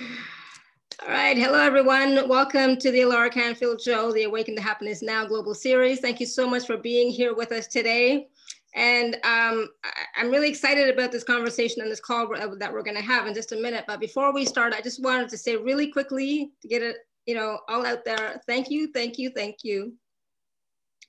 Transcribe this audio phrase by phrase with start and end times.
[0.00, 1.36] All right.
[1.36, 2.26] Hello, everyone.
[2.26, 6.00] Welcome to the Alara Canfield Show, the Awaken to Happiness Now Global Series.
[6.00, 8.28] Thank you so much for being here with us today.
[8.74, 12.96] And um, I, am really excited about this conversation and this call that we're going
[12.96, 13.84] to have in just a minute.
[13.86, 16.96] But before we start, I just wanted to say really quickly to get it,
[17.26, 18.40] you know, all out there.
[18.46, 19.92] Thank you, thank you, thank you,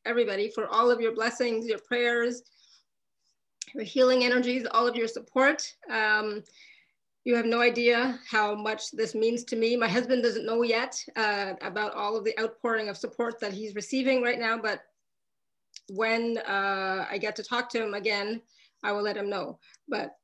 [0.05, 2.41] everybody, for all of your blessings, your prayers,
[3.73, 5.63] your healing energies, all of your support.
[5.89, 6.43] Um,
[7.23, 9.75] you have no idea how much this means to me.
[9.75, 13.75] My husband doesn't know yet uh, about all of the outpouring of support that he's
[13.75, 14.81] receiving right now, but
[15.89, 18.41] when uh, I get to talk to him again,
[18.83, 19.59] I will let him know.
[19.87, 20.15] But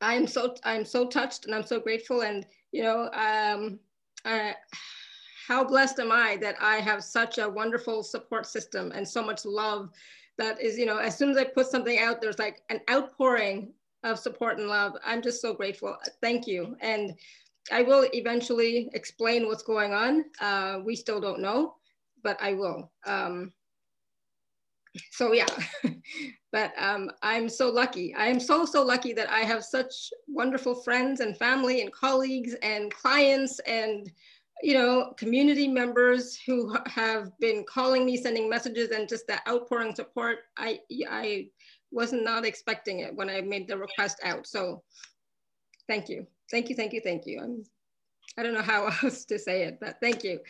[0.00, 2.22] I'm so I'm so touched and I'm so grateful.
[2.22, 3.80] And you know, um,
[4.24, 4.54] I,
[5.46, 9.44] how blessed am I that I have such a wonderful support system and so much
[9.44, 9.90] love.
[10.36, 13.72] That is, you know, as soon as I put something out, there's like an outpouring
[14.04, 14.92] of support and love.
[15.04, 15.96] I'm just so grateful.
[16.20, 16.76] Thank you.
[16.80, 17.14] And
[17.70, 20.24] I will eventually explain what's going on.
[20.40, 21.74] Uh, we still don't know,
[22.22, 22.90] but I will.
[23.06, 23.52] Um,
[25.10, 25.46] so yeah,
[26.52, 28.14] but um, I'm so lucky.
[28.14, 32.54] I am so, so lucky that I have such wonderful friends and family and colleagues
[32.62, 34.10] and clients and,
[34.62, 39.94] you know, community members who have been calling me, sending messages and just that outpouring
[39.94, 40.38] support.
[40.56, 41.48] I, I
[41.90, 44.46] was not expecting it when I made the request out.
[44.46, 44.82] So
[45.86, 46.26] thank you.
[46.50, 47.40] Thank you, thank you, thank you.
[47.40, 47.64] I'm
[48.36, 50.40] I don't know how else to say it, but thank you.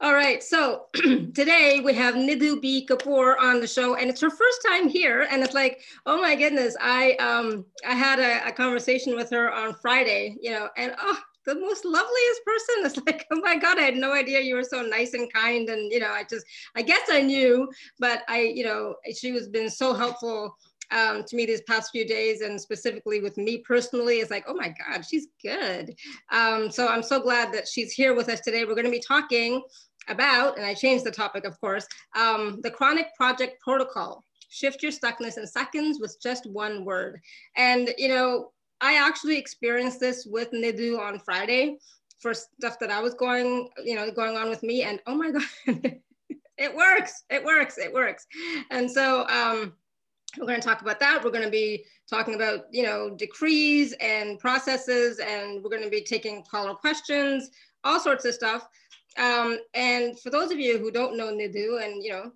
[0.00, 2.86] All right, so today we have Nidhu B.
[2.88, 6.34] Kapoor on the show, and it's her first time here, and it's like, oh my
[6.34, 10.94] goodness, I um I had a, a conversation with her on Friday, you know, and
[11.00, 12.74] oh, the most loveliest person.
[12.84, 15.68] It's like, oh my God, I had no idea you were so nice and kind,
[15.68, 19.48] and you know, I just, I guess I knew, but I, you know, she was
[19.48, 20.56] been so helpful
[20.90, 24.54] um, to me these past few days and specifically with me personally is like, oh
[24.54, 25.94] my God, she's good.
[26.32, 28.64] Um, so I'm so glad that she's here with us today.
[28.64, 29.62] We're gonna be talking
[30.08, 34.24] about, and I changed the topic of course, um, the chronic project protocol.
[34.50, 37.20] Shift your stuckness in seconds with just one word.
[37.56, 41.78] And you know, I actually experienced this with Nidhu on Friday
[42.20, 44.82] for stuff that I was going, you know, going on with me.
[44.82, 45.30] And oh my
[45.66, 46.00] God,
[46.56, 48.26] it works, it works, it works.
[48.70, 49.74] And so um,
[50.36, 51.24] we're going to talk about that.
[51.24, 55.90] We're going to be talking about, you know, decrees and processes, and we're going to
[55.90, 57.50] be taking caller questions,
[57.84, 58.68] all sorts of stuff.
[59.16, 62.32] Um, and for those of you who don't know Nidhu, and you know,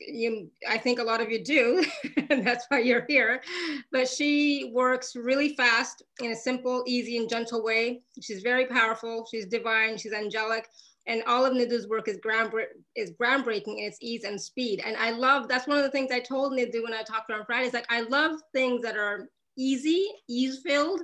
[0.00, 1.84] you, I think a lot of you do,
[2.30, 3.42] and that's why you're here.
[3.90, 8.02] But she works really fast in a simple, easy, and gentle way.
[8.20, 9.26] She's very powerful.
[9.30, 9.98] She's divine.
[9.98, 10.68] She's angelic
[11.06, 12.52] and all of Nidhu's work is, ground,
[12.94, 14.82] is groundbreaking in its ease and speed.
[14.84, 17.34] And I love, that's one of the things I told Nidhu when I talked to
[17.34, 21.00] her on Friday, is like, I love things that are easy, ease-filled,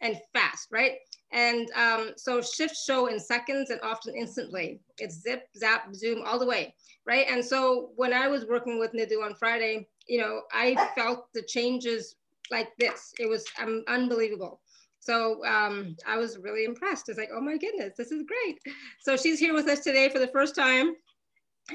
[0.00, 0.94] and fast, right?
[1.32, 4.80] And um, so shifts show in seconds and often instantly.
[4.98, 6.74] It's zip, zap, zoom, all the way,
[7.06, 7.26] right?
[7.30, 11.42] And so when I was working with Nidhu on Friday, you know, I felt the
[11.42, 12.16] changes
[12.50, 13.12] like this.
[13.20, 14.60] It was um, unbelievable.
[15.02, 17.08] So um, I was really impressed.
[17.08, 18.60] It's like, oh my goodness, this is great.
[19.00, 20.94] So she's here with us today for the first time.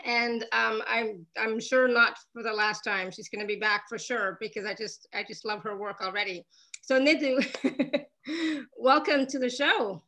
[0.05, 3.11] And um, I'm, I'm sure not for the last time.
[3.11, 6.45] She's gonna be back for sure because I just, I just love her work already.
[6.81, 8.05] So Nidhu,
[8.77, 10.01] welcome to the show.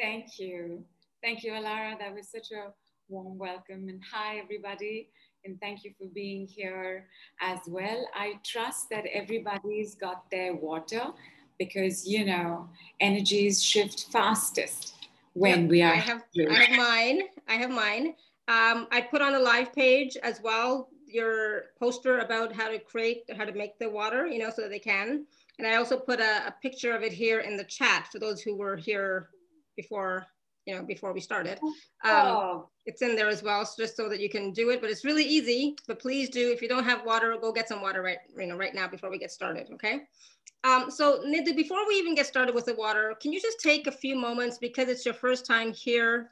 [0.00, 0.84] Thank you.
[1.22, 1.98] Thank you, Alara.
[1.98, 2.72] That was such a
[3.10, 3.88] warm welcome.
[3.90, 5.10] And hi, everybody.
[5.44, 7.08] And thank you for being here
[7.42, 8.08] as well.
[8.14, 11.12] I trust that everybody's got their water
[11.58, 12.68] because you know
[13.00, 14.94] energies shift fastest
[15.34, 15.92] when yep, we are.
[15.92, 17.20] I have, I have mine.
[17.48, 18.14] I have mine.
[18.48, 23.22] Um, I put on a live page as well your poster about how to create,
[23.36, 25.26] how to make the water, you know, so that they can.
[25.58, 28.42] And I also put a, a picture of it here in the chat for those
[28.42, 29.30] who were here
[29.76, 30.26] before,
[30.66, 31.58] you know, before we started.
[32.04, 32.68] Um, oh.
[32.84, 34.80] It's in there as well, so just so that you can do it.
[34.80, 35.76] But it's really easy.
[35.88, 38.56] But please do, if you don't have water, go get some water right, you know,
[38.56, 39.68] right now before we get started.
[39.74, 40.02] Okay.
[40.66, 43.86] Um, so Nidhu, before we even get started with the water, can you just take
[43.86, 46.30] a few moments because it's your first time here?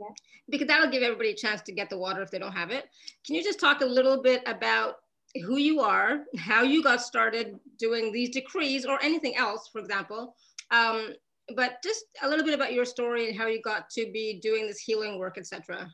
[0.00, 0.06] Yeah.
[0.48, 2.86] Because that'll give everybody a chance to get the water if they don't have it.
[3.26, 4.96] Can you just talk a little bit about
[5.44, 10.34] who you are, how you got started doing these decrees or anything else, for example,
[10.70, 11.12] um,
[11.54, 14.66] but just a little bit about your story and how you got to be doing
[14.66, 15.90] this healing work, etc.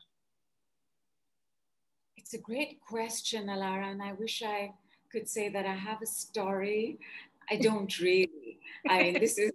[2.15, 4.71] It's a great question, Alara, and I wish I
[5.11, 6.97] could say that I have a story
[7.49, 8.59] I don't really.
[8.89, 9.51] I mean, this is,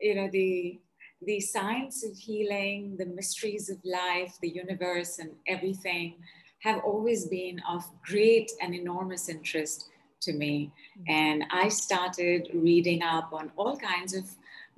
[0.00, 0.80] you know, the
[1.22, 6.14] the science of healing, the mysteries of life, the universe, and everything
[6.60, 9.88] have always been of great and enormous interest
[10.20, 10.72] to me.
[10.98, 11.10] Mm-hmm.
[11.10, 14.24] And I started reading up on all kinds of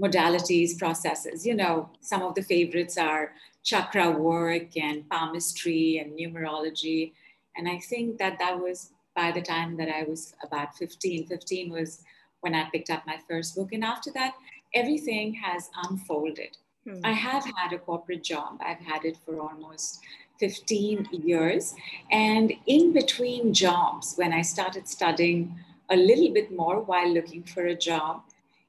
[0.00, 1.46] modalities, processes.
[1.46, 3.32] You know, some of the favorites are
[3.62, 7.12] chakra work and palmistry and numerology.
[7.56, 11.26] And I think that that was by the time that I was about 15.
[11.26, 12.02] 15 was
[12.40, 13.72] when I picked up my first book.
[13.72, 14.34] And after that,
[14.74, 16.56] everything has unfolded.
[16.84, 17.00] Hmm.
[17.04, 20.00] I have had a corporate job, I've had it for almost
[20.38, 21.74] 15 years.
[22.10, 25.54] And in between jobs, when I started studying
[25.90, 28.22] a little bit more while looking for a job,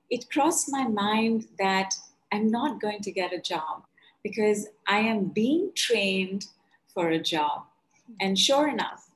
[0.10, 1.94] it crossed my mind that
[2.32, 3.84] I'm not going to get a job
[4.24, 6.48] because I am being trained
[6.94, 7.64] for a job.
[8.20, 9.10] And sure enough,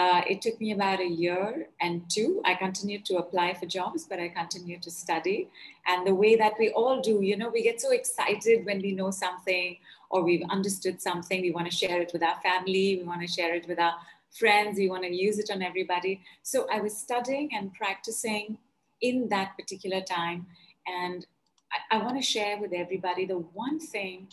[0.00, 2.40] uh, it took me about a year and two.
[2.46, 5.48] I continued to apply for jobs, but I continued to study.
[5.86, 8.92] And the way that we all do, you know, we get so excited when we
[8.92, 9.76] know something
[10.08, 11.42] or we've understood something.
[11.42, 13.94] We want to share it with our family, we want to share it with our
[14.38, 16.22] friends, we want to use it on everybody.
[16.42, 18.56] So I was studying and practicing
[19.02, 20.46] in that particular time.
[20.86, 21.26] And
[21.74, 24.28] I, I want to share with everybody the one thing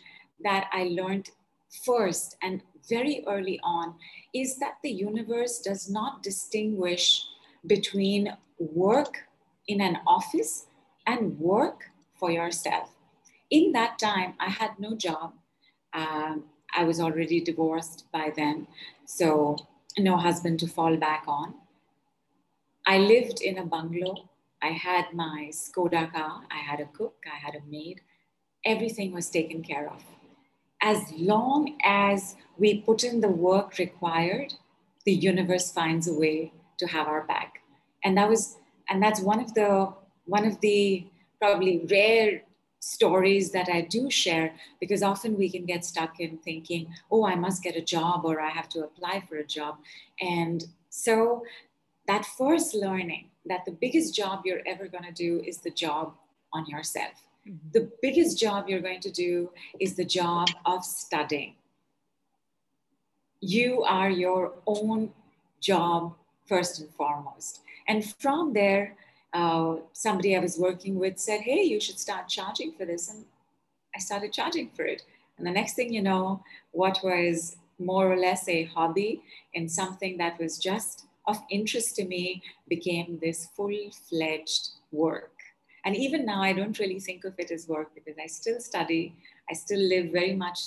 [0.46, 1.30] that I learned
[1.86, 3.96] first and very early on
[4.34, 7.26] is that the universe does not distinguish
[7.66, 9.24] between work
[9.68, 10.68] in an office
[11.06, 12.90] and work for yourself.
[13.50, 15.34] In that time, I had no job.
[15.94, 18.68] Um, I was already divorced by then,
[19.06, 19.58] so
[19.98, 21.54] no husband to fall back on.
[22.86, 24.30] I lived in a bungalow.
[24.62, 28.02] I had my Skoda car, I had a cook, I had a maid.
[28.66, 30.04] Everything was taken care of
[30.88, 34.54] as long as we put in the work required,
[35.06, 37.62] the universe finds a way to have our back.
[38.06, 38.56] And that was,
[38.88, 39.94] and that's one of the
[40.36, 41.06] one of the
[41.42, 42.42] probably rare
[42.80, 47.36] stories that I do share because often we can get stuck in thinking, oh, I
[47.36, 49.76] must get a job or I have to apply for a job.
[50.22, 51.44] And so
[52.08, 56.14] that first learning that the biggest job you're ever going to do is the job
[56.54, 57.27] on yourself.
[57.72, 59.50] The biggest job you're going to do
[59.80, 61.56] is the job of studying.
[63.40, 65.12] You are your own
[65.62, 66.16] job
[66.46, 67.62] first and foremost.
[67.88, 68.96] And from there,
[69.34, 73.10] uh, somebody I was working with said, Hey, you should start charging for this.
[73.10, 73.26] And
[73.96, 75.04] I started charging for it.
[75.38, 79.22] And the next thing you know, what was more or less a hobby
[79.54, 85.37] and something that was just of interest to me became this full fledged work.
[85.88, 89.16] And even now, I don't really think of it as work because I still study.
[89.50, 90.60] I still live very much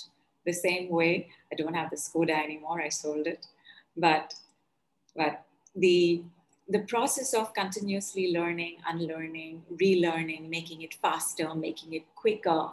[0.47, 1.29] the same way.
[1.53, 2.81] I don't have the Skoda anymore.
[2.81, 3.47] I sold it.
[3.95, 4.33] But,
[5.15, 5.45] but
[5.77, 6.23] the,
[6.71, 12.71] the process of continuously learning, unlearning, relearning, making it faster, making it quicker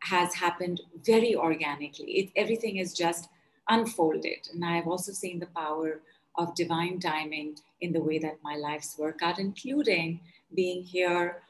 [0.00, 2.12] has happened very organically.
[2.18, 3.30] It, everything is just
[3.70, 4.46] unfolded.
[4.52, 6.00] And I've also seen the power
[6.36, 10.20] of divine timing in the way that my life's work out, including
[10.54, 11.42] being here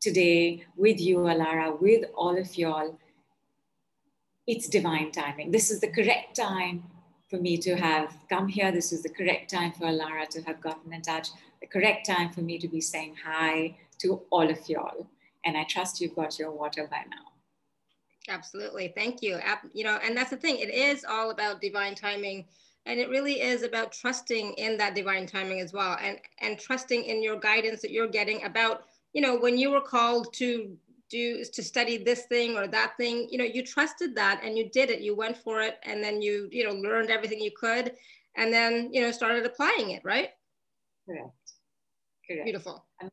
[0.00, 2.98] today with you, Alara, with all of y'all,
[4.46, 5.50] it's divine timing.
[5.50, 6.82] This is the correct time
[7.28, 8.72] for me to have come here.
[8.72, 11.28] This is the correct time for Alara to have gotten in touch,
[11.60, 15.06] the correct time for me to be saying hi to all of y'all.
[15.44, 17.30] And I trust you've got your water by now.
[18.28, 18.92] Absolutely.
[18.96, 19.38] Thank you.
[19.72, 20.58] You know, and that's the thing.
[20.58, 22.46] It is all about divine timing.
[22.86, 27.04] And it really is about trusting in that divine timing as well and, and trusting
[27.04, 30.76] in your guidance that you're getting about you know, when you were called to
[31.10, 34.70] do to study this thing or that thing, you know, you trusted that and you
[34.70, 35.00] did it.
[35.00, 37.92] You went for it, and then you, you know, learned everything you could,
[38.36, 40.02] and then you know started applying it.
[40.04, 40.30] Right.
[41.06, 41.52] Correct.
[42.26, 42.44] Correct.
[42.44, 42.86] Beautiful.
[43.00, 43.10] And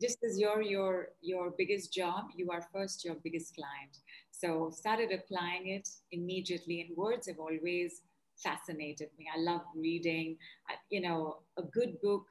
[0.00, 3.98] just as you're your your biggest job, you are first your biggest client.
[4.30, 6.82] So started applying it immediately.
[6.82, 8.02] And words have always
[8.42, 9.26] fascinated me.
[9.34, 10.36] I love reading.
[10.68, 12.26] I, you know, a good book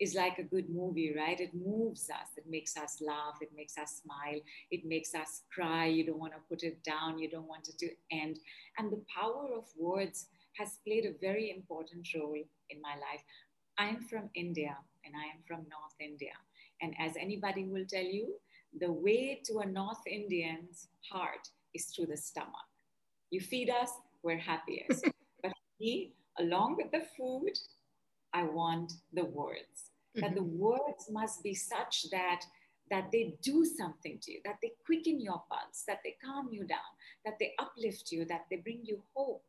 [0.00, 1.38] is like a good movie, right?
[1.38, 4.40] It moves us, it makes us laugh, it makes us smile,
[4.70, 5.86] it makes us cry.
[5.86, 8.38] You don't want to put it down, you don't want it to end.
[8.78, 13.22] And the power of words has played a very important role in my life.
[13.78, 16.32] I'm from India and I am from North India.
[16.80, 18.34] And as anybody will tell you,
[18.80, 22.68] the way to a North Indian's heart is through the stomach.
[23.30, 23.90] You feed us,
[24.22, 25.06] we're happiest.
[25.42, 27.52] but me, along with the food,
[28.32, 30.20] I want the words mm-hmm.
[30.20, 30.58] that the mm-hmm.
[30.58, 32.42] words must be such that
[32.90, 36.64] that they do something to you, that they quicken your pulse, that they calm you
[36.64, 36.78] down,
[37.24, 39.44] that they uplift you, that they bring you hope.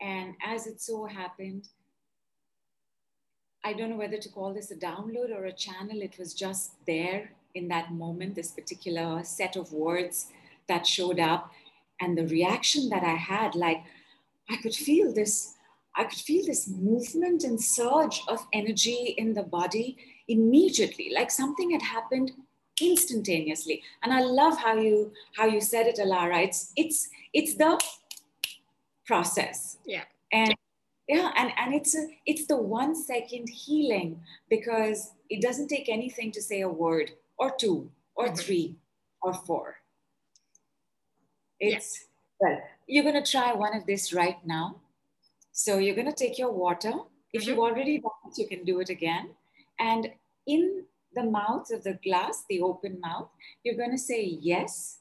[0.00, 1.68] And as it so happened,
[3.64, 6.02] I don't know whether to call this a download or a channel.
[6.02, 10.26] It was just there in that moment, this particular set of words
[10.68, 11.50] that showed up.
[12.00, 13.82] And the reaction that I had, like,
[14.50, 15.54] I could feel this
[15.96, 19.96] I could feel this movement and surge of energy in the body
[20.28, 22.32] immediately, like something had happened
[22.80, 23.82] instantaneously.
[24.02, 26.44] And I love how you how you said it, Alara.
[26.44, 27.80] It's it's it's the
[29.06, 29.78] process.
[29.86, 30.04] Yeah.
[30.32, 30.54] And
[31.08, 36.32] yeah, and, and it's a, it's the one second healing because it doesn't take anything
[36.32, 38.36] to say a word or two or mm-hmm.
[38.36, 38.76] three
[39.22, 39.76] or four.
[41.60, 42.06] It's
[42.40, 44.76] well, you're gonna try one of this right now.
[45.54, 46.92] So you're gonna take your water.
[47.32, 47.50] If mm-hmm.
[47.50, 49.30] you've already done it, you can do it again.
[49.78, 50.10] And
[50.46, 50.84] in
[51.14, 53.28] the mouth of the glass, the open mouth,
[53.62, 54.98] you're going to say, Yes,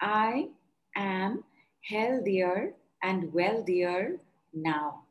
[0.00, 0.48] I
[0.96, 1.44] am
[1.82, 4.18] healthier and wealthier
[4.52, 5.04] now.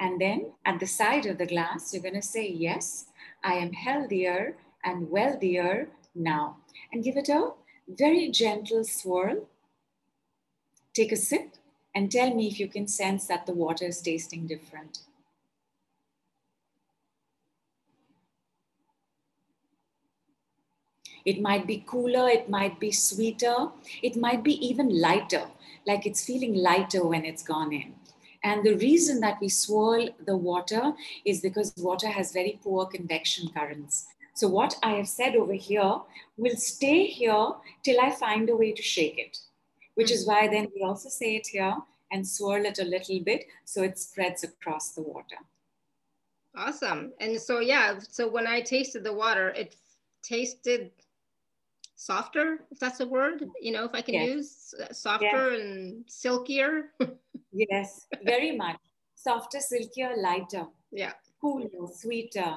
[0.00, 3.06] And then at the side of the glass, you're going to say, Yes,
[3.44, 6.56] I am healthier and wealthier now.
[6.92, 7.50] And give it a
[7.88, 9.48] very gentle swirl.
[10.94, 11.54] Take a sip
[11.94, 15.00] and tell me if you can sense that the water is tasting different.
[21.24, 23.68] It might be cooler, it might be sweeter,
[24.02, 25.46] it might be even lighter,
[25.86, 27.94] like it's feeling lighter when it's gone in.
[28.44, 30.92] And the reason that we swirl the water
[31.24, 34.06] is because water has very poor convection currents.
[34.34, 36.00] So what I have said over here
[36.36, 37.48] will stay here
[37.82, 39.38] till I find a way to shake it,
[39.98, 40.46] which is mm-hmm.
[40.46, 41.76] why then we also say it here
[42.12, 45.40] and swirl it a little bit so it spreads across the water.
[46.56, 47.12] Awesome.
[47.20, 49.74] And so, yeah, so when I tasted the water, it
[50.22, 50.92] tasted
[51.96, 54.28] softer, if that's a word, you know, if I can yes.
[54.28, 55.60] use softer yes.
[55.60, 56.90] and silkier.
[57.52, 58.78] yes, very much.
[59.16, 60.66] Softer, silkier, lighter.
[60.92, 61.14] Yeah.
[61.40, 62.54] Cooler, sweeter.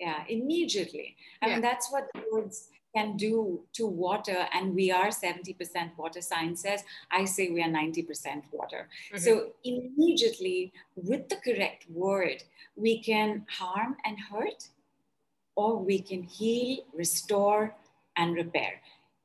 [0.00, 1.16] Yeah, immediately.
[1.40, 1.52] I yeah.
[1.52, 4.46] mean, that's what the words can do to water.
[4.52, 6.20] And we are 70% water.
[6.20, 8.88] Science says, I say we are 90% water.
[9.12, 9.18] Mm-hmm.
[9.18, 12.42] So immediately, with the correct word,
[12.76, 14.68] we can harm and hurt,
[15.54, 17.74] or we can heal, restore,
[18.16, 18.80] and repair.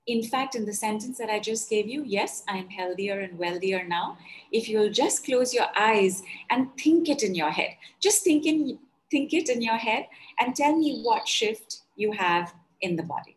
[0.08, 3.40] In fact, in the sentence that I just gave you, yes, I am healthier and
[3.40, 4.18] wealthier now.
[4.52, 8.78] If you'll just close your eyes and think it in your head, just think, in,
[9.10, 10.08] think it in your head
[10.40, 13.35] and tell me what shift you have in the body.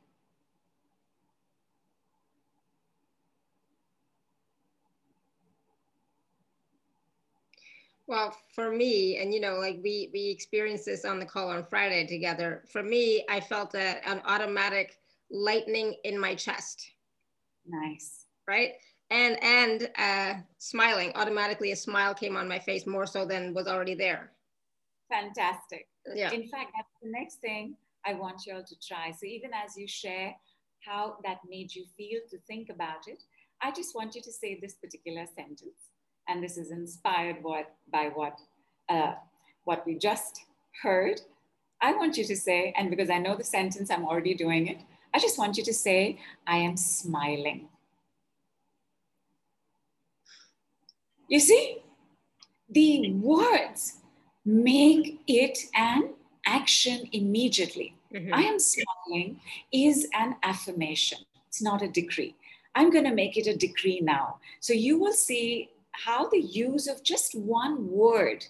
[8.09, 11.63] Well, for me, and you know, like we we experienced this on the call on
[11.63, 12.65] Friday together.
[12.73, 14.99] For me, I felt a, an automatic
[15.31, 16.91] lightning in my chest.
[17.67, 18.25] Nice.
[18.49, 18.73] Right.
[19.11, 23.67] And and uh, smiling automatically, a smile came on my face more so than was
[23.67, 24.33] already there.
[25.11, 25.87] Fantastic.
[26.15, 26.31] Yeah.
[26.33, 29.11] In fact, that's the next thing I want you all to try.
[29.11, 30.35] So even as you share
[30.81, 33.23] how that made you feel to think about it,
[33.61, 35.88] I just want you to say this particular sentence,
[36.29, 38.39] and this is inspired what, by what
[38.89, 39.15] uh,
[39.65, 40.45] what we just
[40.83, 41.21] heard.
[41.83, 44.79] I want you to say, and because I know the sentence, I'm already doing it.
[45.13, 47.69] I just want you to say, I am smiling.
[51.29, 51.83] You see,
[52.71, 53.99] the words
[54.45, 56.15] make it an
[56.47, 57.95] action immediately.
[58.15, 58.33] Mm-hmm.
[58.33, 62.35] I am smiling is an affirmation, it's not a decree.
[62.75, 64.39] I'm going to make it a decree now.
[64.61, 65.71] So you will see
[66.05, 68.47] how the use of just one word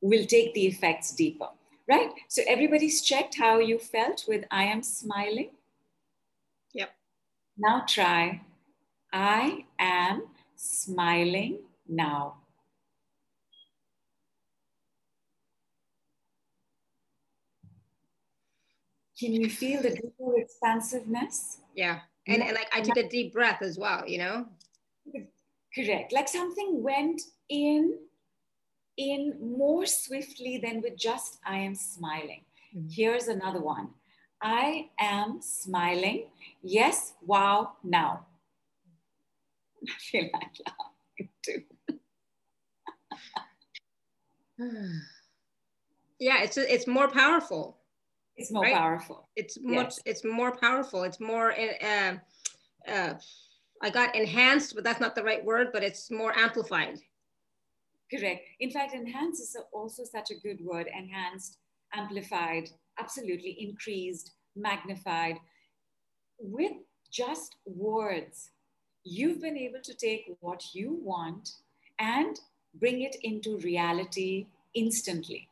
[0.00, 1.48] will take the effects deeper,
[1.88, 2.10] right?
[2.28, 5.50] So everybody's checked how you felt with I am smiling.
[6.74, 6.90] Yep.
[7.58, 8.42] Now try.
[9.12, 12.36] I am smiling now.
[19.18, 21.58] Can you feel the deeper expansiveness?
[21.74, 22.00] Yeah.
[22.26, 24.46] And, and like I took a deep breath as well, you know?
[25.74, 26.12] Correct.
[26.12, 27.98] Like something went in
[28.96, 32.44] in more swiftly than with just I am smiling.
[32.76, 32.88] Mm-hmm.
[32.90, 33.90] Here's another one.
[34.42, 36.26] I am smiling.
[36.62, 38.26] Yes, wow, now.
[39.88, 41.62] I feel like laughing too.
[46.18, 47.78] yeah, it's it's more powerful.
[48.36, 48.74] It's more right?
[48.74, 49.28] powerful.
[49.36, 49.94] It's much.
[49.96, 50.00] Yes.
[50.06, 51.02] It's more powerful.
[51.04, 51.52] It's more.
[51.52, 52.16] Uh,
[52.88, 53.14] uh,
[53.80, 55.68] I got enhanced, but that's not the right word.
[55.72, 56.98] But it's more amplified.
[58.10, 58.42] Correct.
[58.58, 60.88] In fact, enhanced is also such a good word.
[60.92, 61.58] Enhanced,
[61.94, 62.68] amplified,
[62.98, 65.36] absolutely increased, magnified.
[66.38, 66.72] With
[67.10, 68.50] just words,
[69.04, 71.52] you've been able to take what you want
[71.98, 72.38] and
[72.74, 75.48] bring it into reality instantly.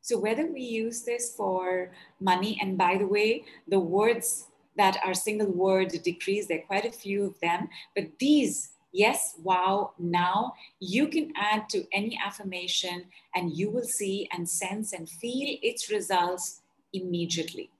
[0.00, 1.90] So, whether we use this for
[2.20, 6.84] money, and by the way, the words that are single word decrees, there are quite
[6.84, 13.06] a few of them, but these yes, wow, now you can add to any affirmation
[13.34, 16.62] and you will see and sense and feel its results
[16.92, 17.70] immediately.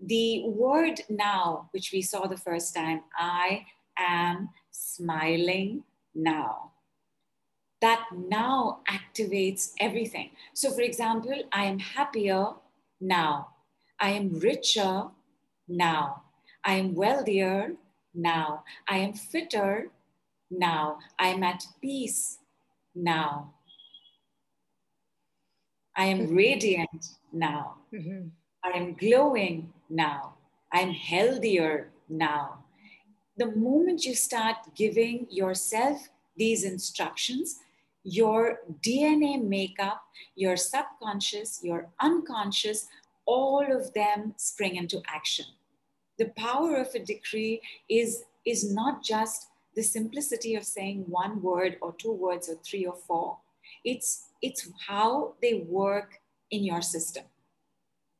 [0.00, 3.66] the word now, which we saw the first time, I
[3.98, 6.72] am smiling now.
[7.80, 10.30] That now activates everything.
[10.54, 12.48] So, for example, I am happier
[13.00, 13.48] now.
[13.98, 15.08] I am richer
[15.68, 16.22] now.
[16.64, 17.74] I am wealthier
[18.14, 18.64] now.
[18.88, 19.90] I am fitter
[20.50, 20.98] now.
[21.18, 22.38] I am at peace
[22.94, 23.54] now.
[25.96, 26.34] I am mm-hmm.
[26.34, 27.76] radiant now.
[27.92, 28.28] Mm-hmm.
[28.64, 30.34] I am glowing now.
[30.72, 32.64] I'm healthier now.
[33.36, 37.58] The moment you start giving yourself these instructions,
[38.04, 40.02] your DNA makeup,
[40.36, 42.86] your subconscious, your unconscious,
[43.26, 45.46] all of them spring into action.
[46.20, 51.78] The power of a decree is, is not just the simplicity of saying one word
[51.82, 53.38] or two words or three or four.
[53.84, 56.20] It's, it's how they work
[56.52, 57.24] in your system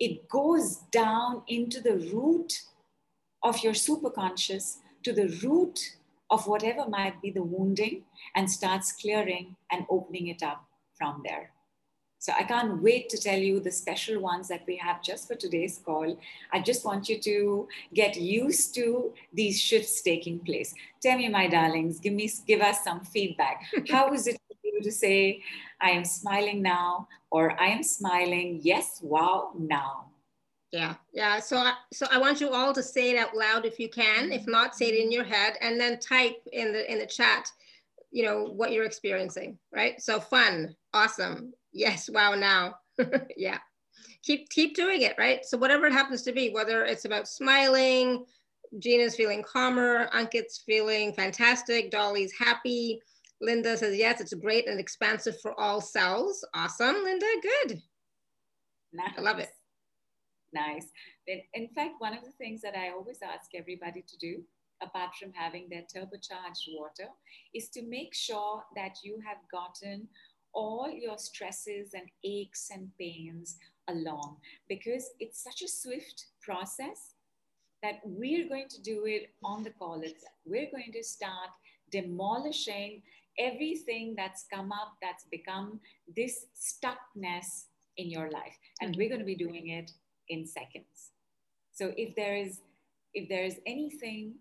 [0.00, 2.62] it goes down into the root
[3.42, 5.78] of your superconscious, to the root
[6.30, 8.04] of whatever might be the wounding,
[8.34, 10.64] and starts clearing and opening it up
[10.96, 11.52] from there.
[12.20, 15.34] So I can't wait to tell you the special ones that we have just for
[15.34, 16.18] today's call.
[16.52, 20.74] I just want you to get used to these shifts taking place.
[21.00, 23.64] Tell me, my darlings, give me give us some feedback.
[23.90, 25.42] How is it for you to say,
[25.80, 30.10] I am smiling now, or I am smiling, yes, wow, now?
[30.72, 31.40] Yeah, yeah.
[31.40, 34.30] So, I, so I want you all to say it out loud if you can.
[34.30, 37.50] If not, say it in your head, and then type in the in the chat,
[38.10, 39.58] you know what you're experiencing.
[39.72, 40.00] Right.
[40.00, 41.52] So fun, awesome.
[41.72, 42.08] Yes.
[42.12, 42.34] Wow.
[42.34, 42.74] Now.
[43.36, 43.58] yeah.
[44.22, 45.14] Keep keep doing it.
[45.18, 45.44] Right.
[45.44, 48.24] So whatever it happens to be, whether it's about smiling,
[48.78, 53.00] Gina's feeling calmer, Ankit's feeling fantastic, Dolly's happy.
[53.40, 56.44] Linda says, yes, it's great and expansive for all cells.
[56.54, 57.82] Awesome, Linda, good.
[58.92, 59.14] Nice.
[59.16, 59.50] I love it.
[60.52, 60.86] Nice.
[61.26, 64.42] In fact, one of the things that I always ask everybody to do,
[64.82, 67.08] apart from having their turbocharged water,
[67.54, 70.08] is to make sure that you have gotten
[70.52, 73.56] all your stresses and aches and pains
[73.88, 74.36] along
[74.68, 77.14] because it's such a swift process
[77.82, 80.34] that we're going to do it on the call itself.
[80.44, 81.50] We're going to start
[81.90, 83.02] demolishing
[83.38, 85.80] everything that's come up that's become
[86.14, 87.64] this stuckness
[87.96, 88.56] in your life.
[88.80, 89.90] And we're going to be doing it
[90.28, 91.12] in seconds.
[91.72, 92.60] So if there is
[93.12, 94.34] if there is anything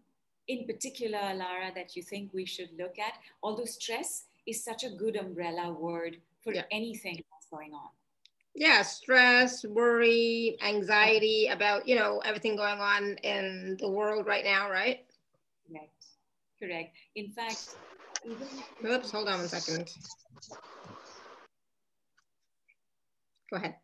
[0.50, 4.90] in particular, Alara, that you think we should look at, although stress is such a
[4.90, 6.64] good umbrella word for yeah.
[6.72, 7.90] anything that's going on.
[8.56, 14.70] Yeah, stress, worry, anxiety about, you know, everything going on in the world right now,
[14.70, 15.06] right?
[15.68, 16.06] Correct.
[16.60, 16.96] Correct.
[17.16, 17.76] In fact,
[18.26, 18.48] even
[18.86, 19.90] Oops, hold on one second.
[23.52, 23.76] Go ahead.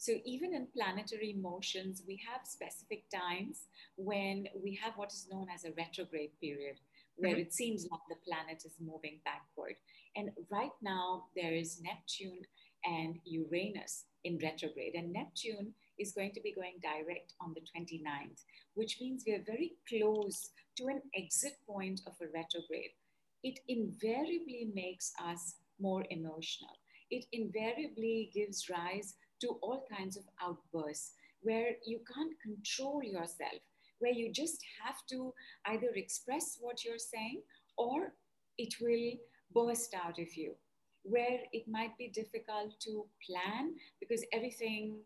[0.00, 5.48] So even in planetary motions, we have specific times when we have what is known
[5.54, 6.76] as a retrograde period,
[7.16, 7.42] where mm-hmm.
[7.42, 9.74] it seems like the planet is moving backward.
[10.16, 12.40] And right now, there is Neptune
[12.82, 14.94] and Uranus in retrograde.
[14.94, 18.40] And Neptune is going to be going direct on the 29th,
[18.72, 22.92] which means we are very close to an exit point of a retrograde.
[23.42, 26.72] It invariably makes us more emotional.
[27.10, 33.60] It invariably gives rise to all kinds of outbursts where you can't control yourself,
[33.98, 35.32] where you just have to
[35.66, 37.42] either express what you're saying
[37.76, 38.12] or
[38.58, 39.12] it will
[39.54, 40.54] burst out of you,
[41.02, 45.00] where it might be difficult to plan because everything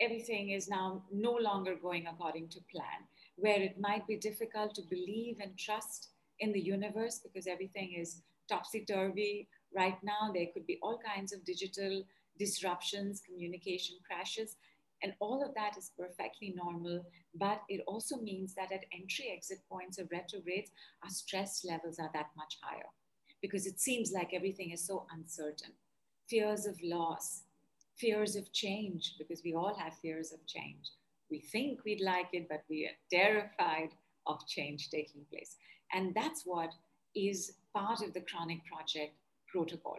[0.00, 3.00] everything is now no longer going according to plan,
[3.36, 6.08] where it might be difficult to believe and trust
[6.40, 10.32] in the universe because everything is topsy turvy right now.
[10.32, 12.02] There could be all kinds of digital
[12.38, 14.56] disruptions, communication crashes,
[15.02, 17.04] and all of that is perfectly normal.
[17.34, 20.70] But it also means that at entry exit points of retrogrades,
[21.02, 22.88] our stress levels are that much higher
[23.42, 25.72] because it seems like everything is so uncertain.
[26.30, 27.42] Fears of loss,
[27.96, 30.90] fears of change, because we all have fears of change.
[31.30, 33.90] We think we'd like it, but we are terrified
[34.26, 35.56] of change taking place.
[35.92, 36.70] And that's what
[37.14, 39.12] is part of the chronic project
[39.46, 39.98] protocol.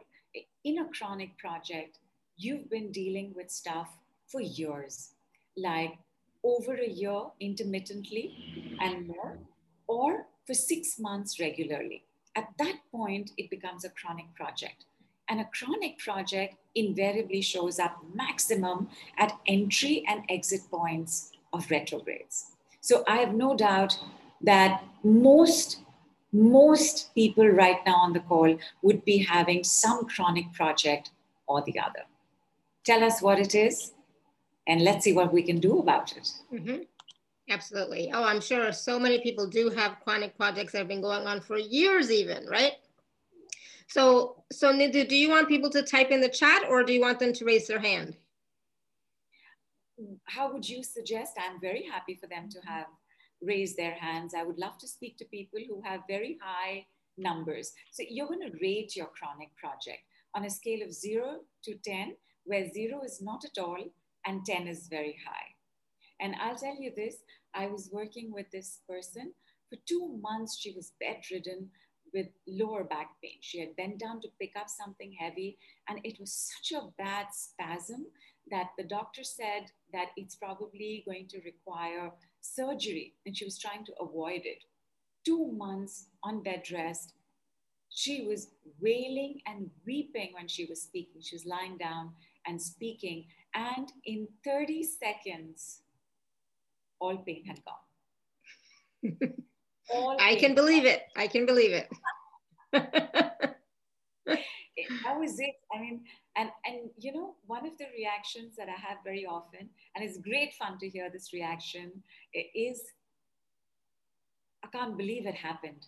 [0.63, 1.99] In a chronic project,
[2.37, 3.89] you've been dealing with stuff
[4.27, 5.11] for years,
[5.57, 5.97] like
[6.43, 9.37] over a year intermittently and more,
[9.87, 12.03] or for six months regularly.
[12.35, 14.85] At that point, it becomes a chronic project.
[15.29, 22.51] And a chronic project invariably shows up maximum at entry and exit points of retrogrades.
[22.81, 23.97] So I have no doubt
[24.41, 25.79] that most
[26.31, 31.11] most people right now on the call would be having some chronic project
[31.47, 32.03] or the other.
[32.85, 33.91] Tell us what it is.
[34.67, 36.27] and let's see what we can do about it.
[36.53, 36.77] Mm-hmm.
[37.49, 38.11] Absolutely.
[38.13, 41.41] Oh, I'm sure so many people do have chronic projects that have been going on
[41.41, 42.73] for years, even, right?
[43.87, 47.01] So, so Nidhu, do you want people to type in the chat or do you
[47.01, 48.17] want them to raise their hand?
[50.25, 51.33] How would you suggest?
[51.37, 52.87] I'm very happy for them to have
[53.41, 54.33] raised their hands.
[54.33, 57.71] I would love to speak to people who have very high numbers.
[57.91, 60.01] So you're going to rate your chronic project
[60.33, 62.15] on a scale of zero to 10,
[62.45, 63.83] where zero is not at all
[64.25, 65.47] and 10 is very high.
[66.19, 67.17] And I'll tell you this
[67.53, 69.33] I was working with this person.
[69.69, 71.69] For two months, she was bedridden
[72.13, 73.37] with lower back pain.
[73.41, 75.57] She had bent down to pick up something heavy,
[75.89, 78.05] and it was such a bad spasm
[78.51, 83.83] that the doctor said that it's probably going to require surgery, and she was trying
[83.85, 84.63] to avoid it.
[85.25, 87.13] Two months on bed rest,
[87.89, 91.21] she was wailing and weeping when she was speaking.
[91.21, 92.13] She was lying down
[92.47, 95.81] and speaking, and in 30 seconds,
[96.99, 97.75] all pain had gone.
[100.19, 101.03] I can believe it.
[101.15, 101.87] I can believe it.
[102.73, 103.55] that
[105.19, 105.55] was it.
[105.73, 106.01] I mean,
[106.35, 110.17] and and you know, one of the reactions that I have very often, and it's
[110.17, 111.91] great fun to hear this reaction,
[112.33, 112.81] is
[114.63, 115.85] I can't believe it happened.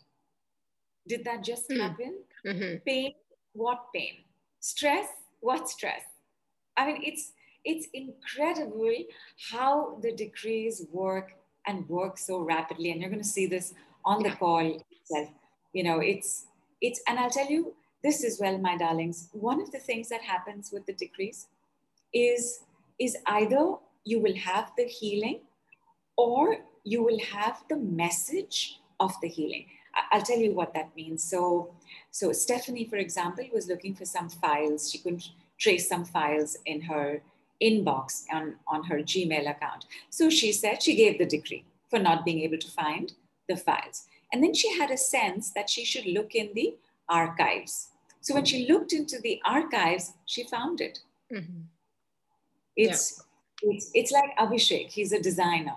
[1.08, 1.80] Did that just mm.
[1.80, 2.20] happen?
[2.46, 2.78] Mm-hmm.
[2.86, 3.14] Pain,
[3.54, 4.24] what pain?
[4.60, 5.08] Stress,
[5.40, 6.04] what stress?
[6.78, 7.34] I mean, it's
[7.66, 8.96] it's incredible
[9.52, 11.34] how the decrees work
[11.66, 12.92] and work so rapidly.
[12.92, 13.74] And you're going to see this
[14.06, 15.30] on the call itself.
[15.74, 16.46] You know, it's
[16.82, 19.30] it's and I'll tell you this as well, my darlings.
[19.34, 21.48] One of the things that happens with the decrees
[22.14, 22.62] is
[23.00, 25.42] is either you will have the healing
[26.16, 29.66] or you will have the message of the healing.
[30.12, 31.24] I'll tell you what that means.
[31.24, 31.74] So,
[32.12, 34.92] so Stephanie, for example, was looking for some files.
[34.92, 35.30] She couldn't
[35.60, 37.22] trace some files in her
[37.62, 39.86] inbox on, on her Gmail account.
[40.10, 43.14] So she said she gave the decree for not being able to find
[43.50, 44.08] the files.
[44.32, 46.76] And then she had a sense that she should look in the
[47.10, 47.90] archives.
[48.22, 51.00] So when she looked into the archives, she found it.
[51.34, 51.62] Mm-hmm.
[52.76, 53.24] It's,
[53.64, 53.72] yeah.
[53.72, 55.76] it's, it's like Abhishek, he's a designer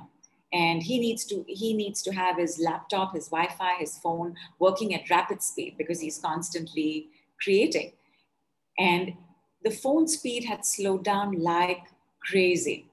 [0.53, 4.95] and he needs to he needs to have his laptop his wi-fi his phone working
[4.95, 7.09] at rapid speed because he's constantly
[7.41, 7.93] creating
[8.79, 9.13] and
[9.63, 11.83] the phone speed had slowed down like
[12.21, 12.87] crazy.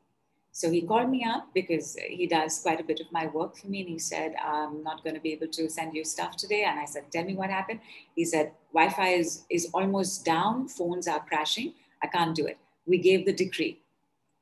[0.52, 3.68] So he called me up because he does quite a bit of my work for
[3.68, 3.82] me.
[3.82, 6.64] And he said, I'm not going to be able to send you stuff today.
[6.64, 7.80] And I said, Tell me what happened.
[8.16, 11.74] He said, Wi Fi is, is almost down, phones are crashing.
[12.02, 12.58] I can't do it.
[12.88, 13.82] We gave the decree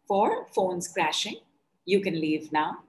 [0.08, 1.38] for phones crashing,
[1.86, 2.80] you can leave now.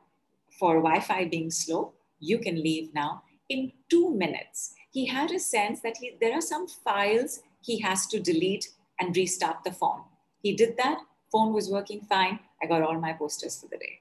[0.59, 3.23] For Wi Fi being slow, you can leave now.
[3.49, 8.07] In two minutes, he had a sense that he, there are some files he has
[8.09, 8.69] to delete
[9.01, 10.03] and restart the phone.
[10.43, 10.99] He did that,
[11.31, 12.39] phone was working fine.
[12.63, 14.01] I got all my posters for the day.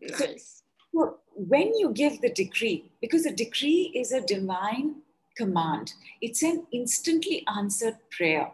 [0.20, 0.62] nice.
[0.94, 4.96] So, when you give the decree, because a decree is a divine
[5.36, 8.50] command, it's an instantly answered prayer.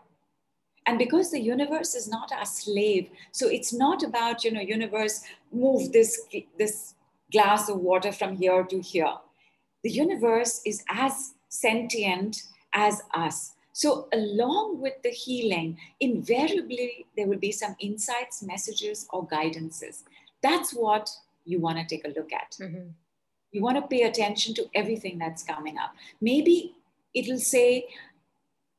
[0.86, 5.22] And because the universe is not our slave, so it's not about, you know, universe,
[5.52, 6.20] move this,
[6.58, 6.94] this
[7.30, 9.14] glass of water from here to here.
[9.84, 12.42] The universe is as sentient
[12.74, 13.54] as us.
[13.72, 20.02] So, along with the healing, invariably there will be some insights, messages, or guidances.
[20.42, 21.08] That's what
[21.44, 22.56] you want to take a look at.
[22.60, 22.88] Mm-hmm.
[23.52, 25.94] You want to pay attention to everything that's coming up.
[26.20, 26.74] Maybe
[27.14, 27.86] it'll say,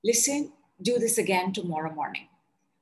[0.03, 0.51] listen,
[0.81, 2.27] do this again tomorrow morning.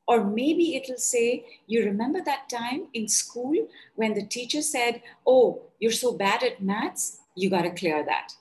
[0.07, 5.61] Or maybe it'll say, you remember that time in school when the teacher said, oh,
[5.79, 8.33] you're so bad at maths, you got to clear that.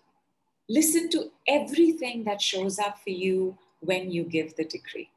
[0.70, 5.10] Listen to everything that shows up for you when you give the decree.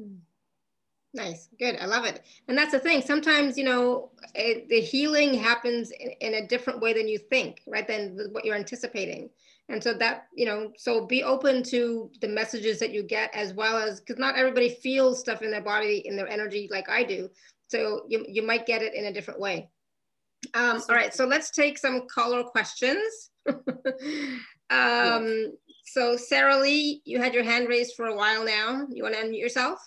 [0.00, 0.18] Hmm.
[1.12, 1.76] Nice, good.
[1.80, 2.22] I love it.
[2.46, 3.02] And that's the thing.
[3.02, 7.62] Sometimes, you know, it, the healing happens in, in, a different way than you think,
[7.66, 7.84] right?
[7.84, 9.28] Than what you're anticipating.
[9.68, 13.54] And so that, you know, so be open to the messages that you get as
[13.54, 17.02] well as, because not everybody feels stuff in their body, in their energy like I
[17.02, 17.28] do.
[17.66, 19.68] So you, you might get it in a different way.
[20.54, 23.30] Um, all right, so let's take some caller questions.
[24.70, 25.52] um,
[25.84, 28.86] so Sarah Lee, you had your hand raised for a while now.
[28.90, 29.78] You want to unmute yourself?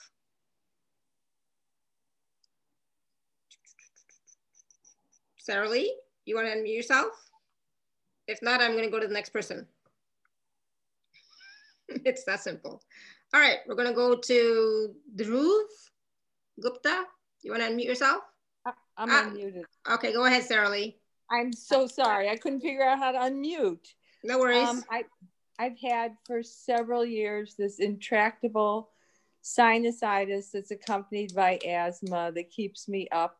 [5.38, 5.96] Sarah Lee,
[6.26, 7.12] you want to unmute yourself?
[8.28, 9.68] If not, I'm going to go to the next person.
[12.06, 12.82] it's that simple.
[13.34, 15.64] All right, we're going to go to Dhruv
[16.62, 17.06] Gupta.
[17.42, 18.22] You want to unmute yourself?
[18.98, 19.64] I'm uh, unmuted.
[19.92, 21.01] Okay, go ahead, Sarah Lee.
[21.32, 22.30] I'm so sorry.
[22.30, 23.94] I couldn't figure out how to unmute.
[24.24, 24.68] No worries.
[24.68, 25.06] Um, I,
[25.58, 28.90] I've had for several years this intractable
[29.44, 33.40] sinusitis that's accompanied by asthma that keeps me up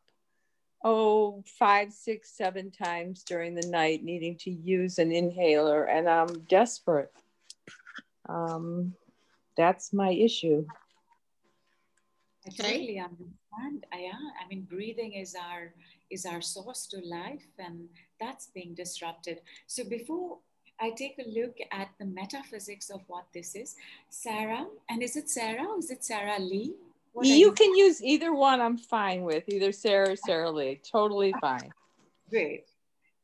[0.84, 6.40] oh five six seven times during the night needing to use an inhaler and i'm
[6.48, 7.12] desperate
[8.28, 8.92] um,
[9.56, 10.66] that's my issue
[12.46, 13.86] I totally understand.
[13.92, 15.72] Uh, yeah, I mean, breathing is our
[16.10, 17.88] is our source to life, and
[18.20, 19.40] that's being disrupted.
[19.66, 20.38] So before
[20.80, 23.76] I take a look at the metaphysics of what this is,
[24.10, 26.74] Sarah, and is it Sarah or is it Sarah Lee?
[27.12, 28.60] What you, you can use either one.
[28.60, 30.80] I'm fine with either Sarah or Sarah Lee.
[30.90, 31.70] Totally fine.
[32.28, 32.64] Great.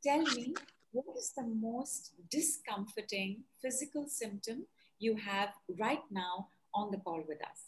[0.05, 0.55] Tell me,
[0.93, 4.67] what is the most discomforting physical symptom
[4.99, 7.68] you have right now on the call with us?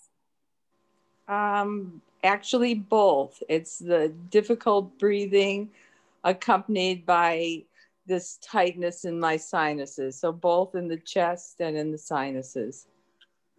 [1.31, 3.43] Um, actually, both.
[3.49, 5.71] It's the difficult breathing
[6.25, 7.65] accompanied by
[8.07, 10.19] this tightness in my sinuses.
[10.19, 12.87] So, both in the chest and in the sinuses.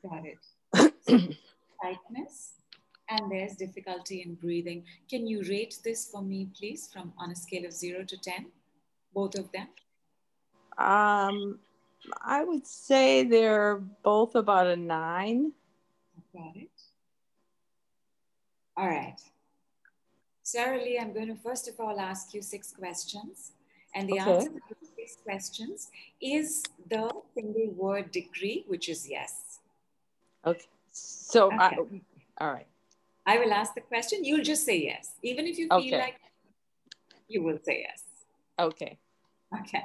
[0.04, 0.38] Got it.
[1.82, 2.54] tightness
[3.12, 4.84] and there's difficulty in breathing.
[5.10, 8.48] Can you rate this for me, please, from on a scale of zero to 10?
[9.14, 9.68] Both of them?
[10.78, 11.60] Um,
[12.24, 15.52] I would say they're both about a nine.
[16.34, 16.70] Got it.
[18.78, 19.20] All right.
[20.44, 23.52] Sarah Lee, I'm going to first of all ask you six questions.
[23.94, 24.32] And the okay.
[24.32, 25.90] answer to these questions
[26.22, 29.60] is the single word decree, which is yes.
[30.46, 30.68] Okay.
[30.92, 31.58] So, okay.
[31.58, 31.78] I,
[32.40, 32.68] all right.
[33.26, 34.24] I will ask the question.
[34.24, 35.12] You'll just say yes.
[35.22, 36.00] Even if you feel okay.
[36.00, 36.16] like
[37.28, 38.04] you will say yes.
[38.60, 38.98] Okay.
[39.60, 39.84] Okay.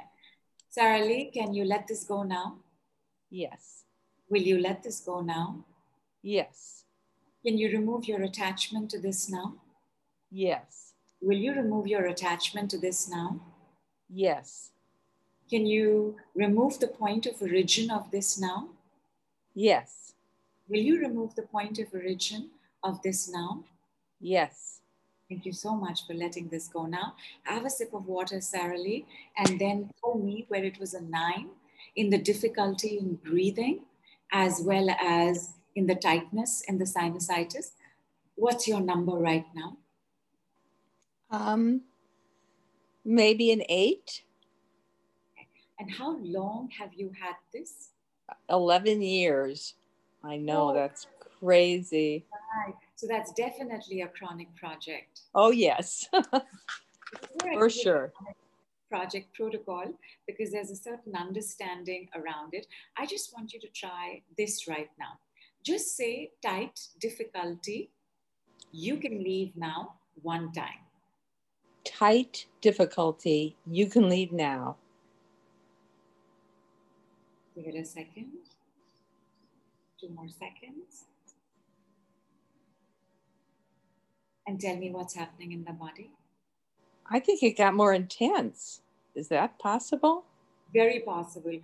[0.69, 2.57] Sarah Lee, can you let this go now?
[3.29, 3.83] Yes.
[4.29, 5.65] Will you let this go now?
[6.21, 6.85] Yes.
[7.47, 9.53] Can you remove your attachment to this now?
[10.29, 10.91] Yes.
[11.21, 13.39] Will you remove your attachment to this now?
[14.09, 14.71] Yes.
[15.49, 18.67] Can you remove the point of origin of this now?
[19.55, 20.11] Yes.
[20.67, 22.49] Will you remove the point of origin
[22.83, 23.63] of this now?
[24.19, 24.81] Yes.
[25.29, 27.15] Thank you so much for letting this go now.
[27.43, 29.05] Have a sip of water, Sarah Lee,
[29.37, 31.47] and then tell me where it was a nine
[31.95, 33.85] in the difficulty in breathing,
[34.33, 37.71] as well as in the tightness and the sinusitis.
[38.35, 39.77] What's your number right now?
[41.29, 41.81] Um,
[43.05, 44.23] maybe an eight.
[45.79, 47.89] And how long have you had this?
[48.49, 49.75] 11 years.
[50.23, 50.73] I know, oh.
[50.73, 51.05] that's
[51.39, 52.25] crazy.
[52.65, 52.73] Right.
[52.95, 55.21] So that's definitely a chronic project.
[55.35, 56.09] Oh, yes.
[57.53, 58.11] For sure.
[58.89, 59.93] Project protocol,
[60.25, 62.65] because there's a certain understanding around it.
[62.97, 65.19] I just want you to try this right now.
[65.67, 67.89] Just say tight difficulty.
[68.71, 70.85] You can leave now one time.
[71.83, 73.57] Tight difficulty.
[73.69, 74.77] You can leave now.
[77.53, 78.31] Give it a second.
[79.99, 81.03] Two more seconds.
[84.47, 86.11] And tell me what's happening in the body.
[87.11, 88.79] I think it got more intense.
[89.15, 90.23] Is that possible?
[90.73, 91.59] Very possible.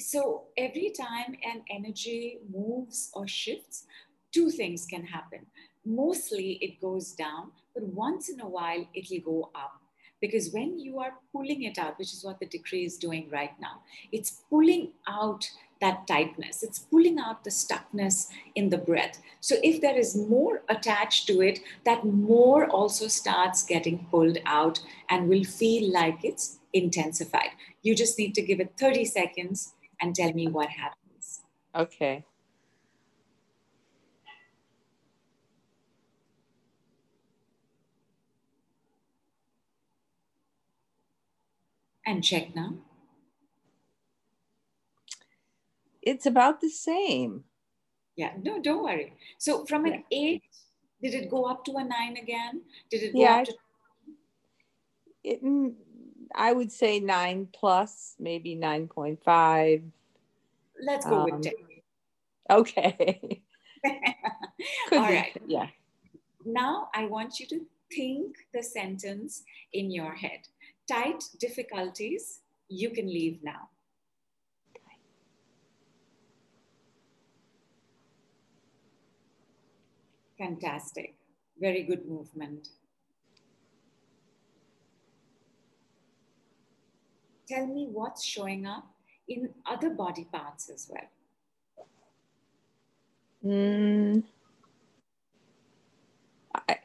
[0.00, 3.86] So every time an energy moves or shifts,
[4.32, 5.46] two things can happen.
[5.84, 9.80] Mostly it goes down, but once in a while it'll go up.
[10.20, 13.52] Because when you are pulling it out, which is what the decree is doing right
[13.60, 15.48] now, it's pulling out
[15.80, 19.20] that tightness, it's pulling out the stuckness in the breath.
[19.40, 24.80] So if there is more attached to it, that more also starts getting pulled out
[25.10, 27.50] and will feel like it's intensified.
[27.82, 31.42] You just need to give it 30 seconds and tell me what happens.
[31.74, 32.24] Okay.
[42.06, 42.74] And check now.
[46.02, 47.44] It's about the same.
[48.16, 49.14] Yeah, no, don't worry.
[49.38, 50.42] So from an eight,
[51.02, 52.62] did it go up to a nine again?
[52.90, 53.54] Did it go yeah, up to?
[55.24, 55.40] It,
[56.34, 59.82] I would say nine plus, maybe 9.5.
[60.84, 61.52] Let's go um, with 10.
[62.50, 63.42] Okay.
[64.92, 65.36] All right.
[65.46, 65.68] Yeah.
[66.44, 67.60] Now I want you to
[67.94, 70.40] think the sentence in your head.
[70.88, 73.68] Tight difficulties, you can leave now.
[80.36, 81.14] Fantastic.
[81.60, 82.68] Very good movement.
[87.46, 88.86] Tell me what's showing up
[89.28, 91.08] in other body parts as well.
[93.44, 94.24] Mm,
[96.54, 96.78] I,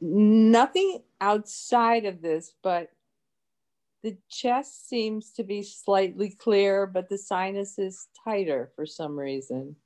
[0.00, 2.90] nothing outside of this, but
[4.02, 9.76] the chest seems to be slightly clear, but the sinus is tighter for some reason.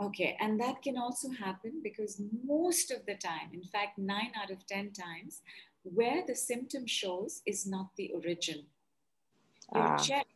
[0.00, 4.50] Okay, and that can also happen because most of the time, in fact, nine out
[4.50, 5.42] of 10 times,
[5.82, 8.64] where the symptom shows is not the origin.
[9.74, 9.96] Your ah.
[9.96, 10.26] chest,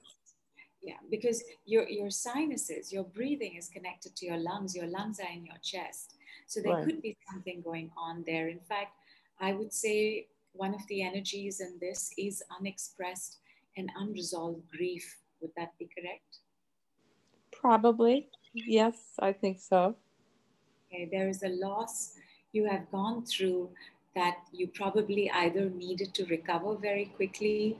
[0.82, 5.32] yeah, because your, your sinuses, your breathing is connected to your lungs, your lungs are
[5.32, 6.14] in your chest.
[6.46, 6.86] So there right.
[6.86, 8.48] could be something going on there.
[8.48, 8.92] In fact,
[9.40, 13.38] I would say one of the energies in this is unexpressed
[13.76, 15.18] and unresolved grief.
[15.40, 16.38] Would that be correct?
[17.52, 18.28] Probably.
[18.54, 19.96] Yes, I think so.
[20.88, 22.14] Okay, there is a loss
[22.52, 23.70] you have gone through
[24.14, 27.76] that you probably either needed to recover very quickly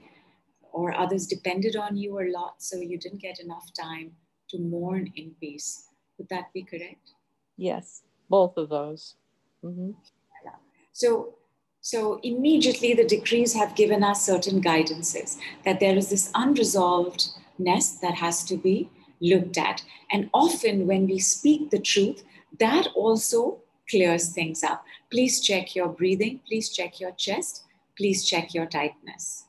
[0.77, 4.11] or others depended on you a lot, so you didn't get enough time
[4.49, 5.87] to mourn in peace.
[6.17, 7.13] Would that be correct?
[7.57, 9.15] Yes, both of those.
[9.63, 9.91] Mm-hmm.
[10.93, 11.35] So,
[11.81, 17.27] so immediately the decrees have given us certain guidances that there is this unresolved
[17.59, 19.83] nest that has to be looked at.
[20.11, 22.23] And often when we speak the truth,
[22.59, 24.83] that also clears things up.
[25.11, 26.39] Please check your breathing.
[26.47, 27.63] Please check your chest.
[27.95, 29.46] Please check your tightness.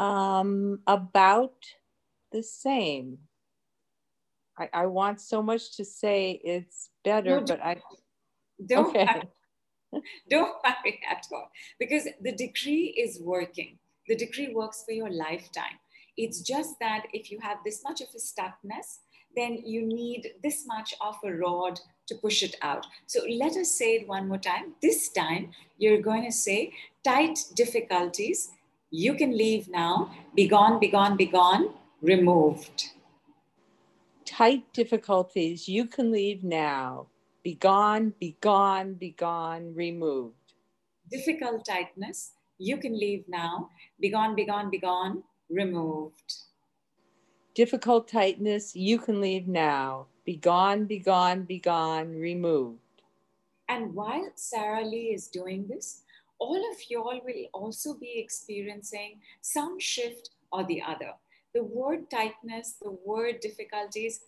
[0.00, 1.56] Um, about
[2.32, 3.18] the same.
[4.58, 7.76] I, I want so much to say it's better, no, but I
[8.64, 9.22] don't okay.
[10.30, 13.78] Don't worry at all because the decree is working.
[14.06, 15.78] The decree works for your lifetime.
[16.16, 18.98] It's just that if you have this much of a stuckness,
[19.36, 22.86] then you need this much of a rod to push it out.
[23.06, 24.74] So let us say it one more time.
[24.82, 26.72] This time, you're going to say
[27.04, 28.50] tight difficulties.
[28.90, 30.10] You can leave now.
[30.34, 31.74] Be gone, be gone, be gone.
[32.02, 32.90] Removed.
[34.24, 35.68] Tight difficulties.
[35.68, 37.06] You can leave now.
[37.42, 40.34] Be gone, be gone, be gone, removed.
[41.10, 43.70] Difficult tightness, you can leave now.
[43.98, 46.34] Be gone, be gone, be gone, removed.
[47.54, 50.06] Difficult tightness, you can leave now.
[50.26, 52.78] Be gone, be gone, be gone, removed.
[53.70, 56.02] And while Sarah Lee is doing this,
[56.40, 61.12] all of y'all will also be experiencing some shift or the other.
[61.54, 64.22] The word tightness, the word difficulties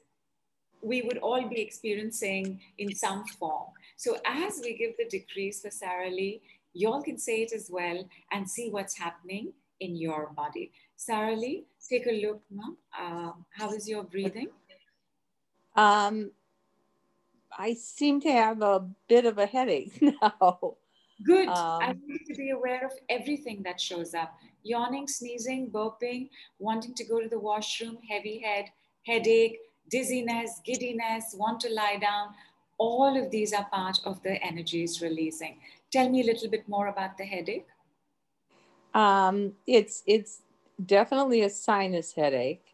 [0.83, 3.71] we would all be experiencing in some form.
[3.97, 6.43] So as we give the decrees for Sarah Lee,
[6.75, 10.73] y'all can say it as well and see what's happening in your body.
[10.97, 12.77] Sarah Lee, take a look, ma'am.
[12.99, 14.49] Uh, how is your breathing?
[15.77, 16.33] Um,
[17.57, 20.77] I seem to have a bit of a headache now.
[21.23, 21.49] Good.
[21.49, 24.35] Um, I want you to be aware of everything that shows up.
[24.65, 28.67] Yawning, sneezing, burping, wanting to go to the washroom, heavy head,
[29.07, 29.59] headache,
[29.91, 32.29] dizziness, giddiness, want to lie down.
[32.79, 35.59] All of these are part of the energies releasing.
[35.93, 37.67] Tell me a little bit more about the headache.
[38.95, 40.43] Um, it's it's
[40.85, 42.65] definitely a sinus headache.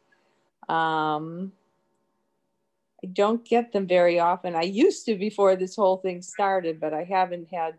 [0.68, 1.52] Um,
[3.02, 4.54] I don't get them very often.
[4.54, 7.74] I used to before this whole thing started, but I haven't had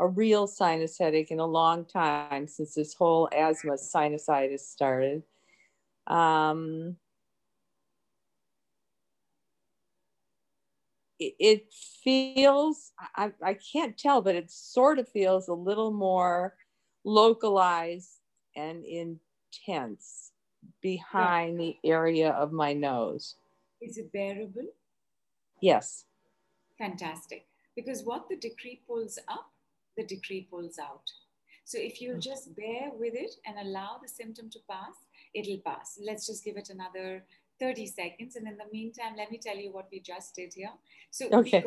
[0.00, 5.22] a real sinus headache in a long time since this whole asthma sinusitis started.
[6.06, 6.96] Um,
[11.18, 11.72] it
[12.04, 16.54] feels I, I can't tell but it sort of feels a little more
[17.04, 18.20] localized
[18.56, 20.32] and intense
[20.80, 23.36] behind the area of my nose.
[23.80, 24.66] Is it bearable?
[25.60, 26.04] Yes.
[26.78, 27.46] Fantastic.
[27.74, 29.50] Because what the decree pulls up
[29.98, 31.08] the decree pulls out
[31.64, 32.20] so if you hmm.
[32.20, 34.96] just bear with it and allow the symptom to pass
[35.34, 37.22] it'll pass let's just give it another
[37.60, 38.36] 30 seconds.
[38.36, 40.70] And in the meantime, let me tell you what we just did here.
[41.10, 41.64] So okay.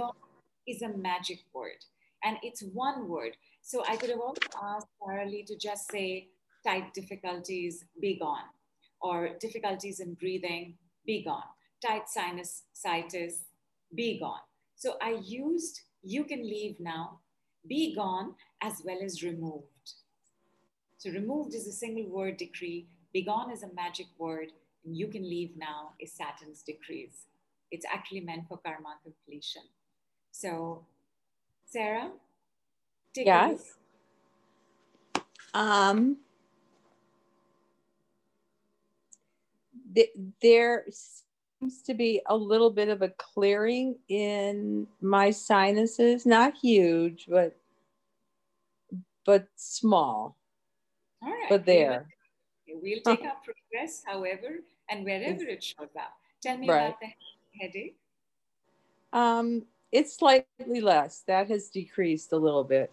[0.67, 1.84] is a magic word
[2.24, 3.36] and it's one word.
[3.62, 6.30] So I could have also asked Sarah Lee to just say
[6.65, 8.46] tight difficulties, be gone,
[9.02, 11.44] or difficulties in breathing, be gone,
[11.86, 13.34] tight sinusitis,
[13.96, 14.41] be gone.
[14.76, 17.20] So I used you can leave now,
[17.67, 19.65] be gone, as well as removed.
[20.97, 24.52] So removed is a single word decree, be gone is a magic word,
[24.86, 27.25] and you can leave now is Saturn's decrees.
[27.71, 29.63] It's actually meant for karma completion.
[30.31, 30.85] So,
[31.65, 32.12] Sarah,
[33.13, 33.75] take yes.
[35.54, 36.17] Um,
[39.94, 40.12] th-
[40.42, 47.25] there seems to be a little bit of a clearing in my sinuses, not huge,
[47.29, 47.56] but
[49.26, 50.38] but small.
[51.24, 51.50] All right.
[51.50, 52.08] But there.
[52.67, 56.13] We'll take our progress, however, and wherever it shows up.
[56.42, 56.88] Tell me right.
[56.88, 57.08] about the
[57.62, 57.98] headache.
[59.13, 61.24] Um, it's slightly less.
[61.28, 62.92] That has decreased a little bit.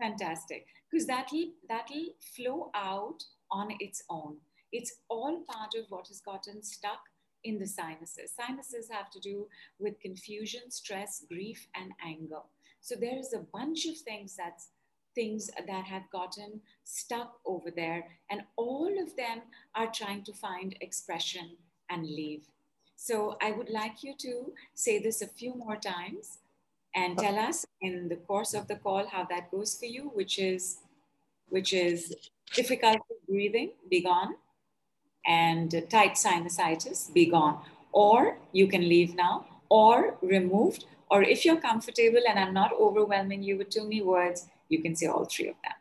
[0.00, 4.36] Fantastic, because that'll that'll flow out on its own.
[4.72, 7.00] It's all part of what has gotten stuck
[7.44, 8.32] in the sinuses.
[8.34, 9.46] Sinuses have to do
[9.78, 12.40] with confusion, stress, grief, and anger.
[12.80, 14.70] So there is a bunch of things that's
[15.16, 19.42] things that have gotten stuck over there, and all of them
[19.74, 21.56] are trying to find expression
[21.90, 22.44] and leave.
[22.96, 26.38] So I would like you to say this a few more times
[26.94, 27.22] and uh.
[27.22, 30.78] tell us in the course of the call how that goes for you, which is
[31.48, 32.14] which is
[32.54, 34.34] difficulty breathing, be gone,
[35.26, 37.60] and tight sinusitis, be gone.
[37.92, 43.42] Or you can leave now, or removed, or if you're comfortable and I'm not overwhelming
[43.42, 45.72] you with too many words, you can see all three of them.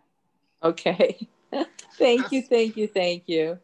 [0.64, 1.28] Okay.
[1.98, 2.36] thank awesome.
[2.36, 3.60] you, thank you, thank you.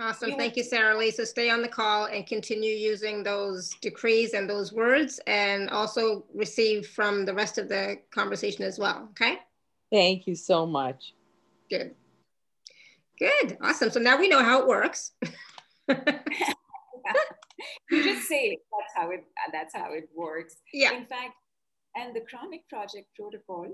[0.00, 0.32] Awesome.
[0.36, 1.10] Thank you, Sarah Lee.
[1.10, 6.24] So stay on the call and continue using those decrees and those words and also
[6.34, 9.08] receive from the rest of the conversation as well.
[9.10, 9.38] Okay.
[9.92, 11.12] Thank you so much.
[11.68, 11.94] Good.
[13.18, 13.58] Good.
[13.60, 13.90] Awesome.
[13.90, 15.12] So now we know how it works.
[15.88, 15.94] you
[17.90, 18.60] just say it.
[18.70, 20.56] that's how it that's how it works.
[20.72, 20.94] Yeah.
[20.94, 21.34] In fact,
[21.94, 23.66] and the chronic project protocol,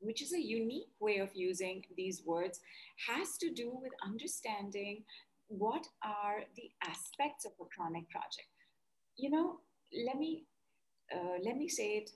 [0.00, 2.60] which is a unique way of using these words,
[3.08, 5.04] has to do with understanding
[5.48, 8.48] what are the aspects of a chronic project.
[9.16, 9.60] You know,
[10.06, 10.44] let me
[11.14, 12.10] uh, let me say it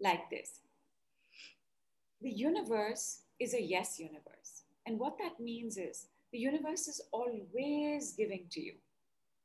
[0.00, 0.60] like this.
[2.20, 4.62] The universe is a yes universe.
[4.86, 8.74] And what that means is the universe is always giving to you,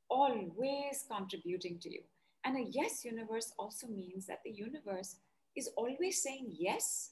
[0.09, 2.01] always contributing to you.
[2.45, 5.17] And a yes universe also means that the universe
[5.55, 7.11] is always saying yes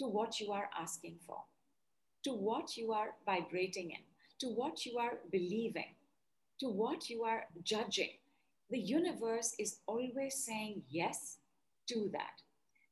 [0.00, 1.38] to what you are asking for,
[2.24, 4.02] to what you are vibrating in,
[4.40, 5.94] to what you are believing,
[6.58, 8.10] to what you are judging.
[8.70, 11.36] The universe is always saying yes
[11.88, 12.42] to that.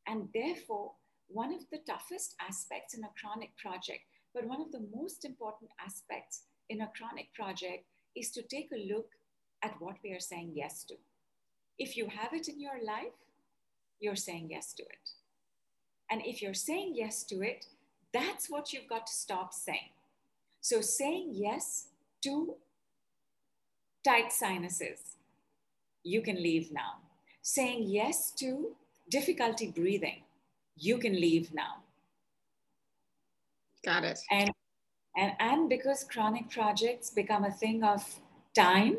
[0.06, 0.92] And therefore,
[1.26, 4.02] one of the toughest aspects in a chronic project
[4.34, 7.84] but one of the most important aspects in a chronic project
[8.14, 9.08] is to take a look
[9.62, 10.94] at what we are saying yes to.
[11.78, 13.18] If you have it in your life,
[14.00, 15.10] you're saying yes to it.
[16.10, 17.66] And if you're saying yes to it,
[18.12, 19.90] that's what you've got to stop saying.
[20.60, 21.88] So, saying yes
[22.22, 22.54] to
[24.04, 25.16] tight sinuses,
[26.02, 26.96] you can leave now.
[27.42, 28.74] Saying yes to
[29.10, 30.22] difficulty breathing,
[30.76, 31.82] you can leave now.
[33.84, 34.18] Got it.
[34.30, 34.50] And,
[35.16, 38.04] and, and because chronic projects become a thing of
[38.54, 38.98] time,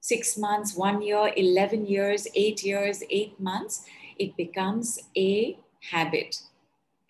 [0.00, 3.84] six months, one year, 11 years, eight years, eight months,
[4.18, 5.58] it becomes a
[5.90, 6.42] habit.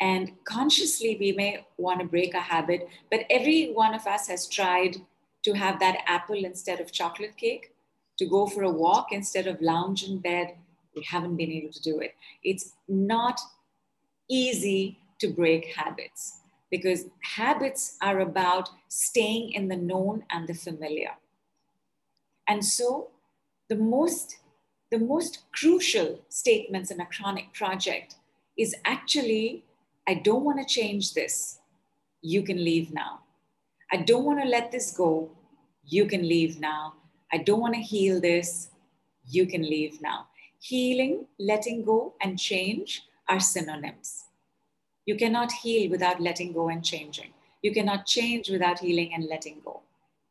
[0.00, 4.48] And consciously, we may want to break a habit, but every one of us has
[4.48, 4.96] tried
[5.44, 7.72] to have that apple instead of chocolate cake,
[8.18, 10.56] to go for a walk instead of lounge in bed.
[10.94, 12.14] We haven't been able to do it.
[12.42, 13.40] It's not
[14.28, 21.12] easy to break habits because habits are about staying in the known and the familiar.
[22.48, 23.10] And so
[23.68, 24.38] the most,
[24.90, 28.16] the most crucial statements in a chronic project
[28.58, 29.64] is actually,
[30.06, 31.58] I don't want to change this.
[32.20, 33.20] You can leave now.
[33.90, 35.30] I don't want to let this go.
[35.84, 36.94] You can leave now.
[37.32, 38.70] I don't want to heal this.
[39.28, 40.26] You can leave now.
[40.60, 44.24] Healing, letting go, and change are synonyms.
[45.06, 47.32] You cannot heal without letting go and changing.
[47.62, 49.82] You cannot change without healing and letting go.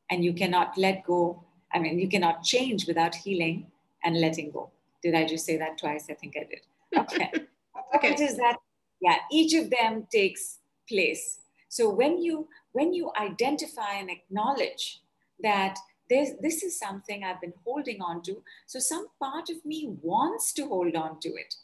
[0.09, 1.43] And you cannot let go.
[1.73, 3.67] I mean, you cannot change without healing
[4.03, 4.69] and letting go.
[5.03, 6.07] Did I just say that twice?
[6.09, 6.61] I think I did.
[6.97, 7.31] Okay.
[7.95, 8.11] okay.
[8.11, 8.57] What is that?
[9.01, 11.39] Yeah, each of them takes place.
[11.69, 15.01] So when you when you identify and acknowledge
[15.41, 15.77] that
[16.09, 20.53] this this is something I've been holding on to, so some part of me wants
[20.53, 21.55] to hold on to it,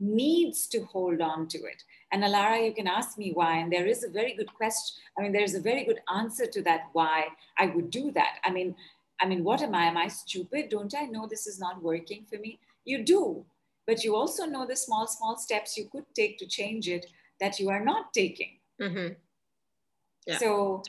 [0.00, 1.82] needs to hold on to it.
[2.10, 3.58] And Alara, you can ask me why.
[3.58, 4.96] And there is a very good question.
[5.16, 7.28] I mean, there's a very good answer to that why
[7.58, 8.38] I would do that.
[8.44, 8.74] I mean,
[9.20, 9.84] I mean, what am I?
[9.84, 10.68] Am I stupid?
[10.68, 12.58] Don't I know this is not working for me?
[12.84, 13.44] You do.
[13.86, 17.06] But you also know the small, small steps you could take to change it
[17.40, 18.58] that you are not taking.
[18.80, 19.14] Mm-hmm.
[20.26, 20.38] Yeah.
[20.38, 20.82] So,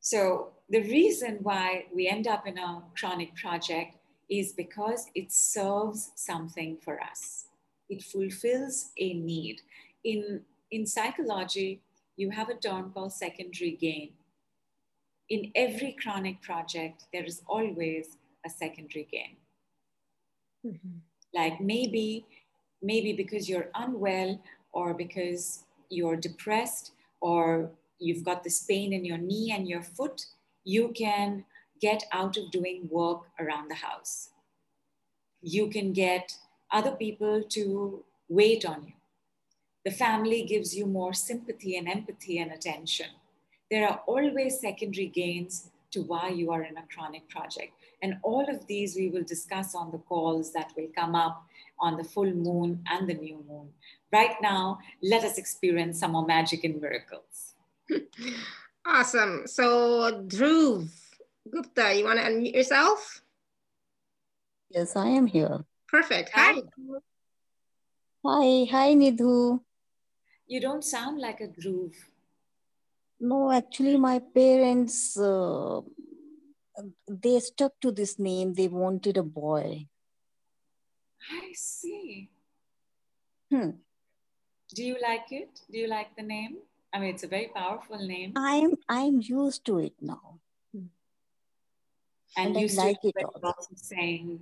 [0.00, 3.96] so the reason why we end up in a chronic project
[4.28, 7.46] is because it serves something for us.
[7.88, 9.62] It fulfills a need
[10.04, 10.40] in,
[10.70, 11.80] in psychology,
[12.16, 14.10] you have a term called secondary gain.
[15.28, 19.36] In every chronic project, there is always a secondary gain.
[20.66, 20.98] Mm-hmm.
[21.34, 22.26] Like maybe,
[22.82, 24.40] maybe because you're unwell
[24.72, 30.26] or because you're depressed or you've got this pain in your knee and your foot,
[30.64, 31.44] you can
[31.80, 34.30] get out of doing work around the house.
[35.40, 36.36] You can get
[36.72, 38.92] other people to wait on you.
[39.84, 43.06] The family gives you more sympathy and empathy and attention.
[43.70, 47.72] there are always secondary gains to why you are in a chronic project.
[48.02, 51.44] And all of these we will discuss on the calls that will come up
[51.80, 53.70] on the full moon and the new moon.
[54.12, 57.54] Right now, let us experience some more magic and miracles.
[58.86, 59.46] awesome.
[59.46, 60.88] So, Dhruv
[61.50, 63.22] Gupta, you want to unmute yourself?
[64.70, 65.64] Yes, I am here.
[65.88, 66.30] Perfect.
[66.34, 66.60] Hi.
[68.24, 69.60] Hi, hi, Nidhu.
[70.46, 71.94] You don't sound like a Dhruv.
[73.20, 75.80] No, actually, my parents uh,
[77.08, 78.54] they stuck to this name.
[78.54, 79.86] They wanted a boy.
[81.30, 82.30] I see.
[83.50, 83.70] Hmm.
[84.74, 85.60] Do you like it?
[85.70, 86.58] Do you like the name?
[86.92, 88.32] I mean, it's a very powerful name.
[88.36, 90.40] I'm I'm used to it now.
[92.36, 93.74] And, and used like it also.
[93.74, 94.40] saying,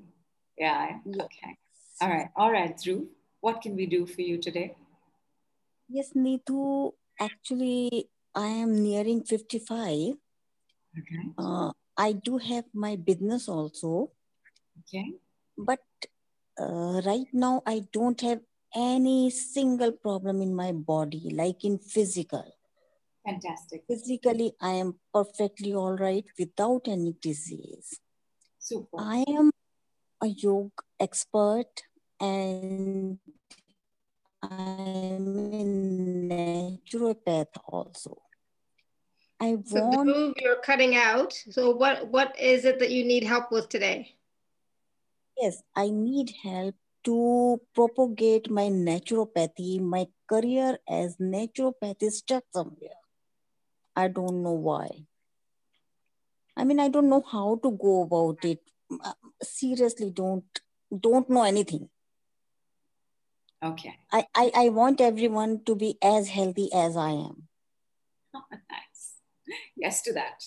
[0.58, 1.56] yeah, okay.
[2.00, 3.06] All right, all right, Dhruv.
[3.40, 4.74] What can we do for you today?
[5.88, 10.18] Yes, Nidhu, actually, I am nearing 55.
[10.98, 11.22] Okay.
[11.38, 14.12] Uh, I do have my business also.
[14.80, 15.14] Okay.
[15.56, 15.80] But
[16.60, 18.40] uh, right now, I don't have
[18.74, 22.44] any single problem in my body, like in physical.
[23.24, 23.84] Fantastic.
[23.88, 27.98] Physically, I am perfectly all right without any disease.
[28.58, 28.98] Super.
[28.98, 29.50] I am
[30.22, 30.70] a yoga
[31.00, 31.82] expert
[32.20, 33.18] and
[34.42, 35.64] I'm a
[36.30, 38.25] naturopath also.
[39.40, 40.08] I so want.
[40.08, 41.32] So you're cutting out.
[41.50, 44.14] So what what is it that you need help with today?
[45.38, 46.74] Yes, I need help
[47.04, 49.80] to propagate my naturopathy.
[49.80, 53.00] My career as naturopath is stuck somewhere.
[53.94, 54.88] I don't know why.
[56.56, 58.60] I mean, I don't know how to go about it.
[58.90, 59.12] Uh,
[59.42, 60.44] seriously, don't
[61.00, 61.90] don't know anything.
[63.62, 63.98] Okay.
[64.12, 67.48] I, I, I want everyone to be as healthy as I am.
[69.76, 70.44] yes to that.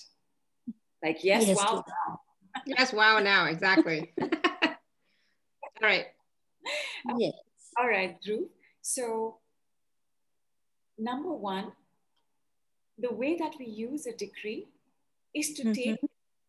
[1.03, 1.83] Like, yes, yes wow.
[1.87, 2.21] Now.
[2.65, 4.13] yes, wow, now, exactly.
[4.21, 4.27] All
[5.81, 6.07] right.
[7.17, 7.33] Yes.
[7.79, 8.47] All right, Dhruv.
[8.81, 9.37] So,
[10.97, 11.71] number one,
[12.97, 14.67] the way that we use a decree
[15.33, 15.71] is to mm-hmm.
[15.73, 15.99] take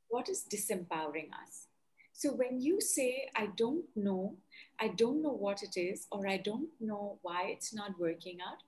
[0.08, 1.68] what is disempowering us.
[2.12, 4.36] So, when you say, I don't know,
[4.80, 8.58] I don't know what it is, or I don't know why it's not working out,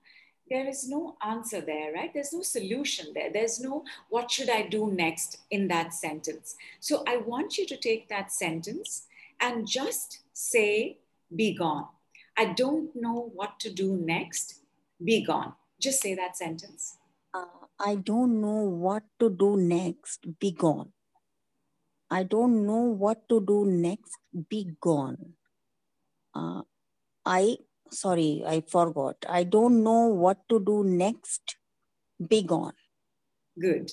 [0.49, 2.13] there is no answer there, right?
[2.13, 3.31] There's no solution there.
[3.31, 6.55] There's no what should I do next in that sentence.
[6.79, 9.07] So I want you to take that sentence
[9.39, 10.97] and just say,
[11.35, 11.87] be gone.
[12.37, 14.61] I don't know what to do next.
[15.03, 15.53] Be gone.
[15.79, 16.97] Just say that sentence.
[17.33, 17.45] Uh,
[17.79, 20.25] I don't know what to do next.
[20.39, 20.91] Be gone.
[22.09, 24.17] I don't know what to do next.
[24.49, 25.33] Be gone.
[26.33, 26.61] Uh,
[27.25, 27.57] I
[27.93, 29.17] sorry, I forgot.
[29.27, 31.57] I don't know what to do next.
[32.27, 32.73] Be gone.
[33.59, 33.91] Good.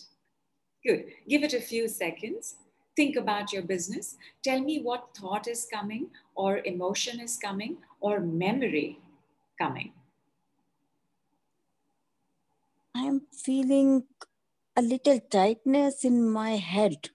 [0.86, 1.05] Good.
[1.28, 2.57] Give it a few seconds.
[2.96, 4.16] Think about your business.
[4.42, 8.98] Tell me what thought is coming, or emotion is coming, or memory
[9.59, 9.92] coming.
[12.94, 14.05] I'm feeling
[14.76, 17.11] a little tightness in my head.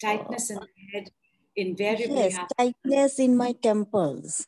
[0.00, 1.10] Tightness in the head
[1.56, 4.46] invariably yes, tightness in my temples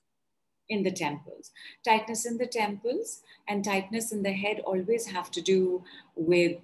[0.68, 1.50] in the temples.
[1.84, 5.82] Tightness in the temples and tightness in the head always have to do
[6.14, 6.58] with,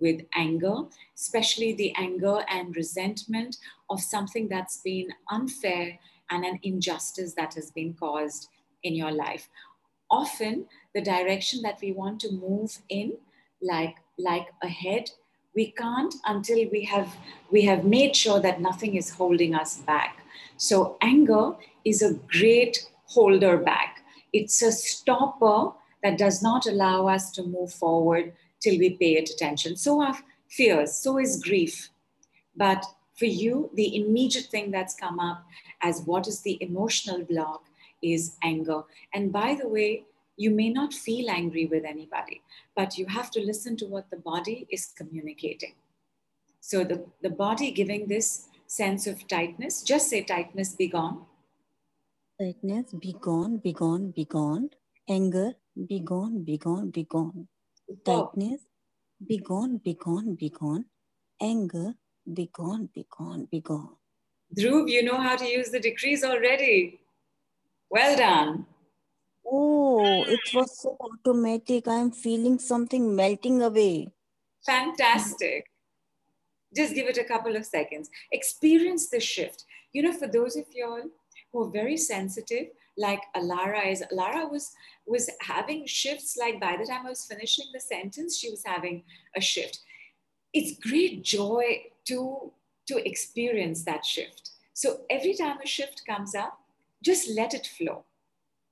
[0.00, 0.74] with anger,
[1.16, 3.56] especially the anger and resentment
[3.90, 5.98] of something that's been unfair
[6.30, 8.48] and an injustice that has been caused
[8.82, 9.48] in your life.
[10.10, 13.16] Often, the direction that we want to move in,
[13.62, 15.10] like, like ahead,
[15.54, 17.14] we can't until we have
[17.50, 20.24] we have made sure that nothing is holding us back
[20.56, 21.52] so anger
[21.84, 24.04] is a great holder back.
[24.32, 29.30] It's a stopper that does not allow us to move forward till we pay it
[29.30, 29.76] attention.
[29.76, 30.16] So are
[30.48, 31.90] fears, so is grief.
[32.56, 32.84] But
[33.14, 35.44] for you, the immediate thing that's come up
[35.82, 37.64] as what is the emotional block
[38.02, 38.82] is anger.
[39.14, 40.04] And by the way,
[40.36, 42.42] you may not feel angry with anybody,
[42.74, 45.74] but you have to listen to what the body is communicating.
[46.60, 51.26] So the, the body giving this sense of tightness, just say tightness be gone.
[52.42, 54.68] Sadness, be gone, be gone, be gone.
[55.08, 55.52] Anger,
[55.86, 57.46] be gone, be gone, be gone.
[58.04, 58.62] Tightness,
[59.24, 60.86] be gone, be gone, be gone.
[61.40, 61.94] Anger,
[62.34, 63.94] be gone, be gone, be gone.
[64.58, 66.98] Dhruv, you know how to use the decrees already.
[67.88, 68.66] Well done.
[69.46, 71.86] Oh, it was so automatic.
[71.86, 74.08] I'm feeling something melting away.
[74.66, 75.66] Fantastic.
[76.74, 78.10] Just give it a couple of seconds.
[78.32, 79.64] Experience the shift.
[79.92, 81.04] You know, for those of y'all
[81.52, 84.02] who are very sensitive like Alara is.
[84.12, 84.72] Alara was
[85.06, 86.36] was having shifts.
[86.36, 89.04] Like by the time I was finishing the sentence, she was having
[89.36, 89.80] a shift.
[90.52, 92.52] It's great joy to
[92.88, 94.50] to experience that shift.
[94.74, 96.58] So every time a shift comes up,
[97.02, 98.04] just let it flow.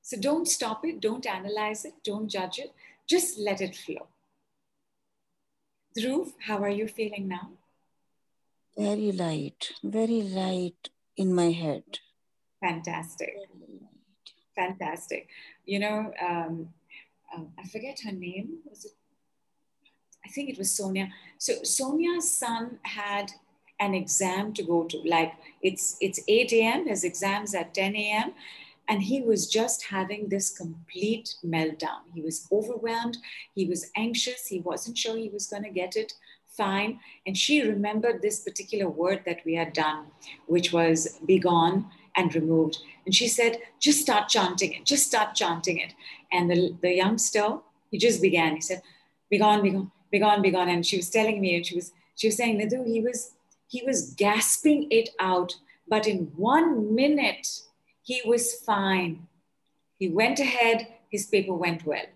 [0.02, 2.72] So don't stop it, don't analyze it, don't judge it,
[3.06, 4.08] just let it flow.
[5.96, 7.50] Dhruv, how are you feeling now?
[8.76, 11.84] Very light, very light in my head.
[12.60, 13.36] Fantastic.
[14.54, 15.28] Fantastic.
[15.64, 16.68] You know, um,
[17.34, 18.58] um, I forget her name.
[18.68, 18.92] Was it?
[20.24, 21.08] I think it was Sonia.
[21.38, 23.32] So Sonia's son had
[23.78, 24.98] an exam to go to.
[25.04, 25.32] Like
[25.62, 26.88] it's it's 8 a.m.
[26.88, 28.32] His exams at 10 a.m.
[28.88, 32.00] And he was just having this complete meltdown.
[32.12, 33.18] He was overwhelmed.
[33.54, 34.48] He was anxious.
[34.48, 36.12] He wasn't sure he was going to get it
[36.48, 36.98] fine.
[37.24, 40.06] And she remembered this particular word that we had done,
[40.46, 41.86] which was be gone
[42.16, 42.78] and removed.
[43.04, 45.94] And she said, just start chanting it, just start chanting it.
[46.32, 47.58] And the, the youngster,
[47.90, 48.54] he just began.
[48.54, 48.82] He said,
[49.30, 50.68] be gone, be gone, be gone, be gone.
[50.68, 53.32] And she was telling me, and she was, she was saying, Nidhu, he was,
[53.68, 55.56] he was gasping it out.
[55.88, 57.48] But in one minute,
[58.02, 59.26] he was fine.
[59.98, 62.06] He went ahead, his paper went well.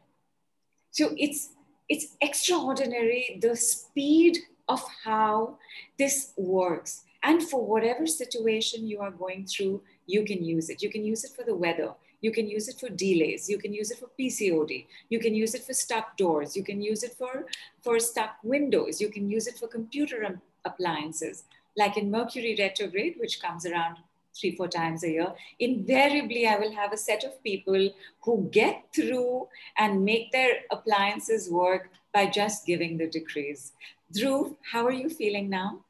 [0.91, 1.51] So it's
[1.89, 4.39] it's extraordinary the speed
[4.69, 5.59] of how
[5.99, 7.04] this works.
[7.25, 10.83] And for whatever situation you are going through, you can use it.
[10.83, 11.95] You can use it for the weather.
[12.21, 13.49] You can use it for delays.
[13.49, 14.87] You can use it for PCOD.
[15.09, 16.55] You can use it for stuck doors.
[16.57, 17.47] You can use it for,
[17.83, 19.01] for stuck windows.
[19.01, 21.45] You can use it for computer appliances.
[21.77, 23.97] Like in Mercury retrograde, which comes around
[24.39, 27.91] three, four times a year, invariably I will have a set of people
[28.23, 29.49] who get through
[29.79, 33.73] and make their appliances work by just giving the decrees.
[34.15, 35.84] Dhruv, how are you feeling now?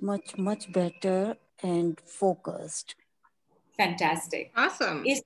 [0.00, 2.94] Much, much better and focused.
[3.76, 4.52] Fantastic.
[4.56, 5.04] Awesome.
[5.06, 5.22] Is,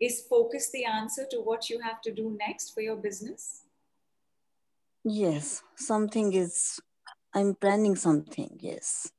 [0.00, 3.62] is focus the answer to what you have to do next for your business?
[5.04, 6.80] Yes, something is,
[7.34, 9.10] I'm planning something, yes.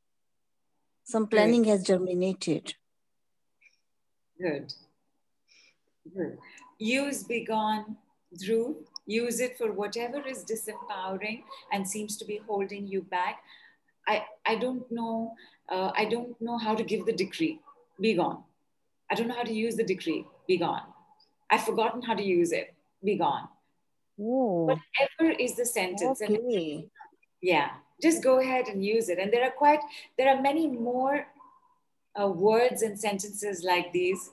[1.03, 1.69] Some planning Good.
[1.69, 2.73] has germinated.
[4.39, 4.73] Good.
[6.15, 6.37] Good.
[6.79, 7.97] Use Begone,
[8.37, 8.75] Dhruv.
[9.05, 13.43] Use it for whatever is disempowering and seems to be holding you back.
[14.07, 15.33] I, I don't know.
[15.69, 17.59] Uh, I don't know how to give the decree.
[17.99, 18.43] Be gone.
[19.09, 20.25] I don't know how to use the decree.
[20.47, 20.83] Be gone.
[21.49, 22.73] I've forgotten how to use it.
[23.03, 23.47] Be gone.
[24.19, 24.67] Ooh.
[24.67, 26.21] Whatever is the sentence.
[26.21, 26.35] Okay.
[26.35, 26.89] And,
[27.41, 27.69] yeah
[28.03, 29.17] just go ahead and use it.
[29.17, 29.79] And there are quite,
[30.17, 31.25] there are many more
[32.19, 34.31] uh, words and sentences like these,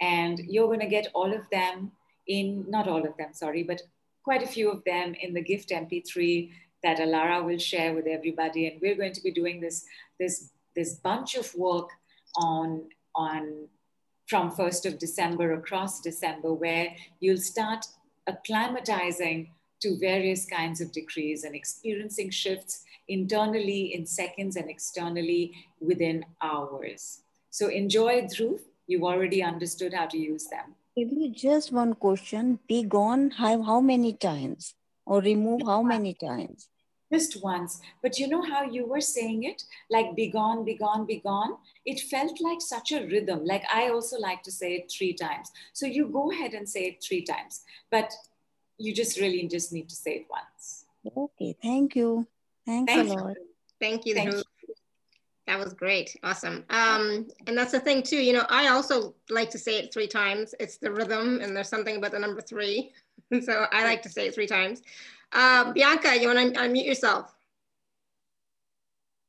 [0.00, 1.92] and you're going to get all of them
[2.26, 3.80] in, not all of them, sorry, but
[4.24, 6.50] quite a few of them in the gift MP3
[6.82, 8.66] that Alara will share with everybody.
[8.68, 9.84] And we're going to be doing this,
[10.18, 11.88] this, this bunch of work
[12.36, 13.68] on, on
[14.26, 17.86] from 1st of December across December, where you'll start
[18.28, 19.48] acclimatizing
[19.82, 27.22] to various kinds of decrees and experiencing shifts internally in seconds and externally within hours.
[27.50, 28.60] So enjoy Dhruv.
[28.86, 30.74] You've already understood how to use them.
[30.96, 32.58] Maybe just one question.
[32.68, 34.74] Be gone how, how many times?
[35.04, 36.68] Or remove how many times?
[37.12, 37.80] Just once.
[38.00, 39.64] But you know how you were saying it?
[39.90, 41.56] Like be gone, be gone, be gone.
[41.84, 43.44] It felt like such a rhythm.
[43.44, 45.50] Like I also like to say it three times.
[45.72, 47.64] So you go ahead and say it three times.
[47.90, 48.12] But
[48.78, 50.86] you just really just need to say it once.
[51.16, 52.26] Okay, thank you.
[52.64, 53.12] Thanks, Thanks.
[53.12, 53.36] a lot.
[53.80, 54.14] Thank you.
[54.14, 54.42] Thank you.
[55.46, 56.16] That was great.
[56.22, 56.64] Awesome.
[56.70, 60.06] Um, and that's the thing too, you know, I also like to say it three
[60.06, 60.54] times.
[60.60, 62.92] It's the rhythm and there's something about the number three.
[63.42, 64.82] so I like to say it three times.
[65.32, 67.34] Uh, Bianca, you want to unmute yourself?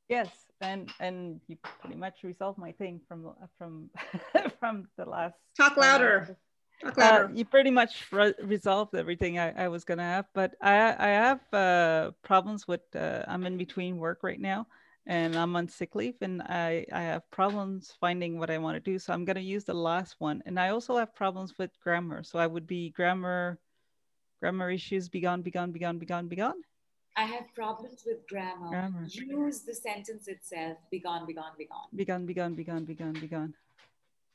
[0.10, 0.30] Yes,
[0.60, 3.89] and and you pretty much resolved my thing from from
[4.60, 5.36] from the last.
[5.56, 6.38] Talk louder.
[6.84, 7.32] Uh, Talk louder.
[7.34, 11.54] you pretty much re resolved everything I, I, was gonna have, but I I have
[11.54, 14.68] uh, problems with uh, I'm in between work right now,
[15.08, 18.91] and I'm on sick leave, and I I have problems finding what I want to
[18.91, 18.99] do.
[18.99, 22.24] So I'm gonna use the last one, and I also have problems with grammar.
[22.24, 23.58] So I would be grammar,
[24.43, 25.07] grammar issues.
[25.07, 26.59] Be gone, be gone, be gone, be gone, be gone.
[27.15, 28.67] I have problems with grammar.
[28.67, 29.05] grammar.
[29.05, 30.77] Use the sentence itself.
[30.91, 31.87] Be gone, be gone, be gone.
[31.95, 33.53] Be gone, be gone, be gone, be gone, be gone.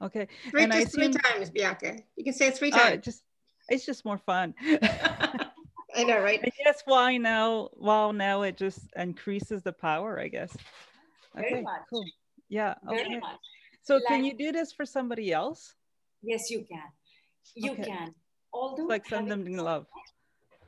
[0.01, 0.27] Okay.
[0.51, 1.99] Three, and just three times, Bianca.
[2.17, 2.95] You can say it three times.
[2.95, 3.23] Uh, just
[3.69, 4.55] it's just more fun.
[4.63, 6.41] I know, right?
[6.43, 7.69] I guess why now?
[7.75, 10.57] Well, now it just increases the power, I guess.
[11.37, 11.83] Okay, Very much.
[11.91, 12.07] Cool.
[12.49, 12.75] Yeah.
[12.89, 13.41] Very much.
[13.83, 15.75] So like, can you do this for somebody else?
[16.23, 16.89] Yes, you can.
[17.55, 17.83] You okay.
[17.83, 18.15] can.
[18.53, 19.87] Although like send them love.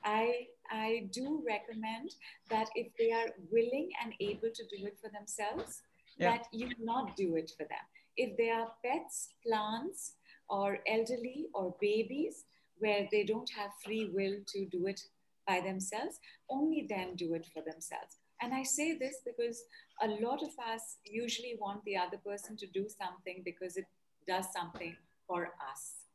[0.04, 2.14] I I do recommend
[2.48, 5.82] that if they are willing and able to do it for themselves,
[6.16, 6.30] yeah.
[6.30, 7.84] that you not do it for them
[8.20, 10.14] if they are pets, plants,
[10.48, 12.44] or elderly or babies
[12.78, 15.00] where they don't have free will to do it
[15.46, 16.18] by themselves,
[16.50, 18.18] only then do it for themselves.
[18.42, 19.62] And I say this because
[20.02, 23.84] a lot of us usually want the other person to do something because it
[24.26, 26.09] does something for us.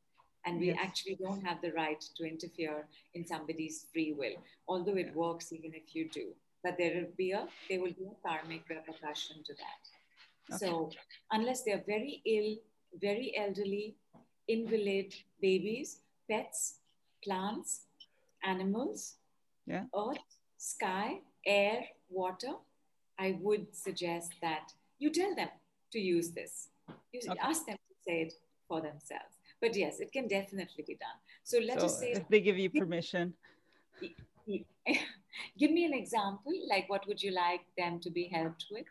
[0.45, 0.77] And we yes.
[0.81, 2.85] actually don't have the right to interfere
[3.15, 4.35] in somebody's free will,
[4.67, 6.33] although it works even if you do.
[6.63, 10.55] But there will be a there will be a karmic repercussion to that.
[10.55, 10.65] Okay.
[10.65, 10.91] So
[11.31, 12.57] unless they're very ill,
[13.01, 13.95] very elderly,
[14.47, 16.75] invalid babies, pets,
[17.23, 17.81] plants,
[18.43, 19.15] animals,
[19.65, 19.85] yeah.
[19.95, 20.17] earth,
[20.57, 22.53] sky, air, water,
[23.17, 25.49] I would suggest that you tell them
[25.91, 26.69] to use this.
[27.11, 27.39] You okay.
[27.41, 28.33] ask them to say it
[28.67, 29.34] for themselves.
[29.65, 31.17] But yes, it can definitely be done.
[31.43, 33.33] So let so us say if they give you permission.
[35.57, 38.85] Give me an example, like what would you like them to be helped with?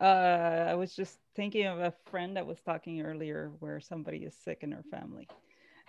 [0.00, 4.34] Uh, I was just thinking of a friend that was talking earlier where somebody is
[4.34, 5.28] sick in her family.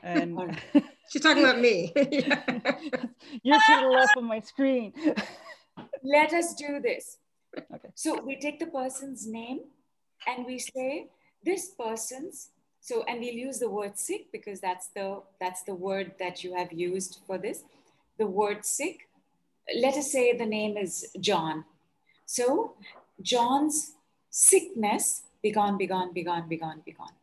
[0.03, 0.37] And
[1.09, 1.91] she's talking about me.
[1.95, 4.93] You're to the left of my screen.
[6.03, 7.17] Let us do this.
[7.57, 7.89] Okay.
[7.95, 9.61] So we take the person's name
[10.27, 11.09] and we say
[11.43, 12.51] this person's
[12.83, 15.07] so and we'll use the word sick because that's the
[15.39, 17.63] that's the word that you have used for this
[18.19, 19.07] the word sick
[19.85, 21.65] let us say the name is john
[22.25, 22.75] so
[23.21, 23.93] john's
[24.33, 27.13] sickness, be gone, be gone, be gone, be gone, be gone.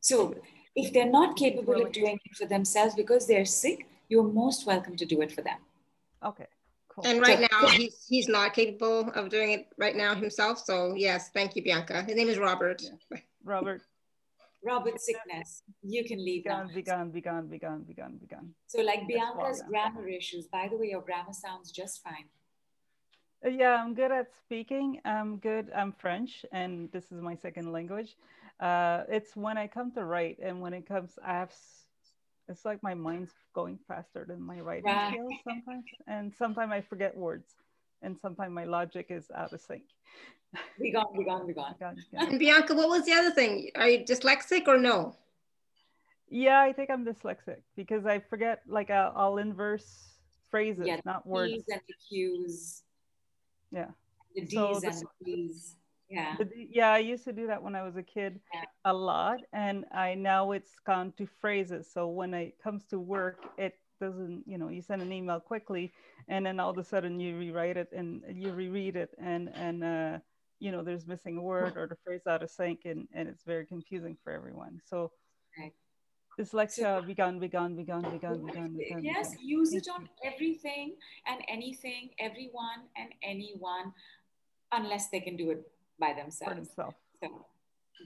[0.00, 0.36] So
[0.76, 4.96] if they're not capable of doing it for themselves because they're sick, you're most welcome
[4.96, 5.58] to do it for them.
[6.24, 6.46] Okay.
[6.88, 7.06] Cool.
[7.06, 10.58] And right now he's he's not capable of doing it right now himself.
[10.64, 12.02] So yes, thank you, Bianca.
[12.02, 12.82] His name is Robert.
[12.82, 13.18] Yeah.
[13.44, 13.82] Robert.
[14.64, 15.62] Robert sickness.
[15.82, 18.54] You can leave be gone, Be gone, be gone, be gone, be gone.
[18.66, 20.46] So like Bianca's grammar issues.
[20.46, 22.28] By the way, your grammar sounds just fine.
[23.44, 25.00] Uh, yeah, I'm good at speaking.
[25.04, 25.70] I'm good.
[25.74, 28.16] I'm French, and this is my second language.
[28.58, 31.52] Uh, it's when I come to write, and when it comes, I have.
[32.48, 35.12] It's like my mind's going faster than my writing right.
[35.12, 37.54] skills sometimes, and sometimes I forget words,
[38.02, 39.82] and sometimes my logic is out of sync.
[40.80, 41.74] Be gone, be gone, be gone.
[41.78, 43.70] be gone, And Bianca, what was the other thing?
[43.74, 45.14] Are you dyslexic or no?
[46.30, 48.62] Yeah, I think I'm dyslexic because I forget.
[48.66, 50.14] Like I'll, I'll inverse
[50.50, 51.52] phrases, yeah, not words.
[51.68, 52.82] and the cues
[53.70, 53.88] yeah.
[54.34, 55.74] The D's so and the D's.
[56.08, 56.36] Yeah.
[56.56, 58.62] yeah, I used to do that when I was a kid yeah.
[58.86, 59.40] a lot.
[59.52, 61.90] And I now it's gone to phrases.
[61.92, 65.92] So when it comes to work, it doesn't, you know, you send an email quickly
[66.28, 69.84] and then all of a sudden you rewrite it and you reread it and, and,
[69.84, 70.18] uh,
[70.60, 73.44] you know, there's missing a word or the phrase out of sync and, and it's
[73.44, 74.80] very confusing for everyone.
[74.84, 75.12] So
[75.58, 75.72] right.
[76.38, 79.04] Dyslexia, be gone, vegan, be gone, vegan, be gone, vegan.
[79.04, 80.94] Yes, use it on everything
[81.26, 83.92] and anything, everyone and anyone,
[84.70, 85.66] unless they can do it
[85.98, 86.52] by themselves.
[86.52, 86.96] For themselves.
[87.20, 87.46] So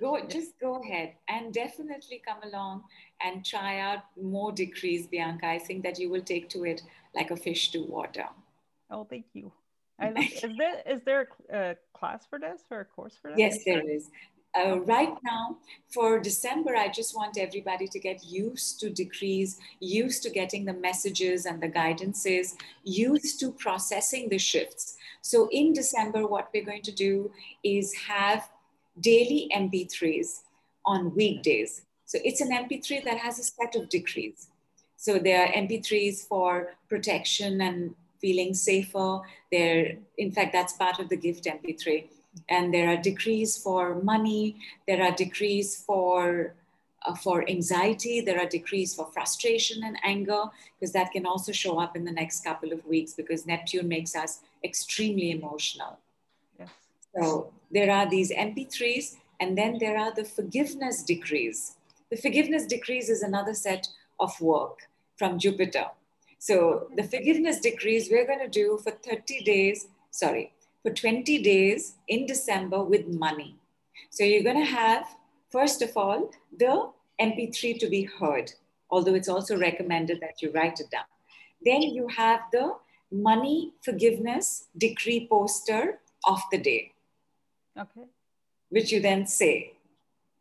[0.00, 2.84] go, just go ahead and definitely come along
[3.24, 5.46] and try out more decrees, Bianca.
[5.46, 6.82] I think that you will take to it
[7.14, 8.26] like a fish to water.
[8.90, 9.52] Oh, thank you.
[10.02, 13.38] is there is there a class for this or a course for this?
[13.38, 14.10] Yes, there is
[14.54, 15.56] uh, right now
[15.88, 20.74] for December, I just want everybody to get used to decrees, used to getting the
[20.74, 24.96] messages and the guidances, used to processing the shifts.
[25.22, 27.30] So in December, what we're going to do
[27.62, 28.48] is have
[29.00, 30.42] daily MP3s
[30.84, 31.82] on weekdays.
[32.04, 34.48] So it's an MP3 that has a set of decrees.
[34.96, 39.20] So there are MP3s for protection and feeling safer.
[39.50, 42.04] There, in fact, that's part of the gift MP3
[42.48, 46.54] and there are decrees for money there are decrees for
[47.06, 50.44] uh, for anxiety there are decrees for frustration and anger
[50.78, 54.16] because that can also show up in the next couple of weeks because neptune makes
[54.16, 55.98] us extremely emotional
[56.58, 56.70] yes.
[57.14, 61.76] so there are these mp3s and then there are the forgiveness decrees
[62.10, 63.88] the forgiveness decrees is another set
[64.20, 64.80] of work
[65.16, 65.86] from jupiter
[66.38, 70.52] so the forgiveness decrees we're going to do for 30 days sorry
[70.82, 73.56] for 20 days in December with money.
[74.10, 75.06] So you're going to have,
[75.50, 78.52] first of all, the MP3 to be heard,
[78.90, 81.04] although it's also recommended that you write it down.
[81.64, 82.74] Then you have the
[83.12, 86.91] money forgiveness decree poster of the day.
[87.78, 88.06] Okay.
[88.68, 89.74] Which you then say.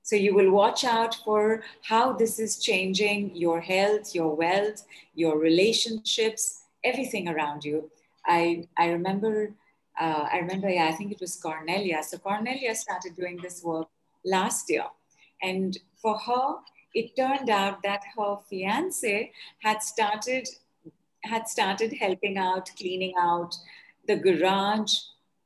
[0.03, 5.38] So you will watch out for how this is changing your health, your wealth, your
[5.38, 7.91] relationships, everything around you.
[8.25, 9.53] I, I remember
[9.99, 12.01] uh, I remember, yeah, I think it was Cornelia.
[12.03, 13.88] So Cornelia started doing this work
[14.25, 14.86] last year.
[15.41, 16.55] And for her,
[16.93, 20.47] it turned out that her fiance had started
[21.23, 23.55] had started helping out, cleaning out
[24.07, 24.95] the garage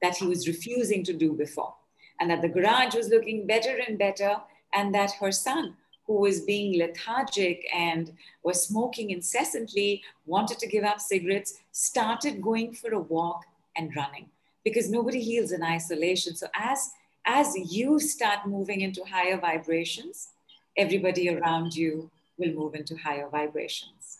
[0.01, 1.73] that he was refusing to do before.
[2.19, 4.37] and that the garage was looking better and better,
[4.73, 5.75] and that her son,
[6.07, 12.73] who was being lethargic and was smoking incessantly, wanted to give up cigarettes, started going
[12.73, 13.43] for a walk
[13.75, 14.29] and running
[14.63, 16.35] because nobody heals in isolation.
[16.35, 16.91] So as
[17.27, 20.29] as you start moving into higher vibrations,
[20.77, 24.19] everybody around you will move into higher vibrations.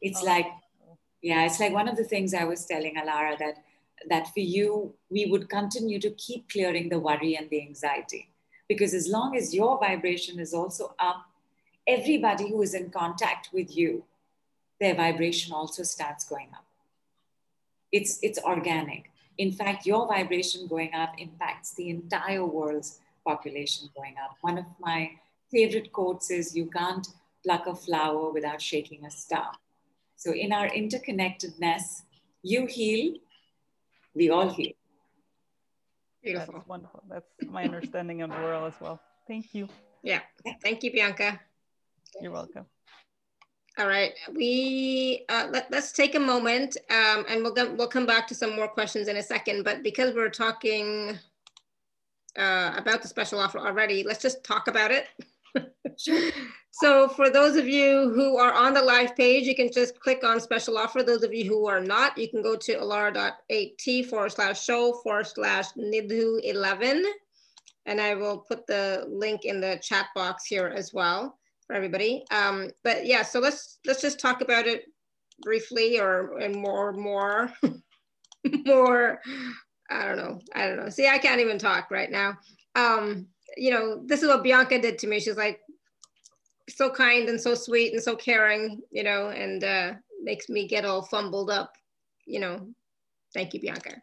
[0.00, 0.26] It's oh.
[0.26, 0.46] like,
[1.20, 3.58] yeah, it's like one of the things I was telling Alara that
[4.08, 8.30] that for you, we would continue to keep clearing the worry and the anxiety.
[8.68, 11.26] Because as long as your vibration is also up,
[11.86, 14.04] everybody who is in contact with you,
[14.80, 16.64] their vibration also starts going up.
[17.92, 19.10] It's, it's organic.
[19.38, 24.36] In fact, your vibration going up impacts the entire world's population going up.
[24.40, 25.10] One of my
[25.50, 27.06] favorite quotes is You can't
[27.44, 29.52] pluck a flower without shaking a star.
[30.16, 32.02] So, in our interconnectedness,
[32.42, 33.16] you heal,
[34.16, 34.72] we all heal.
[36.22, 36.54] Beautiful.
[36.54, 37.04] That's wonderful.
[37.08, 39.00] That's my understanding of the world as well.
[39.28, 39.68] Thank you.
[40.02, 40.20] Yeah.
[40.62, 41.38] Thank you, Bianca.
[42.20, 42.66] You're welcome.
[43.78, 48.26] All right, we uh, let, us take a moment um, and we'll, we'll come back
[48.28, 51.18] to some more questions in a second, but because we're talking
[52.38, 55.08] uh, about the special offer already, let's just talk about it.
[56.70, 60.24] so for those of you who are on the live page, you can just click
[60.24, 61.02] on special offer.
[61.02, 65.26] Those of you who are not, you can go to alara.at forward slash show forward
[65.26, 67.04] slash nidhu 11.
[67.86, 72.24] And I will put the link in the chat box here as well for everybody.
[72.30, 74.84] Um, but yeah, so let's let's just talk about it
[75.42, 77.52] briefly or and more more
[78.64, 79.20] more.
[79.90, 80.40] I don't know.
[80.54, 80.88] I don't know.
[80.88, 82.36] See, I can't even talk right now.
[82.74, 83.26] Um,
[83.56, 85.20] you know, this is what Bianca did to me.
[85.20, 85.60] She's like
[86.68, 89.92] so kind and so sweet and so caring, you know, and uh,
[90.22, 91.72] makes me get all fumbled up,
[92.26, 92.68] you know.
[93.34, 94.02] Thank you, Bianca.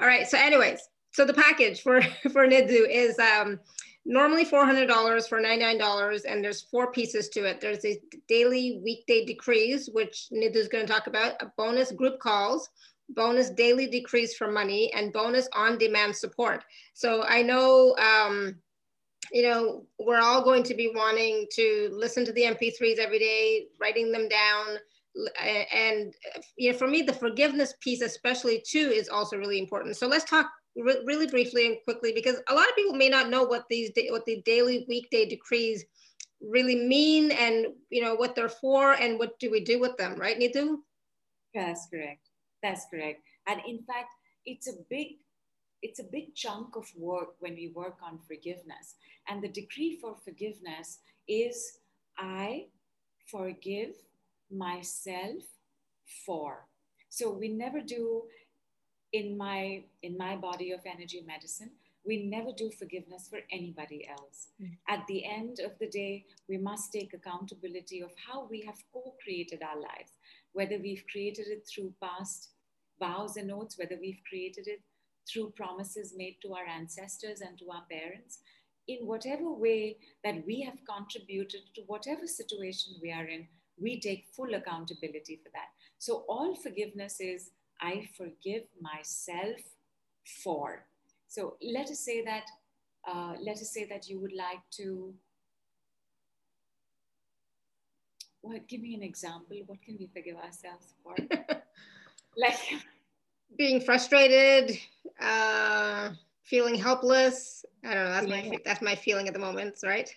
[0.00, 0.26] All right.
[0.26, 0.80] So, anyways,
[1.12, 3.58] so the package for for Nidhu is um,
[4.04, 7.60] normally $400 for $99 and there's four pieces to it.
[7.60, 12.18] There's a daily weekday decrees, which Nidhu is going to talk about, a bonus group
[12.18, 12.68] calls,
[13.10, 16.64] bonus daily decrees for money, and bonus on-demand support.
[16.94, 18.56] So I know, um,
[19.32, 23.66] you know, we're all going to be wanting to listen to the MP3s every day,
[23.80, 24.78] writing them down,
[25.72, 26.14] and
[26.56, 29.96] you know, for me, the forgiveness piece, especially too, is also really important.
[29.96, 33.30] So let's talk re really briefly and quickly because a lot of people may not
[33.30, 35.84] know what these what the daily weekday decrees
[36.40, 40.14] really mean and you know what they're for and what do we do with them
[40.16, 40.76] right Nidhu?
[41.54, 42.28] That's correct.
[42.62, 43.22] That's correct.
[43.48, 44.10] And in fact,
[44.44, 45.16] it's a big
[45.82, 48.96] it's a big chunk of work when we work on forgiveness.
[49.28, 50.98] And the decree for forgiveness
[51.28, 51.78] is
[52.18, 52.66] I
[53.26, 53.94] forgive
[54.50, 55.42] myself
[56.24, 56.66] for.
[57.10, 58.22] So we never do
[59.12, 61.70] in my in my body of energy medicine
[62.06, 64.70] we never do forgiveness for anybody else mm.
[64.88, 69.62] at the end of the day we must take accountability of how we have co-created
[69.62, 70.12] our lives
[70.52, 72.50] whether we've created it through past
[73.00, 74.80] vows and oaths whether we've created it
[75.30, 78.38] through promises made to our ancestors and to our parents
[78.86, 83.46] in whatever way that we have contributed to whatever situation we are in
[83.80, 85.68] we take full accountability for that
[85.98, 87.50] so all forgiveness is
[87.80, 89.60] I forgive myself
[90.42, 90.84] for.
[91.28, 92.44] So let us say that,
[93.06, 95.14] uh, let us say that you would like to,
[98.42, 99.56] well, give me an example.
[99.66, 101.14] What can we forgive ourselves for?
[102.36, 102.58] like
[103.56, 104.78] being frustrated,
[105.20, 106.10] uh,
[106.44, 107.64] feeling helpless.
[107.84, 108.10] I don't know.
[108.10, 110.10] That's my that's my feeling at the moment, right?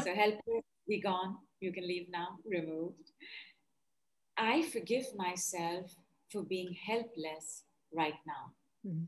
[0.00, 1.36] so helpless, be gone.
[1.60, 2.38] You can leave now.
[2.48, 3.12] Removed.
[4.38, 5.94] I forgive myself
[6.30, 8.52] for being helpless right now.
[8.86, 9.04] Mm-hmm.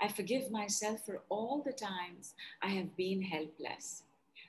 [0.00, 4.02] I forgive myself for all the times I have been helpless.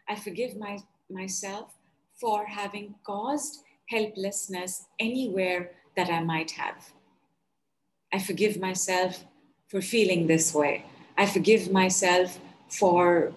[0.09, 0.79] I forgive my,
[1.09, 1.73] myself
[2.19, 6.91] for having caused helplessness anywhere that I might have.
[8.17, 9.25] I forgive myself
[9.67, 10.83] for feeling this way.
[11.19, 13.31] I forgive myself for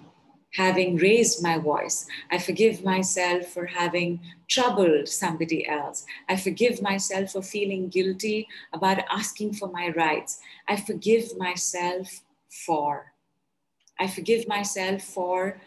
[0.54, 2.06] having raised my voice.
[2.30, 6.06] I forgive myself for having troubled somebody else.
[6.30, 10.40] I forgive myself for feeling guilty about asking for my rights.
[10.66, 13.12] I forgive myself for.
[13.98, 15.60] I forgive myself for,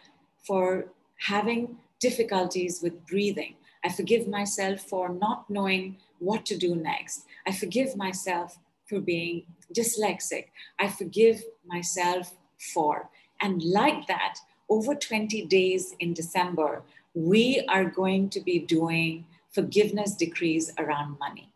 [0.43, 0.87] for
[1.19, 3.57] having difficulties with breathing.
[3.83, 7.25] I forgive myself for not knowing what to do next.
[7.45, 8.57] I forgive myself
[8.87, 10.47] for being dyslexic.
[10.79, 12.33] I forgive myself
[12.73, 13.09] for.
[13.41, 14.37] And like that,
[14.69, 21.51] over 20 days in December, we are going to be doing forgiveness decrees around money.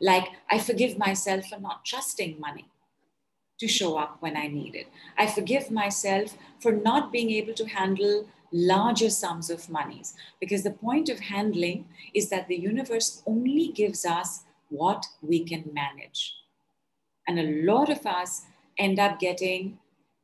[0.00, 2.66] Like, I forgive myself for not trusting money.
[3.58, 4.88] to show up when I need it.
[5.16, 10.70] I forgive myself for not being able to handle larger sums of monies because the
[10.70, 16.34] point of handling is that the universe only gives us what we can manage.
[17.26, 18.42] And a lot of us
[18.78, 19.78] end up getting,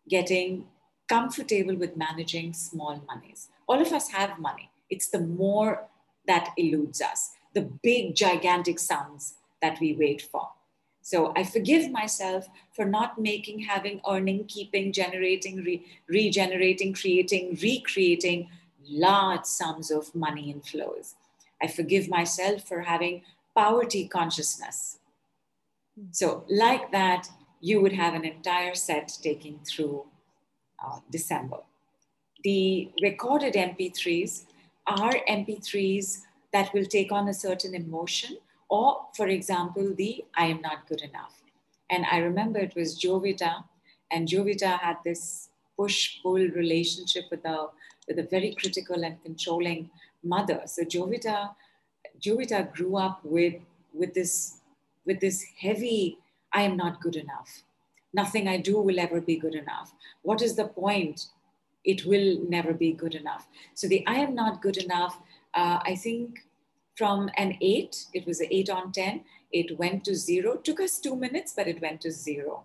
[0.08, 0.66] getting
[1.08, 3.48] comfortable with managing small monies.
[3.66, 4.70] All of us have money.
[4.88, 5.88] It's the more
[6.26, 10.48] that eludes us, the big, gigantic sums that we wait for.
[11.02, 18.48] So I forgive myself for not making, having, earning, keeping, generating, re- regenerating, creating, recreating
[18.88, 21.14] large sums of money inflows.
[21.60, 23.22] I forgive myself for having
[23.56, 24.99] poverty consciousness.
[26.10, 27.28] So, like that,
[27.60, 30.06] you would have an entire set taking through
[30.84, 31.58] uh, December.
[32.42, 34.44] The recorded MP3s
[34.86, 36.22] are MP3s
[36.52, 38.38] that will take on a certain emotion
[38.70, 41.42] or, for example, the I am not good enough.
[41.90, 43.64] And I remember it was Jovita,
[44.12, 47.66] and Jovita had this push pull relationship with a,
[48.06, 49.90] with a very critical and controlling
[50.22, 50.62] mother.
[50.66, 51.50] So Jovita,
[52.20, 53.54] Jovita grew up with,
[53.92, 54.59] with, this,
[55.10, 56.18] with this heavy
[56.52, 57.62] I am not good enough.
[58.12, 59.92] Nothing I do will ever be good enough.
[60.22, 61.26] What is the point?
[61.84, 63.46] It will never be good enough.
[63.74, 65.18] So the I am not good enough,
[65.54, 66.40] uh, I think
[66.96, 70.56] from an eight, it was an eight on 10, it went to zero.
[70.56, 72.64] Took us two minutes, but it went to zero.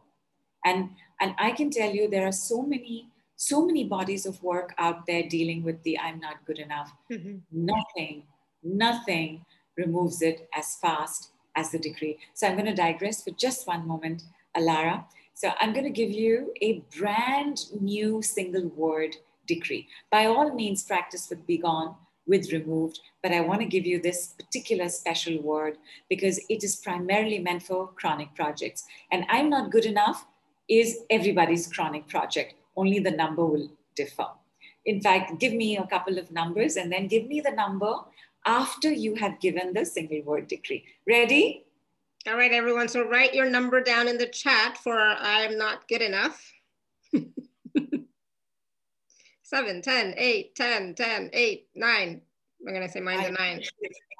[0.65, 0.89] And,
[1.21, 5.05] and I can tell you there are so many, so many bodies of work out
[5.05, 6.91] there dealing with the I'm not good enough.
[7.11, 7.37] Mm-hmm.
[7.51, 8.23] Nothing,
[8.63, 9.45] nothing
[9.77, 12.17] removes it as fast as the decree.
[12.33, 14.23] So I'm going to digress for just one moment,
[14.55, 15.05] Alara.
[15.33, 19.15] So I'm going to give you a brand new single word
[19.47, 19.87] decree.
[20.11, 21.95] By all means, practice with be gone
[22.27, 25.77] with removed, but I want to give you this particular special word
[26.09, 28.83] because it is primarily meant for chronic projects.
[29.11, 30.25] And I'm not good enough
[30.67, 34.27] is everybody's chronic project, only the number will differ.
[34.85, 37.93] In fact, give me a couple of numbers and then give me the number
[38.45, 40.85] after you have given the single word decree.
[41.07, 41.65] Ready?
[42.27, 42.87] All right, everyone.
[42.87, 46.51] So write your number down in the chat for I'm not good enough.
[49.43, 52.21] 7, 10, 8, 10, 10, 8, 9.
[52.67, 53.61] I'm going to say mine's I, a 9.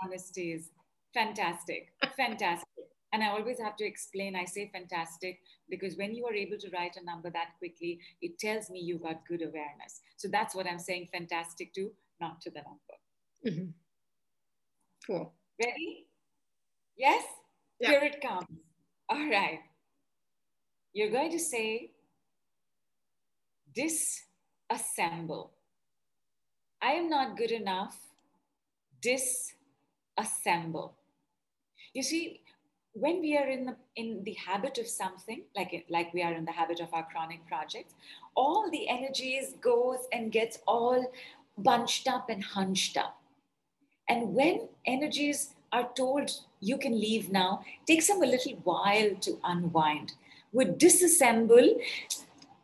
[0.04, 0.70] Honesty is
[1.14, 1.90] fantastic.
[2.16, 2.68] Fantastic.
[3.12, 6.70] and I always have to explain, I say fantastic because when you are able to
[6.72, 10.02] write a number that quickly, it tells me you got good awareness.
[10.18, 12.96] So that's what I'm saying fantastic to, not to the number.
[13.48, 13.72] Mm-hmm.
[15.06, 15.34] Cool.
[15.64, 16.08] Ready?
[16.98, 17.24] Yes?
[17.80, 17.90] Yeah.
[17.90, 18.48] Here it comes.
[19.10, 19.60] All right.
[20.94, 21.92] You're going to say,
[23.76, 25.50] disassemble.
[26.82, 27.98] I am not good enough.
[29.02, 30.94] Disassemble.
[31.94, 32.42] You see,
[32.94, 36.34] when we are in the, in the habit of something, like, it, like we are
[36.34, 37.94] in the habit of our chronic projects,
[38.36, 41.12] all the energies goes and gets all
[41.58, 43.22] bunched up and hunched up.
[44.08, 49.40] And when energies are told you can leave now, takes them a little while to
[49.44, 50.14] unwind.
[50.54, 51.80] With disassemble,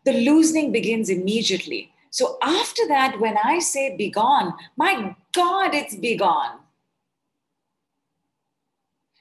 [0.05, 1.91] the loosening begins immediately.
[2.09, 6.59] So after that, when I say be gone, my God, it's be gone.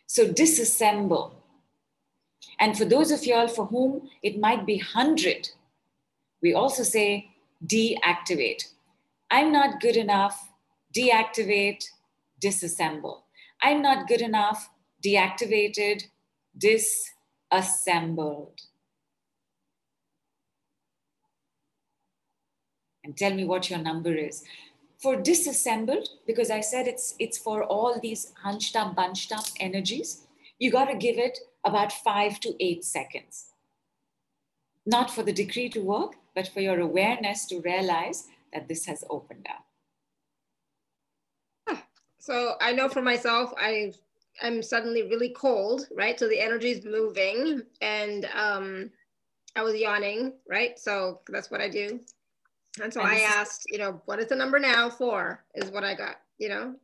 [0.07, 1.33] So disassemble.
[2.59, 5.51] And for those of y'all for whom it might be 100,
[6.43, 7.31] we also say
[7.67, 8.65] deactivate.
[9.31, 10.49] I'm not good enough,
[10.97, 11.85] deactivate,
[12.41, 13.25] disassemble.
[13.63, 14.71] I'm not good enough,
[15.05, 16.05] deactivated,
[16.57, 18.63] disassembled.
[23.11, 24.45] and tell me what your number is.
[24.99, 30.27] For disassembled, because I said it's, it's for all these hunched up, bunched up energies,
[30.61, 33.47] you got to give it about five to eight seconds.
[34.87, 39.05] Not for the decree to work, but for your awareness to realize that this has
[39.11, 39.65] opened up.
[42.21, 43.93] So I know for myself, I
[44.43, 46.19] I'm suddenly really cold, right?
[46.19, 48.91] So the energy is moving, and um,
[49.57, 50.79] I was yawning, right?
[50.79, 52.01] So that's what I do.
[52.81, 55.45] And so and I asked, you know, what is the number now for?
[55.55, 56.75] Is what I got, you know.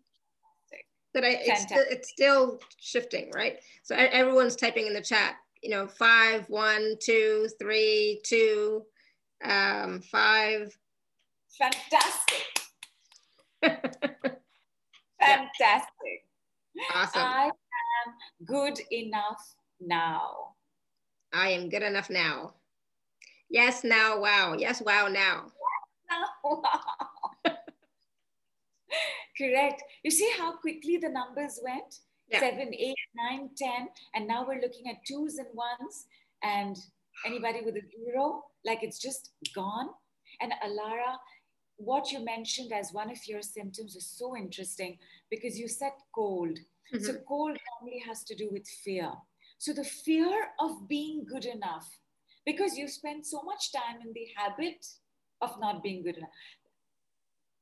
[1.14, 3.58] That I it's, st- it's still shifting, right?
[3.82, 8.84] So everyone's typing in the chat, you know, five, one, two, three, two,
[9.44, 10.76] um, five.
[11.58, 12.42] Fantastic.
[15.20, 16.24] Fantastic.
[16.94, 17.22] Awesome.
[17.22, 18.14] I am
[18.46, 20.54] good enough now.
[21.32, 22.54] I am good enough now.
[23.48, 24.54] Yes, now, wow.
[24.58, 25.52] Yes, wow, now.
[26.10, 27.52] Yes, wow.
[29.38, 29.82] Correct.
[30.02, 32.00] You see how quickly the numbers went?
[32.28, 32.40] Yeah.
[32.40, 36.06] Seven, eight, nine, ten, and now we're looking at twos and ones.
[36.42, 36.76] And
[37.24, 38.44] Anybody with a zero?
[38.64, 39.88] Like it's just gone?
[40.40, 41.16] And Alara,
[41.76, 44.98] what you mentioned as one of your symptoms is so interesting
[45.30, 46.58] because you said cold.
[46.94, 47.04] Mm-hmm.
[47.04, 49.10] So, cold normally has to do with fear.
[49.58, 51.88] So, the fear of being good enough,
[52.44, 54.86] because you spend so much time in the habit
[55.40, 56.30] of not being good enough,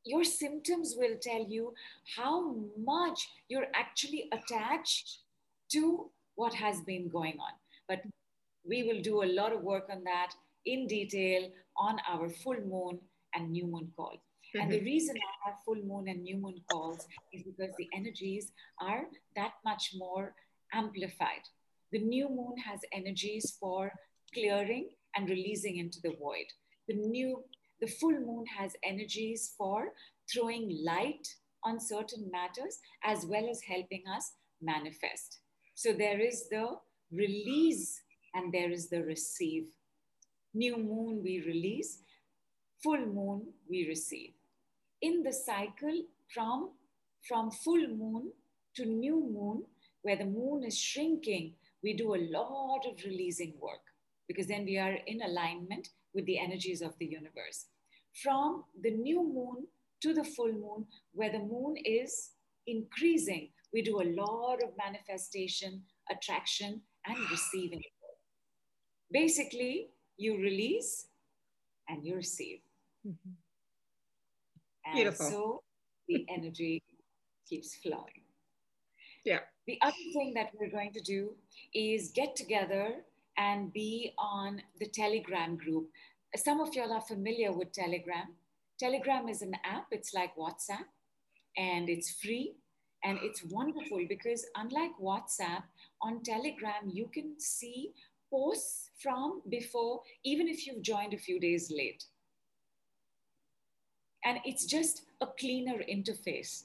[0.05, 1.73] your symptoms will tell you
[2.17, 5.21] how much you're actually attached
[5.73, 7.53] to what has been going on.
[7.89, 8.03] But
[8.69, 10.33] we will do a lot of work on that
[10.67, 13.01] in detail on our full moon
[13.35, 14.12] and new moon call.
[14.12, 14.61] Mm-hmm.
[14.61, 14.85] And the mm-hmm.
[14.85, 19.05] reason I have full moon and new moon calls is because the energies are
[19.37, 20.35] that much more
[20.72, 21.45] amplified.
[21.93, 23.93] The new moon has energies for
[24.32, 26.47] clearing and releasing into the void.
[26.89, 27.43] The new,
[27.80, 29.93] the full moon has energies for
[30.32, 31.26] throwing light
[31.62, 35.39] on certain matters as well as helping us manifest.
[35.74, 36.76] So there is the
[37.11, 38.01] release
[38.35, 39.66] and there is the receive.
[40.53, 41.99] New moon we release,
[42.85, 44.32] full moon we receive.
[45.01, 46.70] In the cycle from,
[47.26, 48.32] from full moon
[48.76, 49.64] to new moon,
[50.03, 53.80] where the moon is shrinking, we do a lot of releasing work
[54.28, 57.66] because then we are in alignment with the energies of the universe.
[58.22, 59.66] From the new moon
[60.03, 62.30] to the full moon, where the moon is
[62.66, 67.82] increasing, we do a lot of manifestation, attraction, and receiving.
[69.11, 71.07] Basically, you release
[71.89, 72.61] and you receive.
[73.07, 73.30] Mm-hmm.
[74.86, 75.26] And Beautiful.
[75.26, 75.62] so
[76.09, 76.82] the energy
[77.48, 78.22] keeps flowing.
[79.24, 79.40] Yeah.
[79.66, 81.30] The other thing that we're going to do
[81.74, 82.96] is get together
[83.38, 85.88] and be on the Telegram group.
[86.36, 88.34] Some of y'all are familiar with Telegram.
[88.78, 90.84] Telegram is an app, it's like WhatsApp,
[91.57, 92.57] and it's free.
[93.05, 95.62] And it's wonderful because, unlike WhatsApp,
[96.02, 97.92] on Telegram, you can see
[98.30, 102.05] posts from before, even if you've joined a few days late.
[104.25, 106.64] And it's just a cleaner interface.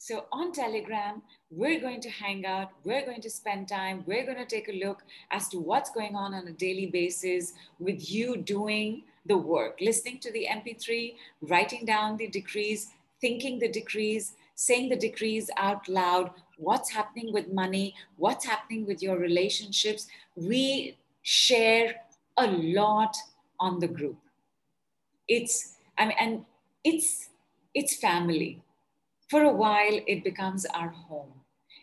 [0.00, 4.38] So on Telegram, we're going to hang out, we're going to spend time, we're going
[4.38, 8.36] to take a look as to what's going on on a daily basis with you
[8.36, 12.90] doing the work, listening to the MP3, writing down the decrees,
[13.20, 19.02] thinking the decrees, saying the decrees out loud, what's happening with money, what's happening with
[19.02, 20.06] your relationships.
[20.36, 21.96] We share
[22.36, 23.16] a lot
[23.58, 24.18] on the group.
[25.26, 26.44] It's, I mean, and
[26.88, 27.28] it's,
[27.74, 28.62] it's family.
[29.30, 31.32] For a while, it becomes our home.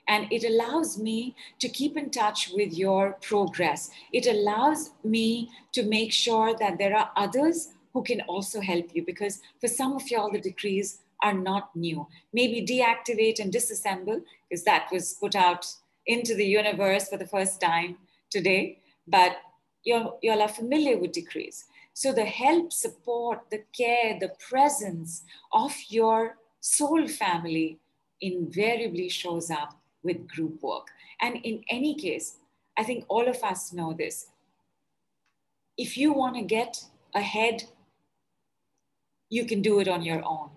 [0.07, 3.89] And it allows me to keep in touch with your progress.
[4.13, 9.03] It allows me to make sure that there are others who can also help you
[9.05, 12.07] because for some of y'all, the decrees are not new.
[12.33, 15.65] Maybe deactivate and disassemble, because that was put out
[16.05, 17.97] into the universe for the first time
[18.29, 18.79] today.
[19.07, 19.37] But
[19.83, 21.65] you all are familiar with decrees.
[21.95, 25.23] So the help, support, the care, the presence
[25.53, 27.79] of your soul family
[28.19, 30.87] invariably shows up with group work.
[31.21, 32.35] And in any case,
[32.77, 34.27] I think all of us know this.
[35.77, 36.83] If you want to get
[37.13, 37.63] ahead,
[39.29, 40.49] you can do it on your own.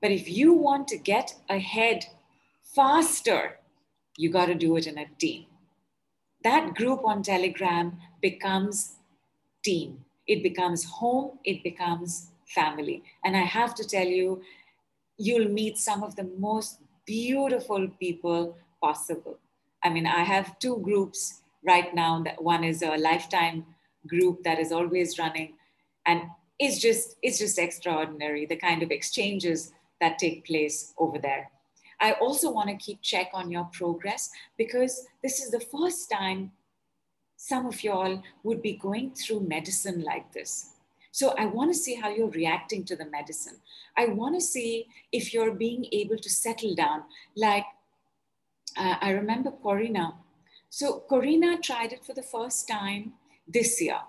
[0.00, 2.04] But if you want to get ahead
[2.62, 3.58] faster,
[4.16, 5.46] you got to do it in a team.
[6.44, 8.96] That group on Telegram becomes
[9.64, 10.04] team.
[10.26, 13.02] It becomes home, it becomes family.
[13.24, 14.42] And I have to tell you,
[15.16, 19.38] you'll meet some of the most beautiful people possible.
[19.82, 22.22] I mean, I have two groups right now.
[22.22, 23.66] That one is a lifetime
[24.06, 25.54] group that is always running,
[26.06, 26.22] and
[26.58, 31.50] it's just it's just extraordinary the kind of exchanges that take place over there.
[32.00, 36.52] I also want to keep check on your progress because this is the first time
[37.46, 40.70] some of y'all would be going through medicine like this.
[41.12, 43.58] So I want to see how you're reacting to the medicine.
[43.98, 47.02] I want to see if you're being able to settle down.
[47.36, 47.66] Like
[48.78, 50.14] uh, I remember Corina.
[50.70, 53.12] So Corina tried it for the first time
[53.46, 54.00] this year.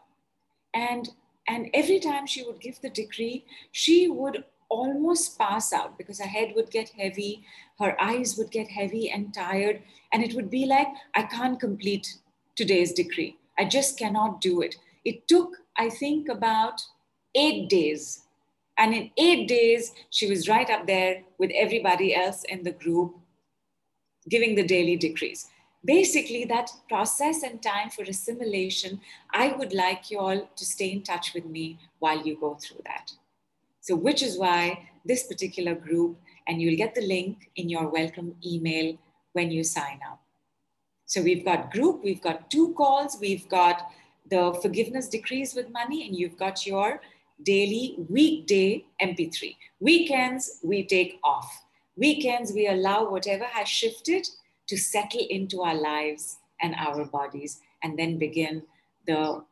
[0.74, 1.10] And,
[1.46, 6.34] and every time she would give the decree, she would almost pass out because her
[6.38, 7.44] head would get heavy,
[7.80, 9.82] her eyes would get heavy and tired,
[10.14, 12.16] and it would be like, I can't complete
[12.56, 13.38] today's decree.
[13.58, 14.76] I just cannot do it.
[15.04, 16.82] It took, I think, about
[17.36, 18.22] eight days.
[18.78, 23.16] And in eight days, she was right up there with everybody else in the group
[24.30, 25.48] giving the daily decrees.
[25.84, 29.00] Basically, that process and time for assimilation,
[29.32, 32.82] I would like you all to stay in touch with me while you go through
[32.86, 33.12] that.
[33.82, 36.18] So, which is why this particular group,
[36.48, 38.98] and you'll get the link in your welcome email
[39.34, 40.25] when you sign up.
[41.06, 43.92] So, we've got group, we've got two calls, we've got
[44.30, 47.02] the forgiveness decrees with money, and you've got your
[47.44, 49.56] daily weekday MP3.
[49.80, 51.64] Weekends, we take off.
[51.98, 54.28] Weekends, we allow whatever has shifted
[54.68, 58.64] to settle into our lives and our bodies, and then begin
[59.06, 59.44] the,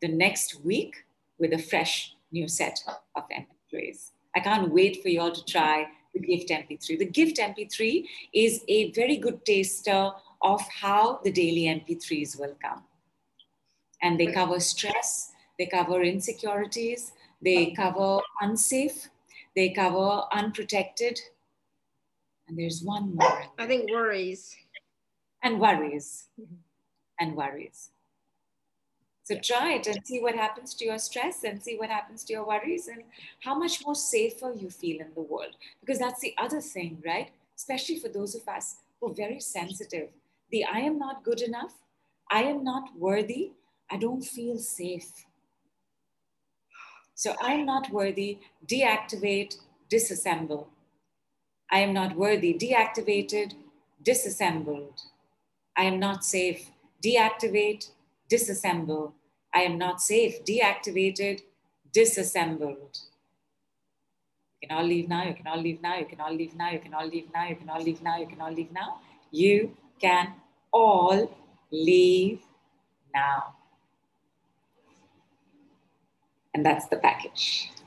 [0.00, 1.04] the next week
[1.38, 2.78] with a fresh new set
[3.16, 4.10] of MP3s.
[4.34, 6.98] I can't wait for you all to try the Gift MP3.
[6.98, 10.12] The Gift MP3 is a very good taster
[10.42, 12.82] of how the daily MP3s will come.
[14.02, 19.08] And they cover stress, they cover insecurities, they cover unsafe,
[19.54, 21.20] they cover unprotected.
[22.48, 23.44] And there's one more.
[23.58, 24.56] I think worries.
[25.42, 26.28] And worries.
[26.40, 26.54] Mm-hmm.
[27.20, 27.90] And worries.
[29.24, 32.32] So try it and see what happens to your stress and see what happens to
[32.32, 33.04] your worries and
[33.40, 35.54] how much more safer you feel in the world.
[35.80, 37.30] Because that's the other thing, right?
[37.56, 40.08] Especially for those of us who are very sensitive.
[40.52, 41.72] The I am not good enough,
[42.30, 43.52] I am not worthy,
[43.90, 45.24] I don't feel safe.
[47.14, 49.56] So I'm not worthy, deactivate,
[49.90, 50.66] disassemble.
[51.70, 53.54] I am not worthy, deactivated,
[54.02, 55.00] disassembled.
[55.76, 56.70] I am not safe,
[57.02, 57.90] deactivate,
[58.30, 59.12] disassemble.
[59.54, 61.40] I am not safe, deactivated,
[61.92, 62.98] disassembled.
[64.60, 66.70] You can all leave now, you can all leave now, you can all leave now,
[66.70, 69.00] you can all leave now, you can all leave now, you can all leave now.
[69.30, 70.34] You can
[70.72, 71.30] all
[71.70, 72.40] leave
[73.14, 73.54] now.
[76.54, 77.70] And that's the package.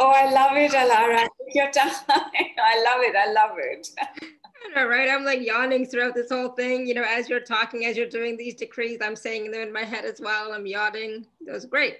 [0.00, 1.28] Oh, I love it, Alara.
[1.44, 1.90] Take your time.
[2.08, 3.16] I love it.
[3.16, 3.88] I love it.
[3.98, 5.10] I know, right?
[5.10, 6.86] I'm like yawning throughout this whole thing.
[6.86, 9.82] You know, as you're talking, as you're doing these decrees, I'm saying them in my
[9.82, 10.52] head as well.
[10.52, 11.26] I'm yawning.
[11.44, 11.98] That was great.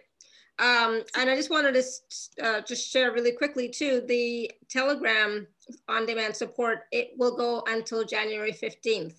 [0.60, 5.47] Um, and I just wanted to uh, just share really quickly too, the Telegram
[5.89, 9.15] on-demand support, it will go until January 15th.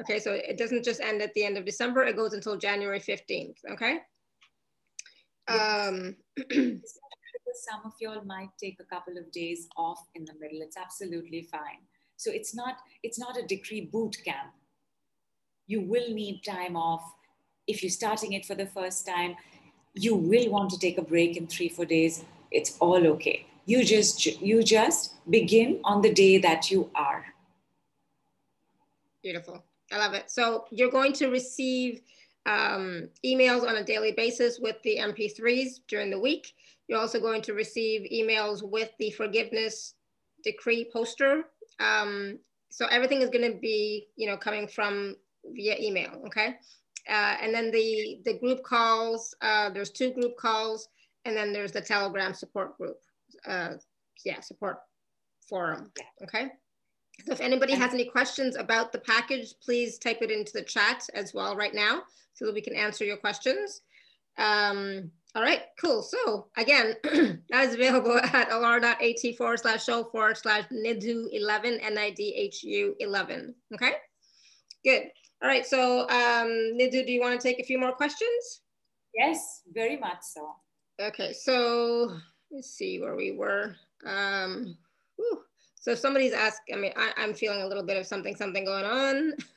[0.00, 3.00] Okay, so it doesn't just end at the end of December, it goes until January
[3.00, 4.00] 15th, okay?
[5.48, 6.16] Um,
[7.54, 10.62] Some of y'all might take a couple of days off in the middle.
[10.62, 11.80] It's absolutely fine.
[12.16, 14.52] So it's not, it's not a decree boot camp.
[15.66, 17.02] You will need time off.
[17.66, 19.36] If you're starting it for the first time,
[19.94, 22.24] you will want to take a break in three, four days.
[22.50, 23.46] It's all okay.
[23.64, 27.24] You just, you just begin on the day that you are.
[29.22, 29.64] Beautiful.
[29.92, 30.30] I love it.
[30.30, 32.00] So you're going to receive
[32.46, 36.54] um, emails on a daily basis with the MP3s during the week.
[36.88, 39.94] You're also going to receive emails with the forgiveness
[40.42, 41.44] decree poster.
[41.78, 42.38] Um,
[42.70, 45.16] so everything is going to be, you know, coming from
[45.54, 46.22] via email.
[46.26, 46.56] Okay.
[47.08, 49.34] Uh, and then the the group calls.
[49.40, 50.88] Uh, there's two group calls,
[51.24, 52.98] and then there's the Telegram support group.
[53.46, 53.74] Uh,
[54.24, 54.78] yeah, support
[55.48, 55.90] forum.
[56.22, 56.50] Okay.
[57.26, 61.06] So if anybody has any questions about the package, please type it into the chat
[61.14, 62.02] as well right now
[62.34, 63.82] so that we can answer your questions.
[64.38, 66.02] Um, all right, cool.
[66.02, 66.94] So again,
[67.50, 73.54] that is available at alara.at forward slash show forward slash NIDHU 11, N-I-D-H-U 11.
[73.74, 73.92] Okay,
[74.84, 75.02] good.
[75.42, 76.48] All right, so um,
[76.78, 78.60] Nidhu, do you want to take a few more questions?
[79.14, 80.54] Yes, very much so.
[81.00, 82.16] Okay, so
[82.52, 83.74] let's see where we were.
[84.04, 84.76] Um,
[85.16, 85.42] whew.
[85.80, 88.64] So if somebody's asking, I mean, I, am feeling a little bit of something, something
[88.64, 89.32] going on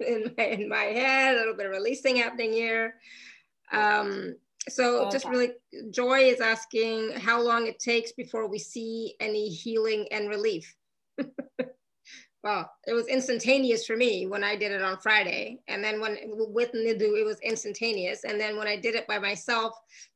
[0.00, 2.94] in, my, in my head, a little bit of releasing happening here.
[3.72, 4.34] Um,
[4.68, 5.10] so okay.
[5.12, 5.50] just really,
[5.90, 10.74] Joy is asking how long it takes before we see any healing and relief.
[12.42, 15.60] well, it was instantaneous for me when I did it on Friday.
[15.68, 18.24] And then when with Nidhu, it was instantaneous.
[18.24, 19.74] And then when I did it by myself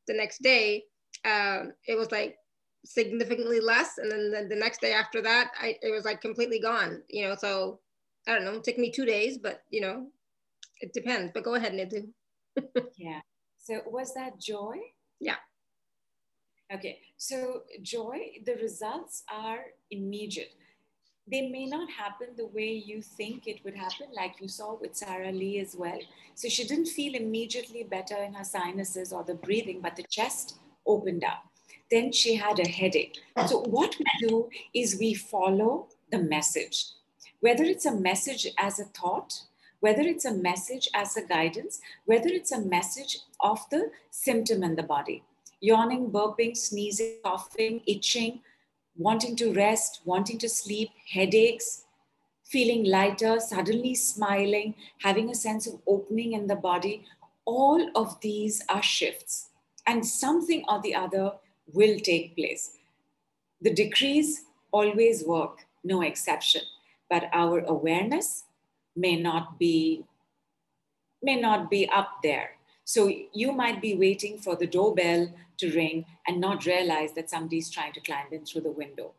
[0.08, 0.84] the next day,
[1.24, 2.36] uh, it was like
[2.84, 3.98] significantly less.
[3.98, 7.26] And then the, the next day after that, I, it was like completely gone, you
[7.26, 7.80] know, so
[8.26, 10.06] I don't know, it took me two days, but you know,
[10.80, 12.08] it depends, but go ahead, Nidhu.
[12.96, 13.20] yeah.
[13.58, 14.76] So was that joy?
[15.20, 15.36] Yeah.
[16.72, 16.98] Okay.
[17.16, 19.60] So joy, the results are
[19.90, 20.54] immediate.
[21.26, 24.94] They may not happen the way you think it would happen, like you saw with
[24.94, 25.98] Sarah Lee as well.
[26.34, 30.58] So she didn't feel immediately better in her sinuses or the breathing, but the chest
[30.86, 31.44] opened up
[31.90, 33.18] then she had a headache.
[33.46, 36.86] So, what we do is we follow the message,
[37.40, 39.42] whether it's a message as a thought,
[39.80, 44.76] whether it's a message as a guidance, whether it's a message of the symptom in
[44.76, 45.22] the body
[45.60, 48.40] yawning, burping, sneezing, coughing, itching,
[48.98, 51.84] wanting to rest, wanting to sleep, headaches,
[52.44, 57.02] feeling lighter, suddenly smiling, having a sense of opening in the body.
[57.46, 59.48] All of these are shifts.
[59.86, 61.32] And something or the other
[61.72, 62.78] will take place.
[63.60, 66.62] The decrees always work, no exception,
[67.08, 68.44] but our awareness
[68.96, 70.04] may not be
[71.22, 72.50] may not be up there.
[72.84, 77.70] So you might be waiting for the doorbell to ring and not realize that somebody's
[77.70, 79.12] trying to climb in through the window.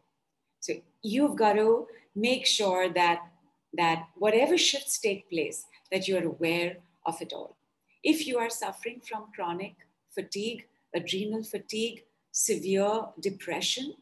[0.60, 3.22] So you've got to make sure that
[3.78, 7.56] that whatever shifts take place, that you're aware of it all.
[8.04, 9.76] If you are suffering from chronic
[10.16, 13.96] fatigue, adrenal fatigue, severe depression,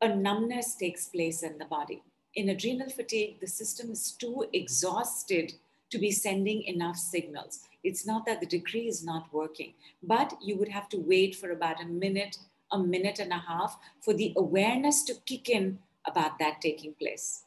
[0.00, 2.02] a numbness takes place in the body.
[2.34, 5.54] In adrenal fatigue, the system is too exhausted
[5.90, 7.60] to be sending enough signals.
[7.82, 11.50] It's not that the decree is not working, but you would have to wait for
[11.50, 12.36] about a minute,
[12.70, 17.44] a minute and a half for the awareness to kick in about that taking place.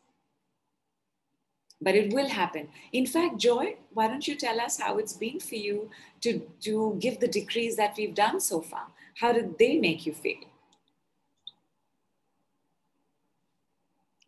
[1.81, 2.67] But it will happen.
[2.93, 5.89] In fact, Joy, why don't you tell us how it's been for you
[6.21, 8.87] to, to give the decrees that we've done so far?
[9.15, 10.37] How did they make you feel?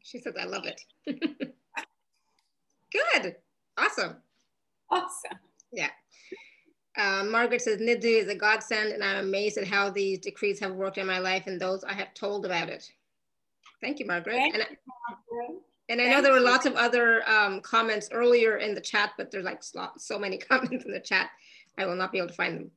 [0.01, 0.81] She says, I love it.
[2.91, 3.35] Good.
[3.77, 4.17] Awesome.
[4.89, 5.39] Awesome.
[5.71, 5.89] Yeah.
[6.95, 10.73] Uh, Margaret says, Nidhu is a godsend, and I'm amazed at how these decrees have
[10.73, 12.88] worked in my life and those I have told about it.
[13.81, 14.35] Thank you, Margaret.
[14.35, 14.77] Thank and, you,
[15.09, 15.61] Margaret.
[15.89, 19.31] And I know there were lots of other um, comments earlier in the chat, but
[19.31, 19.61] there's like
[19.97, 21.30] so many comments in the chat,
[21.77, 22.72] I will not be able to find them.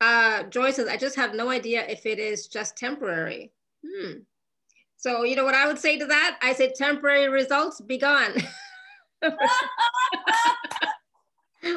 [0.00, 3.52] Uh, Joy says, I just have no idea if it is just temporary.
[3.84, 4.20] Hmm.
[4.96, 6.38] So, you know what I would say to that?
[6.42, 8.32] I say temporary results, be gone.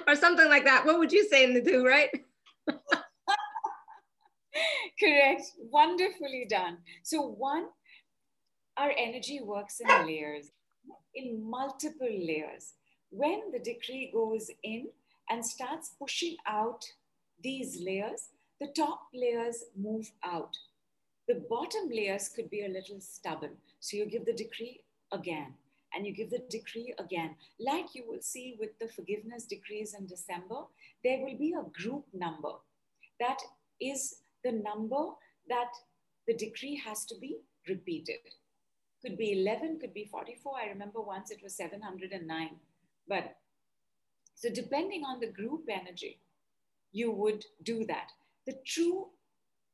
[0.07, 0.85] or something like that.
[0.85, 2.09] What would you say Nidhu, right?
[4.99, 5.43] Correct.
[5.57, 6.77] Wonderfully done.
[7.03, 7.67] So, one,
[8.77, 10.51] our energy works in layers,
[11.15, 12.73] in multiple layers.
[13.09, 14.87] When the decree goes in
[15.29, 16.85] and starts pushing out
[17.43, 20.57] these layers, the top layers move out.
[21.27, 23.57] The bottom layers could be a little stubborn.
[23.79, 24.81] So you give the decree
[25.11, 25.53] again
[25.93, 27.35] and you give the decree again.
[27.59, 30.61] Like you will see with the forgiveness decrees in December,
[31.03, 32.51] there will be a group number
[33.19, 33.37] that
[33.81, 35.05] is the number
[35.49, 35.71] that
[36.27, 37.37] the decree has to be
[37.67, 38.19] repeated.
[39.01, 40.53] Could be 11, could be 44.
[40.57, 42.49] I remember once it was 709.
[43.07, 43.35] But
[44.35, 46.19] so depending on the group energy,
[46.91, 48.11] you would do that.
[48.45, 49.07] The true,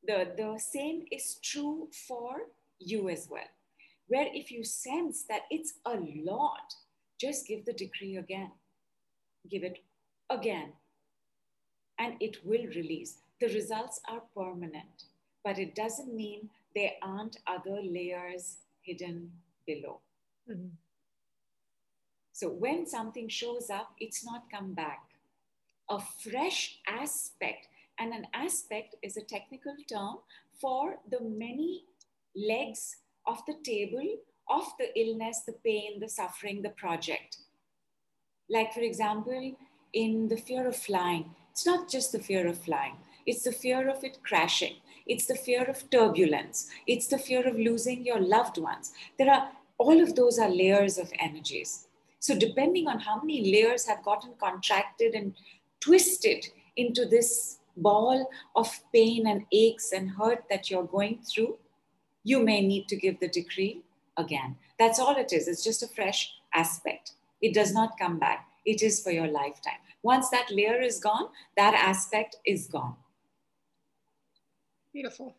[0.06, 2.48] the, the same is true for
[2.80, 3.48] you as well
[4.08, 6.74] where if you sense that it's a lot,
[7.20, 8.52] just give the decree again.
[9.50, 9.80] Give it
[10.30, 10.74] again.
[12.00, 13.18] And it will release.
[13.40, 15.06] The results are permanent,
[15.44, 19.32] but it doesn't mean there aren't other layers hidden
[19.66, 20.00] below.
[20.50, 20.68] Mm-hmm.
[22.34, 25.02] So when something shows up, it's not come back.
[25.90, 27.68] A fresh aspect,
[28.00, 30.18] and an aspect is a technical term
[30.60, 31.84] for the many
[32.36, 32.98] legs
[33.28, 34.18] of the table
[34.50, 37.38] of the illness, the pain, the suffering, the project.
[38.50, 39.56] Like, for example,
[39.94, 42.96] in the fear of flying, it's not just the fear of flying,
[43.26, 47.56] it's the fear of it crashing, it's the fear of turbulence, it's the fear of
[47.56, 48.94] losing your loved ones.
[49.18, 51.88] There are all of those are layers of energies.
[52.20, 55.34] So, depending on how many layers have gotten contracted and
[55.82, 56.46] twisted
[56.78, 61.58] into this ball of pain and aches and hurt that you're going through,
[62.24, 63.82] you may need to give the decree
[64.18, 64.56] again.
[64.80, 65.48] That's all it is.
[65.48, 67.14] It's just a fresh aspect.
[67.42, 68.48] It does not come back.
[68.66, 69.80] It is for your lifetime.
[70.02, 71.28] Once that layer is gone,
[71.58, 72.96] that aspect is gone.
[74.94, 75.36] Beautiful.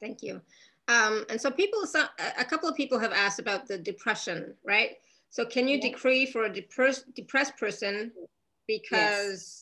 [0.00, 0.40] Thank you.
[0.88, 1.82] Um, and so people,
[2.38, 4.92] a couple of people have asked about the depression, right?
[5.30, 5.90] So can you yeah.
[5.90, 8.12] decree for a depressed, depressed person
[8.66, 8.82] because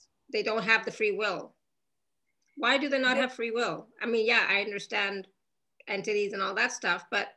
[0.01, 0.07] yes.
[0.33, 1.53] they don't have the free will?
[2.57, 3.87] Why do they not have free will?
[4.03, 5.27] I mean, yeah, I understand
[5.89, 7.29] entities and all that stuff, but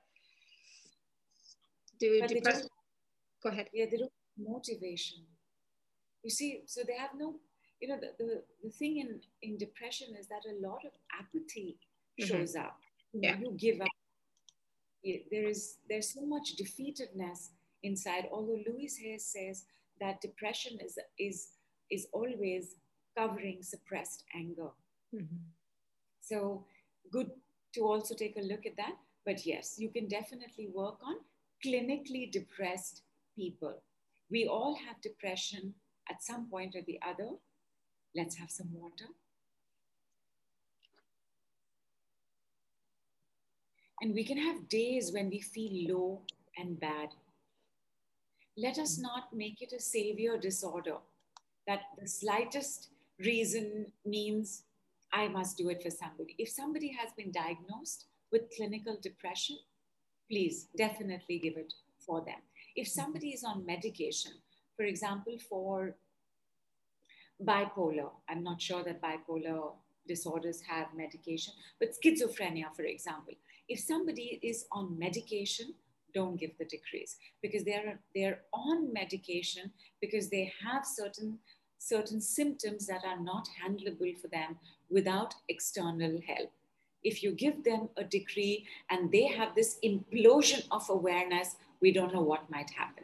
[2.00, 2.68] do but depress?
[3.44, 3.70] Go ahead.
[3.74, 5.20] Yeah, they don't motivation.
[6.24, 7.36] You see, so they have no,
[7.82, 11.78] you know, the, the, the thing in, in depression is that a lot of apathy
[12.20, 12.28] mm-hmm.
[12.28, 12.78] shows up.
[13.14, 13.38] Yeah.
[13.40, 13.88] You give up.
[15.32, 17.50] There is there's so much defeatedness
[17.84, 18.28] inside.
[18.32, 19.66] Although Louise Hay says
[20.02, 21.50] that depression is is
[21.92, 22.76] is always
[23.16, 24.70] covering suppressed anger.
[25.14, 25.44] Mm-hmm.
[26.22, 26.66] So
[27.12, 27.30] good
[27.76, 28.96] to also take a look at that.
[29.26, 31.16] But yes, you can definitely work on
[31.64, 33.04] clinically depressed
[33.36, 33.82] people.
[34.30, 35.74] We all have depression
[36.10, 37.30] at some point or the other.
[38.16, 39.06] Let's have some water.
[44.02, 46.22] And we can have days when we feel low
[46.58, 47.10] and bad.
[48.58, 50.98] Let us not make it a savior disorder
[51.68, 52.90] that the slightest
[53.20, 54.64] reason means
[55.12, 56.36] I must do it for somebody.
[56.38, 59.58] If somebody has been diagnosed with clinical depression,
[60.30, 61.74] please definitely give it
[62.06, 62.40] for them.
[62.76, 64.34] If somebody is on medication,
[64.76, 65.96] for example, for
[67.44, 68.12] bipolar.
[68.30, 69.74] I'm not sure that bipolar
[70.08, 73.34] disorders have medication, but schizophrenia, for example,
[73.68, 75.74] if somebody is on medication,
[76.14, 81.38] don't give the decrees because they're they're on medication because they have certain
[81.78, 84.58] certain symptoms that are not handleable for them
[84.90, 86.52] without external help.
[87.04, 92.14] If you give them a decree and they have this implosion of awareness, we don't
[92.14, 93.04] know what might happen.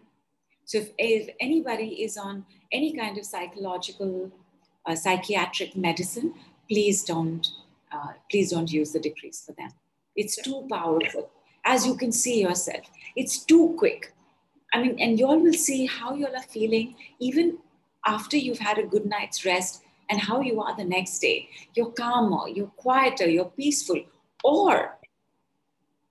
[0.72, 4.32] So if, if anybody is on any kind of psychological,
[4.86, 6.34] uh, psychiatric medicine,
[6.70, 7.46] please don't,
[7.92, 9.72] uh, please don't use the decrees for them.
[10.16, 11.30] It's too powerful.
[11.66, 12.86] As you can see yourself,
[13.18, 14.14] it's too quick.
[14.74, 17.58] I mean, and you all will see how you all are feeling even
[18.08, 21.50] after you've had a good night's rest and how you are the next day.
[21.76, 24.02] You're calmer, you're quieter, you're peaceful,
[24.42, 24.98] or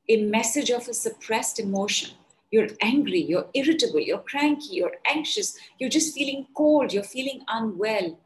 [0.07, 2.11] a message of a suppressed emotion.
[2.51, 8.19] You're angry, you're irritable, you're cranky, you're anxious, you're just feeling cold, you're feeling unwell.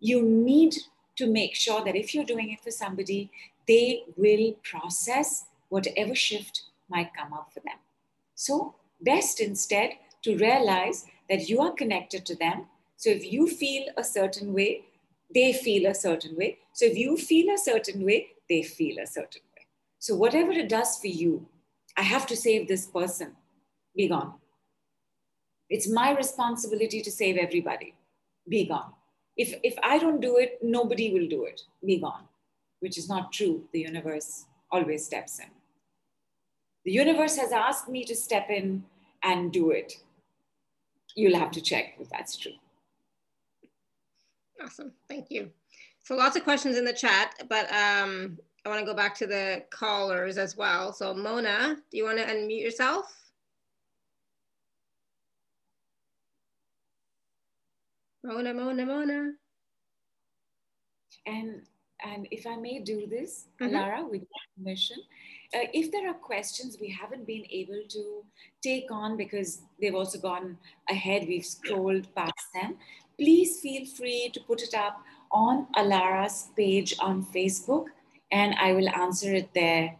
[0.00, 0.74] You need
[1.16, 3.30] to make sure that if you're doing it for somebody,
[3.66, 7.78] they will process whatever shift might come up for them.
[8.34, 9.92] So, best instead
[10.22, 12.66] to realize that you are connected to them.
[12.96, 14.84] So, if you feel a certain way,
[15.34, 16.58] they feel a certain way.
[16.72, 19.66] So, if you feel a certain way, they feel a certain way.
[19.98, 21.46] So, whatever it does for you,
[21.96, 23.32] I have to save this person,
[23.98, 24.32] be gone.
[25.68, 27.94] It's my responsibility to save everybody,
[28.48, 28.92] be gone.
[29.36, 32.24] If, if I don't do it, nobody will do it, be gone,
[32.80, 33.64] which is not true.
[33.72, 35.50] The universe always steps in.
[36.84, 38.84] The universe has asked me to step in
[39.22, 39.92] and do it.
[41.14, 42.52] You'll have to check if that's true.
[44.62, 45.50] Awesome, thank you.
[46.04, 49.26] So lots of questions in the chat, but um, I want to go back to
[49.26, 50.92] the callers as well.
[50.92, 53.27] So Mona, do you want to unmute yourself?
[58.28, 59.32] Mona, Mona, Mona.
[61.26, 61.62] And
[62.04, 63.74] and if I may do this, mm-hmm.
[63.74, 64.98] Lara, with your permission,
[65.54, 68.22] uh, if there are questions we haven't been able to
[68.62, 72.76] take on because they've also gone ahead, we've scrolled past them,
[73.18, 75.00] please feel free to put it up
[75.32, 77.86] on Alara's page on Facebook,
[78.30, 79.96] and I will answer it there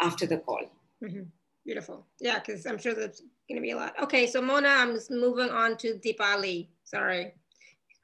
[0.00, 0.70] after the call.
[1.02, 1.22] Mm-hmm.
[1.64, 2.06] Beautiful.
[2.20, 3.94] Yeah, because I'm sure there's going to be a lot.
[4.02, 6.68] Okay, so Mona, I'm just moving on to Deepali.
[6.84, 7.32] Sorry.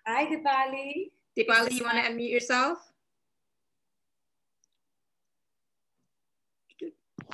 [0.06, 1.10] Hi, Dipali.
[1.36, 2.78] Dipali, you want to unmute yourself?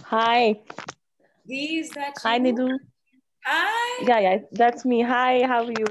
[0.05, 0.59] Hi.
[1.47, 2.43] Is that Hi, you?
[2.43, 2.79] Nidhu.
[3.45, 4.05] Hi.
[4.09, 5.03] Yeah, yeah, that's me.
[5.03, 5.85] Hi, how are you?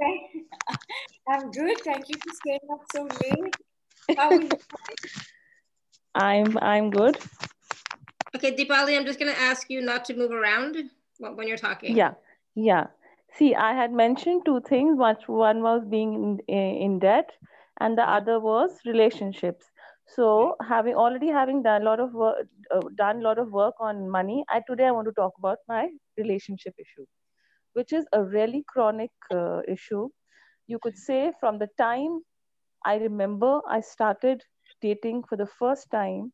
[1.28, 1.78] I'm good.
[1.84, 4.18] Thank you for staying up so late.
[4.18, 4.50] How are you?
[6.16, 7.18] I'm I'm good.
[8.34, 10.76] Okay, Dipali, I'm just going to ask you not to move around
[11.20, 11.96] when you're talking.
[11.96, 12.14] Yeah,
[12.56, 12.88] yeah.
[13.32, 14.96] See, I had mentioned two things.
[14.98, 17.30] One, one was being in, in debt,
[17.80, 19.70] and the other was relationships.
[20.06, 23.74] So, having already having done a lot of work, uh, done a lot of work
[23.80, 25.88] on money, I today I want to talk about my
[26.18, 27.06] relationship issue,
[27.74, 30.08] which is a really chronic uh, issue.
[30.68, 32.22] You could say from the time
[32.84, 34.44] I remember I started
[34.82, 36.32] dating for the first time,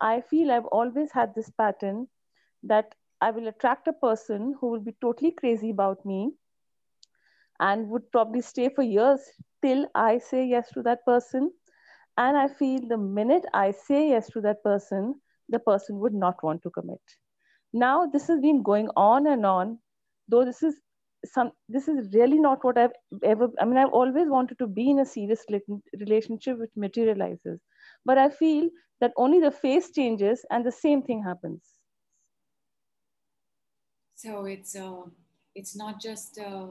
[0.00, 2.08] I feel I've always had this pattern
[2.64, 6.34] that I will attract a person who will be totally crazy about me
[7.60, 9.20] and would probably stay for years
[9.62, 11.52] till I say yes to that person.
[12.18, 16.42] And I feel the minute I say yes to that person, the person would not
[16.42, 17.00] want to commit.
[17.72, 19.78] Now, this has been going on and on,
[20.28, 20.80] though this is
[21.24, 22.92] some this is really not what i've
[23.24, 25.44] ever i mean i've always wanted to be in a serious
[26.00, 27.60] relationship which materializes
[28.04, 28.68] but i feel
[29.00, 31.81] that only the face changes and the same thing happens
[34.22, 35.02] so it's uh,
[35.54, 36.66] it's not just uh,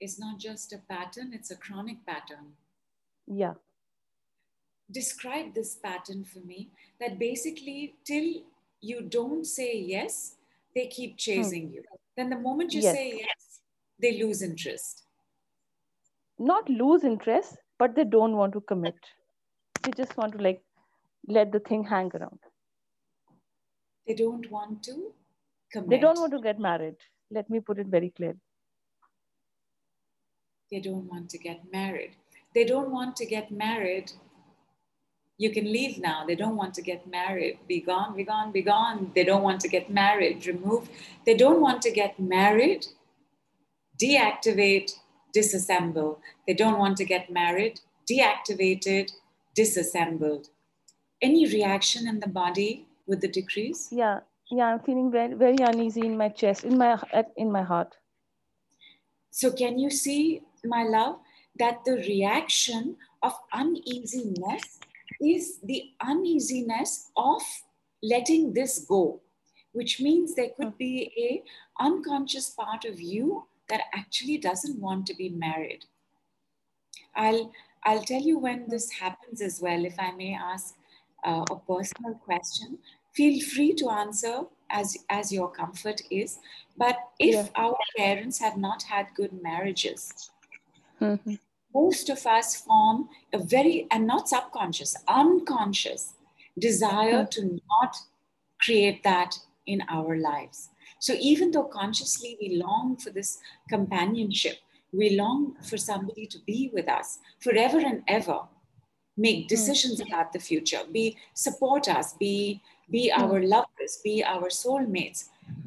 [0.00, 2.46] it's not just a pattern it's a chronic pattern
[3.26, 3.54] yeah
[4.90, 6.70] describe this pattern for me
[7.00, 8.28] that basically till
[8.80, 10.34] you don't say yes
[10.74, 11.24] they keep hmm.
[11.26, 11.74] chasing hmm.
[11.74, 11.82] you
[12.16, 12.94] then the moment you yes.
[12.94, 13.60] say yes
[14.00, 15.04] they lose interest
[16.38, 19.12] not lose interest but they don't want to commit
[19.82, 20.62] they just want to like
[21.38, 22.38] let the thing hang around
[24.06, 25.12] they don't want to
[25.72, 26.96] commit they don't want to get married
[27.30, 28.34] let me put it very clear
[30.70, 32.12] they don't want to get married
[32.54, 34.12] they don't want to get married
[35.38, 36.24] you can leave now.
[36.26, 37.60] They don't want to get married.
[37.68, 39.12] Be gone, be gone, be gone.
[39.14, 40.46] They don't want to get married.
[40.46, 40.88] Remove.
[41.24, 42.86] They don't want to get married.
[44.02, 44.90] Deactivate,
[45.34, 46.18] disassemble.
[46.46, 47.80] They don't want to get married.
[48.10, 49.12] Deactivated,
[49.54, 50.48] disassembled.
[51.22, 53.88] Any reaction in the body with the decrees?
[53.92, 54.20] Yeah,
[54.50, 54.66] yeah.
[54.66, 56.98] I'm feeling very, very uneasy in my chest, in my
[57.36, 57.96] in my heart.
[59.30, 61.20] So can you see, my love,
[61.58, 64.80] that the reaction of uneasiness
[65.20, 67.42] is the uneasiness of
[68.02, 69.20] letting this go
[69.72, 75.14] which means there could be a unconscious part of you that actually doesn't want to
[75.14, 75.84] be married
[77.16, 77.52] i'll
[77.84, 80.74] i'll tell you when this happens as well if i may ask
[81.24, 82.78] uh, a personal question
[83.14, 86.38] feel free to answer as as your comfort is
[86.76, 87.48] but if yeah.
[87.56, 90.30] our parents have not had good marriages
[91.00, 91.34] mm-hmm.
[91.74, 96.14] most of us form a very and not subconscious unconscious
[96.58, 97.30] desire mm-hmm.
[97.30, 97.96] to not
[98.60, 99.34] create that
[99.66, 104.58] in our lives so even though consciously we long for this companionship
[104.92, 108.40] we long for somebody to be with us forever and ever
[109.16, 109.46] make hmm.
[109.48, 110.12] decisions mm-hmm.
[110.12, 113.22] about the future be support us be be hmm.
[113.22, 115.24] our lovers, be our soulmates.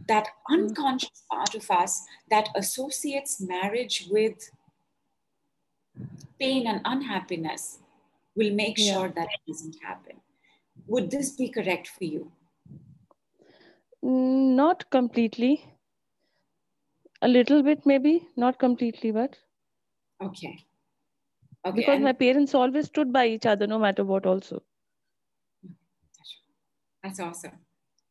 [0.08, 0.62] That hmm.
[0.62, 4.50] unconscious part of us that associates marriage with
[6.40, 7.80] pain and unhappiness
[8.36, 8.94] will make yeah.
[8.94, 10.16] sure that it doesn't happen.
[10.88, 12.32] Would this be correct for you?
[14.02, 15.64] Not completely.
[17.22, 19.38] A little bit, maybe, not completely, but.
[20.24, 20.66] Okay.
[21.66, 21.76] Okay.
[21.76, 24.64] Because and my parents always stood by each other no matter what, also.
[27.04, 27.60] That's awesome.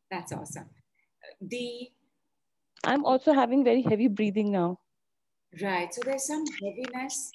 [0.09, 0.69] That's awesome.
[1.39, 1.91] The
[2.83, 4.79] I'm also having very heavy breathing now.
[5.61, 5.93] Right.
[5.93, 7.31] So there's some heaviness,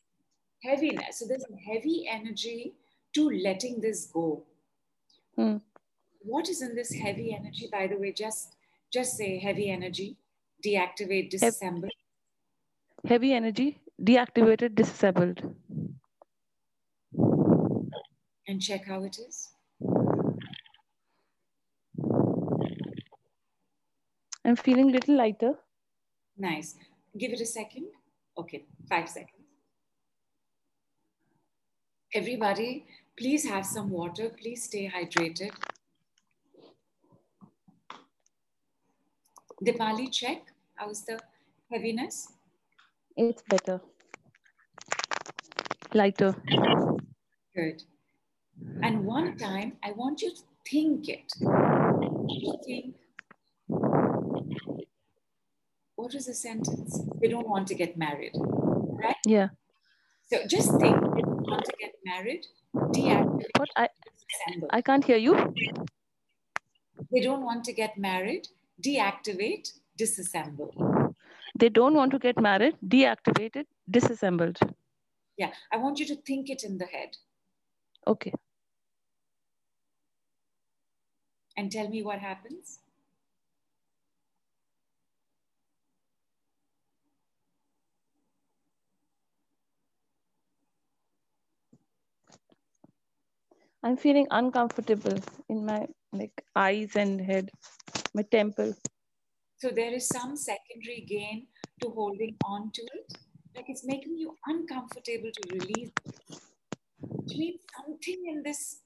[0.63, 1.19] heaviness.
[1.19, 2.75] So there's a heavy energy
[3.15, 4.45] to letting this go.
[5.37, 5.57] Hmm.
[6.21, 8.13] What is in this heavy energy, by the way?
[8.13, 8.57] Just
[8.93, 10.17] just say heavy energy,
[10.65, 11.91] deactivate, disassemble.
[13.07, 15.55] Heavy energy, deactivated, disassembled.
[18.49, 19.56] And check how it is.
[24.47, 25.55] I'm feeling a little lighter.
[26.39, 26.77] Nice.
[27.19, 27.87] Give it a second.
[28.39, 29.33] Okay, five seconds.
[32.15, 32.87] Everybody,
[33.19, 34.31] please have some water.
[34.41, 35.51] Please stay hydrated.
[39.65, 40.43] Dipali, check.
[40.77, 41.19] How's the
[41.73, 42.29] heaviness?
[43.17, 43.81] It's better.
[45.93, 46.37] Lighter.
[47.53, 47.83] Good.
[48.83, 51.33] And one time, I want you to think it.
[52.65, 52.95] Think
[55.97, 57.01] what is the sentence?
[57.21, 59.17] They don't want to get married, right?
[59.25, 59.49] Yeah.
[60.31, 63.51] So just think, they don't want to get married, deactivate.
[63.59, 63.69] What?
[63.77, 63.89] I,
[64.71, 65.55] I can't hear you.
[67.13, 68.49] They don't want to get married,
[68.85, 71.15] deactivate, disassemble.
[71.59, 74.59] They don't want to get married, deactivated, disassembled.
[75.39, 77.17] Yeah, I want you to think it in the head.
[78.07, 78.33] Okay.
[81.57, 82.81] And tell me what happens.
[93.87, 95.17] I'm feeling uncomfortable
[95.49, 97.51] in my like eyes and head,
[98.15, 98.75] my temple.
[99.59, 101.47] So there is some secondary gain
[101.81, 103.13] to holding on to it.
[103.55, 106.41] Like it's making you uncomfortable to release it.
[106.99, 108.79] Which means something in this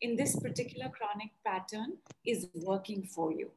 [0.00, 3.52] in this particular chronic pattern is working for you.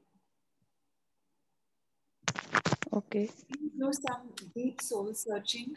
[2.93, 3.27] Okay.
[3.49, 5.73] You know some deep soul searching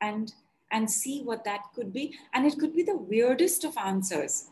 [0.00, 0.34] and
[0.72, 2.12] and see what that could be.
[2.32, 4.50] And it could be the weirdest of answers.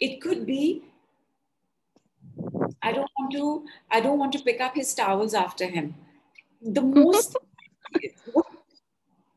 [0.00, 0.82] It could be,
[2.82, 5.94] I don't want to, I don't want to pick up his towels after him.
[6.62, 7.36] The most,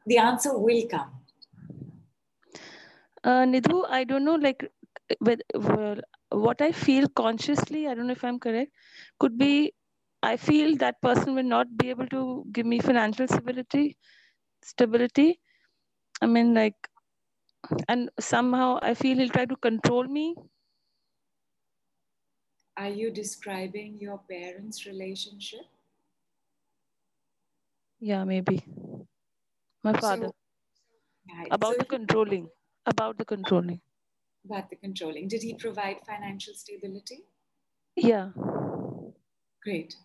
[0.06, 1.12] the answer will come.
[3.24, 4.70] Uh, Nidhu, I don't know, like,
[5.22, 5.98] with, well,
[6.30, 8.72] what I feel consciously, I don't know if I'm correct,
[9.20, 9.74] could be
[10.24, 13.98] I feel that person will not be able to give me financial stability.
[14.64, 15.42] Stability.
[16.22, 16.76] I mean, like,
[17.90, 20.36] and somehow I feel he'll try to control me
[22.78, 25.66] are you describing your parents' relationship?
[28.00, 28.64] Yeah, maybe.
[29.84, 30.28] My father.
[30.28, 30.36] So.
[31.52, 32.50] About so the controlling.
[32.86, 33.80] About the controlling.
[34.46, 35.28] About the controlling.
[35.28, 37.24] Did he provide financial stability?
[37.96, 38.30] Yeah.
[39.64, 39.96] Great.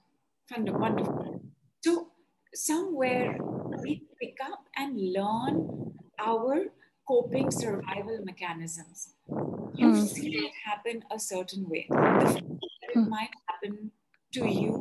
[0.51, 0.81] Wonderful.
[0.81, 1.41] Wonderful.
[1.83, 2.09] So
[2.55, 3.39] somewhere
[3.83, 6.67] we pick up and learn our
[7.09, 9.15] coping survival mechanisms.
[9.75, 10.07] You mm.
[10.07, 11.87] see it happen a certain way.
[11.89, 12.49] The fact
[12.81, 13.91] that it might happen
[14.35, 14.73] to you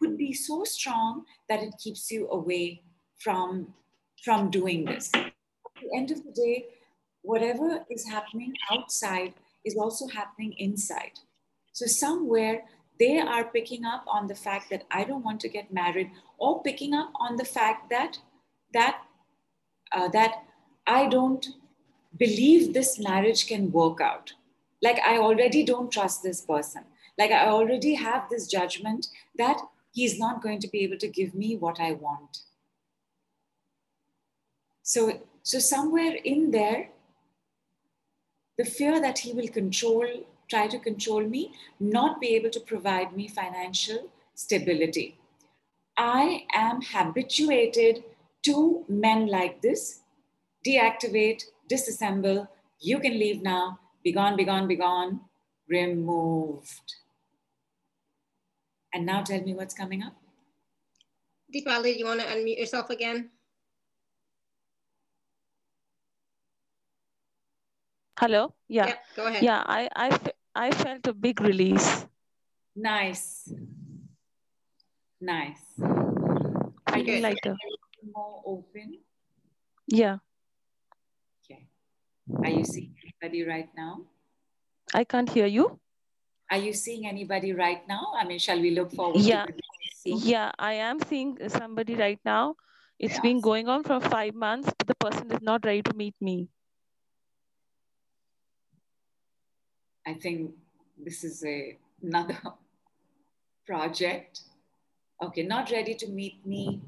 [0.00, 2.82] could be so strong that it keeps you away
[3.18, 3.72] from,
[4.24, 5.10] from doing this.
[5.14, 5.32] At
[5.80, 6.66] the end of the day,
[7.22, 9.34] whatever is happening outside
[9.64, 11.12] is also happening inside.
[11.72, 12.64] So somewhere
[12.98, 16.62] they are picking up on the fact that I don't want to get married, or
[16.62, 18.18] picking up on the fact that
[18.72, 19.02] that
[19.92, 20.44] uh, that
[20.86, 21.46] I don't
[22.18, 24.32] believe this marriage can work out.
[24.82, 26.84] Like I already don't trust this person.
[27.18, 29.06] Like I already have this judgment
[29.36, 29.58] that
[29.92, 32.38] he's not going to be able to give me what I want.
[34.82, 36.90] So, so somewhere in there,
[38.58, 40.06] the fear that he will control,
[40.48, 45.18] try to control me, not be able to provide me financial stability.
[45.96, 48.04] I am habituated
[48.44, 50.00] to men like this
[50.66, 52.48] deactivate, disassemble,
[52.80, 55.20] you can leave now, be gone, be gone, be gone,
[55.68, 56.94] removed.
[58.92, 60.14] And now tell me what's coming up.
[61.52, 63.30] Deepali, you want to unmute yourself again?
[68.18, 68.54] Hello.
[68.68, 68.86] Yeah.
[68.86, 69.42] yeah go ahead.
[69.42, 70.18] Yeah, I, I,
[70.54, 72.06] I felt a big release.
[72.74, 73.52] Nice.
[75.20, 75.60] Nice.
[76.86, 77.56] Are you like a
[78.14, 78.98] more open?
[79.86, 80.18] Yeah.
[82.34, 84.02] Are you seeing anybody right now?
[84.94, 85.78] I can't hear you.
[86.50, 88.12] Are you seeing anybody right now?
[88.18, 89.46] I mean, shall we look forward yeah.
[90.04, 92.54] Yeah, I am seeing somebody right now.
[92.98, 93.20] It's yes.
[93.20, 96.48] been going on for five months, but the person is not ready to meet me.
[100.06, 100.52] I think
[100.96, 102.38] this is a, another
[103.66, 104.42] project.
[105.20, 106.80] Okay, not ready to meet me.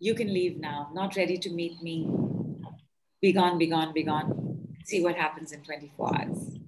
[0.00, 0.90] You can leave now.
[0.92, 2.08] Not ready to meet me.
[3.24, 4.76] Be gone, be gone, be gone.
[4.84, 6.58] See what happens in 24 hours.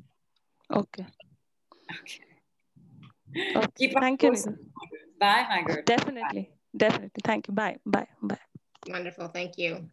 [0.73, 1.07] Okay.
[2.01, 2.23] Okay.
[3.57, 3.69] okay.
[3.77, 4.33] Keep Thank you.
[5.21, 5.83] Bye, my girl.
[5.85, 6.49] Definitely.
[6.49, 6.49] Bye.
[6.75, 7.21] Definitely.
[7.23, 7.53] Thank you.
[7.53, 7.77] Bye.
[7.85, 8.09] Bye.
[8.23, 8.39] Bye.
[8.89, 9.29] Wonderful.
[9.29, 9.91] Thank you.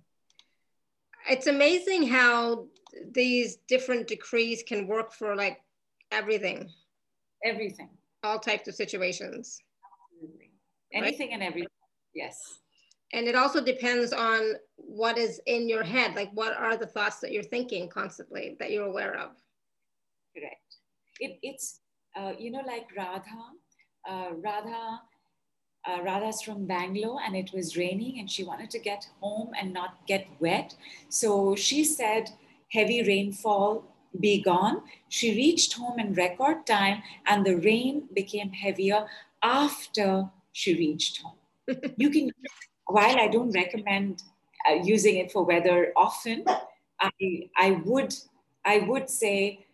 [1.29, 2.67] It's amazing how
[3.11, 5.61] these different decrees can work for like
[6.13, 6.69] everything.
[7.43, 7.89] Everything.
[8.23, 9.59] All types of situations.
[10.15, 10.51] Absolutely.
[10.93, 11.33] Anything right?
[11.33, 11.67] and everything.
[12.15, 12.61] Yes.
[13.13, 16.15] And it also depends on what is in your head.
[16.15, 19.31] Like, what are the thoughts that you're thinking constantly that you're aware of?
[20.35, 20.77] Correct.
[21.19, 21.79] It, it's,
[22.15, 23.23] uh, you know, like Radha.
[24.05, 24.99] Uh, Radha
[25.85, 29.73] uh, Radha's from Bangalore and it was raining and she wanted to get home and
[29.73, 30.75] not get wet.
[31.09, 32.29] So she said,
[32.71, 33.83] heavy rainfall
[34.19, 34.81] be gone.
[35.09, 39.05] She reached home in record time and the rain became heavier
[39.41, 41.37] after she reached home.
[41.97, 42.31] you can,
[42.87, 44.23] while I don't recommend
[44.69, 46.45] uh, using it for weather often,
[46.99, 48.13] I, I would
[48.65, 49.65] I would say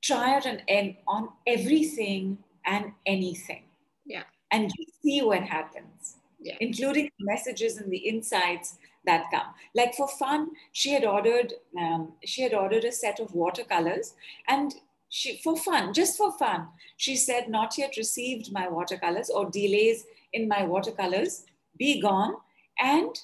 [0.00, 3.64] try it on, on everything and anything.
[4.06, 4.22] Yeah.
[4.52, 6.54] And you see what happens, yeah.
[6.60, 9.54] including messages and the insights that come.
[9.74, 14.14] Like for fun, she had ordered um, she had ordered a set of watercolors,
[14.46, 14.74] and
[15.08, 20.04] she for fun, just for fun, she said, "Not yet received my watercolors or delays
[20.32, 21.44] in my watercolors.
[21.76, 22.36] Be gone."
[22.80, 23.18] And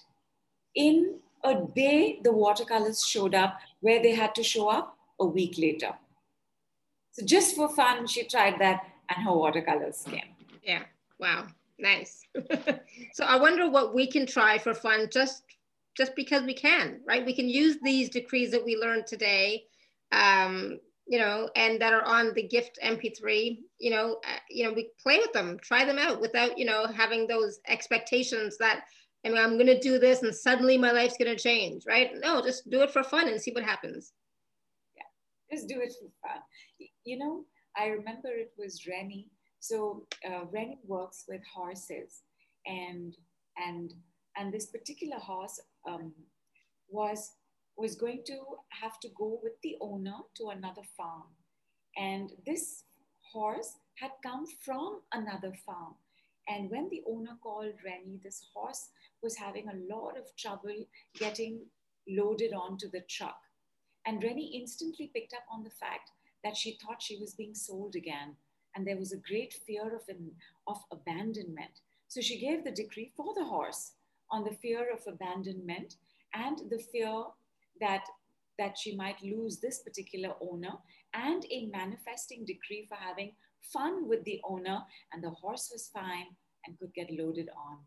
[0.74, 5.56] in a day, the watercolors showed up where they had to show up a week
[5.59, 5.93] later.
[7.12, 10.35] So just for fun, she tried that, and her watercolors came.
[10.62, 10.82] Yeah.
[11.20, 11.47] Wow.
[11.78, 12.26] Nice.
[13.12, 15.43] so I wonder what we can try for fun just
[15.97, 17.24] just because we can, right?
[17.24, 19.64] We can use these decrees that we learned today,
[20.10, 23.59] um, you know, and that are on the gift MP3.
[23.78, 26.86] You know, uh, you know, we play with them, try them out without, you know,
[26.86, 28.86] having those expectations that
[29.24, 32.10] Mean, I'm going to do this and suddenly my life's going to change, right?
[32.20, 34.12] No, just do it for fun and see what happens.
[34.96, 36.40] Yeah, just do it for fun.
[37.05, 37.44] You know,
[37.76, 39.30] I remember it was Rennie
[39.64, 42.20] so uh, Rennie works with horses,
[42.66, 43.16] and
[43.56, 43.94] and
[44.36, 46.12] and this particular horse um,
[46.90, 47.32] was
[47.78, 48.38] was going to
[48.82, 51.32] have to go with the owner to another farm,
[51.96, 52.84] and this
[53.32, 55.94] horse had come from another farm.
[56.48, 58.88] And when the owner called Rennie, this horse
[59.22, 60.86] was having a lot of trouble
[61.18, 61.60] getting
[62.08, 63.38] loaded onto the truck.
[64.06, 66.10] And Rennie instantly picked up on the fact
[66.42, 68.36] that she thought she was being sold again
[68.74, 70.30] and there was a great fear of, an,
[70.66, 71.80] of abandonment.
[72.08, 73.92] So she gave the decree for the horse
[74.30, 75.96] on the fear of abandonment
[76.34, 77.24] and the fear
[77.80, 78.04] that,
[78.58, 80.72] that she might lose this particular owner,
[81.12, 83.32] and a manifesting decree for having
[83.73, 84.82] fun with the owner,
[85.12, 86.27] and the horse was fine
[86.66, 87.78] and could get loaded on.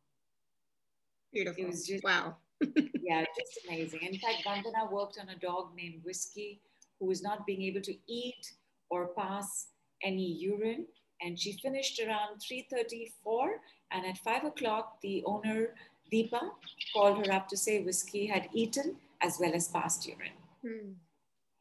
[1.34, 1.64] Beautiful.
[1.64, 2.38] It was just wow.
[3.02, 4.02] yeah, just amazing.
[4.02, 6.62] In fact, Vandana worked on a dog named Whiskey
[7.00, 8.54] who was not being able to eat
[8.90, 9.68] or pass
[10.04, 10.86] any urine.
[11.22, 13.48] And she finished around 3.34
[13.92, 15.74] and at five o'clock, the owner,
[16.12, 16.52] Deepa,
[16.94, 20.38] called her up to say whiskey had eaten as well as passed urine.
[20.64, 20.92] Hmm.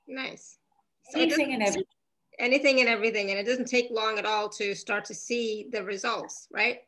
[0.07, 0.59] Nice.
[1.15, 1.96] anything and everything.
[2.39, 3.31] Anything and everything.
[3.31, 6.81] And it doesn't take long at all to start to see the results, right?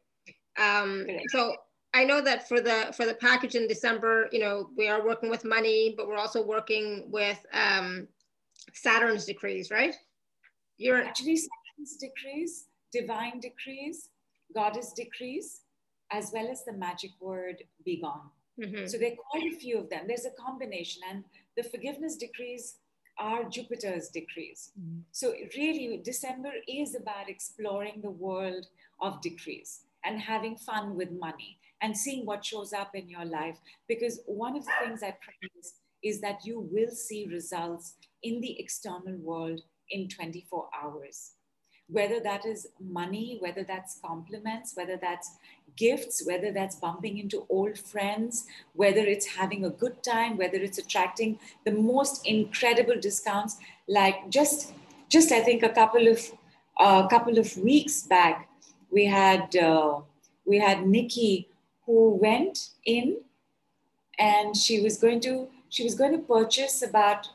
[0.59, 1.55] Um, so
[1.95, 5.31] I know that for the for the package in December, you know, we are working
[5.31, 8.09] with money, but we're also working with um,
[8.75, 9.95] Saturn's decrees, right?
[10.77, 14.11] You're actually Saturn's decrees, divine decrees,
[14.55, 15.63] goddess decrees,
[16.11, 18.31] as well as the magic word be gone.
[18.61, 18.87] Mm-hmm.
[18.87, 20.03] So there are quite a few of them.
[20.07, 21.25] There's a combination, and
[21.57, 22.77] the forgiveness decrees
[23.19, 24.73] are Jupiter's decrees.
[24.79, 25.01] Mm-hmm.
[25.13, 28.67] So really, December is about exploring the world
[29.01, 33.59] of decrees and having fun with money and seeing what shows up in your life.
[33.89, 38.59] Because one of the things I promise is that you will see results in the
[38.61, 41.33] external world in 24 hours.
[41.89, 45.39] Whether that is money, whether that's compliments, whether that's
[45.77, 50.79] gifts, whether that's bumping into old friends, whether it's having a good time, whether it's
[50.79, 53.57] attracting the most incredible discounts.
[53.89, 54.73] Like just,
[55.09, 56.21] just I think a couple of
[56.79, 58.49] a uh, couple of weeks back,
[58.91, 60.01] we had uh,
[60.45, 61.49] we had Nikki
[61.85, 63.17] who went in
[64.19, 67.29] and she was going to she was going to purchase about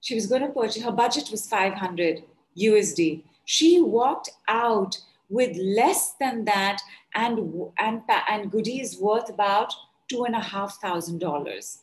[0.00, 2.22] she was going to purchase her budget was 500
[2.58, 4.96] usd she walked out
[5.28, 6.80] with less than that
[7.14, 7.38] and
[7.78, 9.72] and and goodies worth about
[10.08, 11.78] two and a half thousand dollars.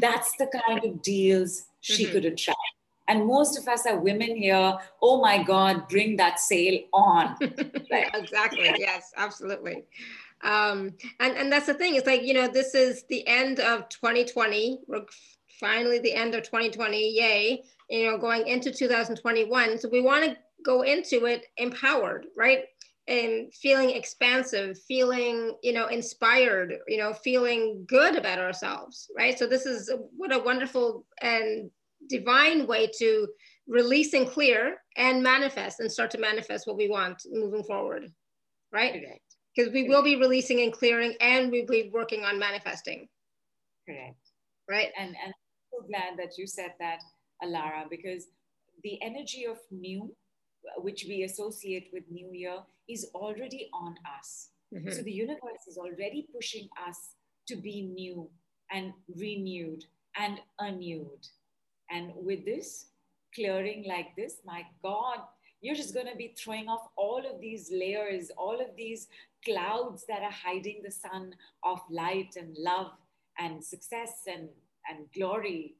[0.00, 2.12] That's the kind of deals she mm-hmm.
[2.12, 2.58] could attract.
[3.06, 7.36] And most of us are women here oh my god bring that sale on.
[7.90, 8.10] Right.
[8.14, 8.74] exactly.
[8.78, 9.84] Yes absolutely.
[10.42, 11.94] Um, and and that's the thing.
[11.94, 15.06] It's like you know this is the end of 2020 we're
[15.60, 17.62] finally the end of 2020 yay.
[17.88, 22.64] You know going into 2021 so we want to go into it empowered right?
[23.06, 29.38] And feeling expansive feeling you know inspired you know feeling good about ourselves right?
[29.38, 31.70] So this is what a wonderful and
[32.08, 33.28] divine way to
[33.66, 38.10] release and clear and manifest and start to manifest what we want moving forward
[38.72, 39.02] right?
[39.56, 43.08] Because we will be releasing and clearing and we'll be working on manifesting.
[43.88, 44.16] Correct.
[44.68, 44.90] Right?
[44.98, 45.32] And and i'm
[45.72, 46.98] so glad that you said that
[47.42, 48.26] alara because
[48.84, 50.14] the energy of new
[50.76, 52.58] which we associate with new year
[52.88, 54.90] is already on us mm-hmm.
[54.90, 57.10] so the universe is already pushing us
[57.46, 58.28] to be new
[58.70, 59.84] and renewed
[60.16, 61.26] and renewed
[61.90, 62.86] and with this
[63.34, 65.20] clearing like this my god
[65.60, 69.08] you're just going to be throwing off all of these layers, all of these
[69.44, 71.34] clouds that are hiding the sun
[71.64, 72.92] of light and love
[73.38, 74.48] and success and,
[74.88, 75.74] and glory.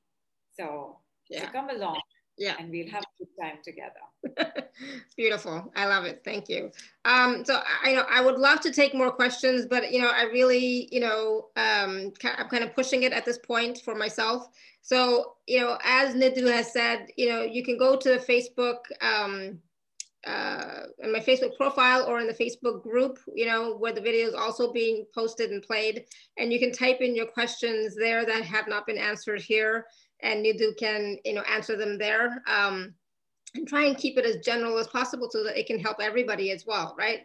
[0.56, 0.98] So,
[1.30, 1.46] yeah.
[1.46, 2.00] so come along.
[2.36, 2.54] Yeah.
[2.58, 4.02] And we'll have a good time together.
[5.16, 5.72] Beautiful.
[5.76, 6.22] I love it.
[6.24, 6.70] Thank you.
[7.04, 10.24] Um, so I know I would love to take more questions, but you know, I
[10.24, 14.48] really, you know, um, I'm kind of pushing it at this point for myself.
[14.82, 18.78] So, you know, as Nidhu has said, you know, you can go to the Facebook
[19.00, 19.58] um,
[20.26, 24.26] uh, in my Facebook profile or in the Facebook group, you know, where the video
[24.26, 26.04] is also being posted and played.
[26.36, 29.86] And you can type in your questions there that have not been answered here
[30.20, 32.42] and Nidhu can, you know, answer them there.
[32.46, 32.94] Um,
[33.58, 36.50] and try and keep it as general as possible so that it can help everybody
[36.50, 37.20] as well, right?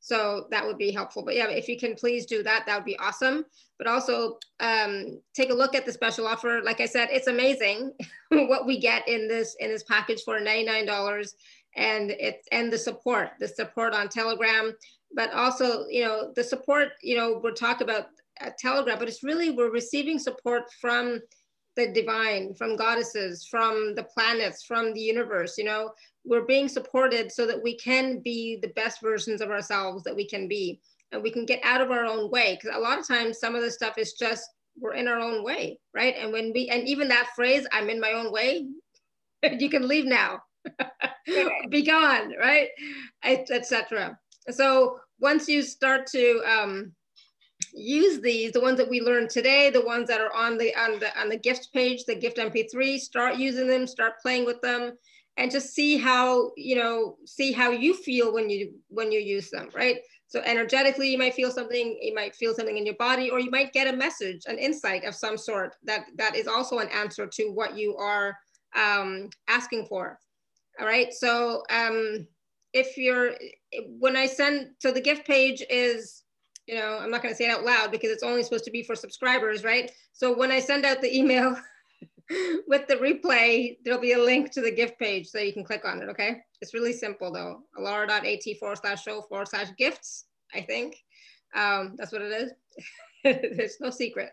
[0.00, 1.24] So that would be helpful.
[1.24, 3.44] But yeah, if you can please do that, that would be awesome.
[3.78, 6.60] But also um, take a look at the special offer.
[6.62, 7.92] Like I said, it's amazing
[8.28, 11.28] what we get in this in this package for $99
[11.76, 14.72] and it's and the support, the support on Telegram,
[15.14, 16.90] but also you know the support.
[17.02, 18.06] You know we're talking about
[18.58, 21.20] Telegram, but it's really we're receiving support from
[21.78, 25.56] the divine, from goddesses, from the planets, from the universe.
[25.56, 25.92] You know
[26.24, 30.26] we're being supported so that we can be the best versions of ourselves that we
[30.26, 30.80] can be,
[31.12, 32.58] and we can get out of our own way.
[32.60, 34.44] Because a lot of times some of the stuff is just
[34.78, 36.14] we're in our own way, right?
[36.18, 38.66] And when we and even that phrase, "I'm in my own way,"
[39.58, 40.40] you can leave now
[41.70, 42.68] be gone, right?
[43.24, 44.18] Etc.
[44.50, 46.92] So once you start to um,
[47.78, 50.98] use these, the ones that we learned today, the ones that are on the on
[50.98, 54.92] the on the gift page, the gift MP3, start using them, start playing with them,
[55.36, 59.50] and just see how you know see how you feel when you when you use
[59.50, 59.98] them, right?
[60.26, 63.50] So energetically, you might feel something, you might feel something in your body, or you
[63.50, 67.26] might get a message, an insight of some sort that that is also an answer
[67.26, 68.36] to what you are
[68.76, 70.18] um, asking for.
[70.80, 71.12] All right.
[71.12, 72.26] So um,
[72.72, 73.32] if you're,
[73.98, 76.22] when I send, so the gift page is,
[76.68, 78.70] you know, I'm not going to say it out loud because it's only supposed to
[78.70, 79.90] be for subscribers, right?
[80.12, 81.56] So when I send out the email
[82.68, 85.86] with the replay, there'll be a link to the gift page so you can click
[85.86, 86.10] on it.
[86.10, 86.42] Okay.
[86.60, 87.62] It's really simple though.
[87.78, 90.96] alara.at forward slash show forward slash gifts, I think.
[91.54, 92.52] Um, that's what it is.
[93.24, 94.32] There's no secret.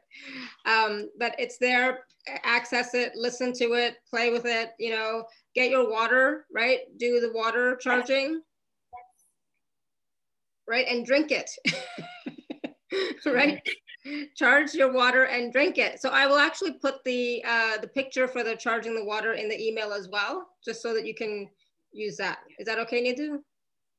[0.66, 2.00] Um, but it's there.
[2.44, 4.72] Access it, listen to it, play with it.
[4.78, 6.80] You know, get your water, right?
[6.98, 8.42] Do the water charging,
[10.68, 10.86] right?
[10.90, 11.50] And drink it.
[13.26, 13.62] right?
[14.36, 16.02] Charge your water and drink it.
[16.02, 19.50] So I will actually put the uh, the picture for the charging the water in
[19.50, 21.50] the email as well, just so that you can
[21.92, 22.40] use that.
[22.60, 23.40] Is that okay, Nidhu?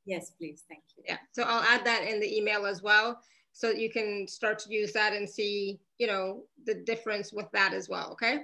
[0.05, 0.63] Yes, please.
[0.69, 1.03] Thank you.
[1.05, 1.17] Yeah.
[1.33, 3.19] So I'll add that in the email as well,
[3.51, 7.51] so that you can start to use that and see, you know, the difference with
[7.51, 8.11] that as well.
[8.13, 8.39] Okay.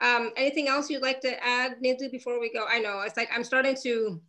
[0.00, 2.66] Um, anything else you'd like to add, Nidhu, before we go?
[2.68, 4.20] I know it's like I'm starting to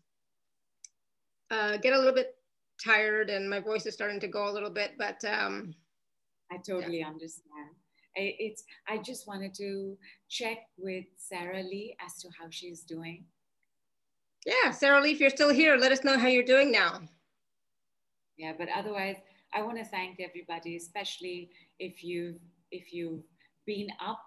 [1.52, 2.36] uh, get a little bit
[2.84, 5.74] tired and my voice is starting to go a little bit, but um,
[6.52, 7.08] I totally yeah.
[7.08, 7.70] understand.
[8.18, 9.98] I, it's I just wanted to
[10.30, 13.26] check with Sarah Lee as to how she's doing.
[14.46, 17.02] Yeah, Sarah Lee, if you're still here, let us know how you're doing now.
[18.38, 19.18] Yeah, but otherwise,
[19.54, 21.50] I want to thank everybody, especially
[21.80, 22.40] if you
[22.72, 23.24] if you've
[23.66, 24.22] been up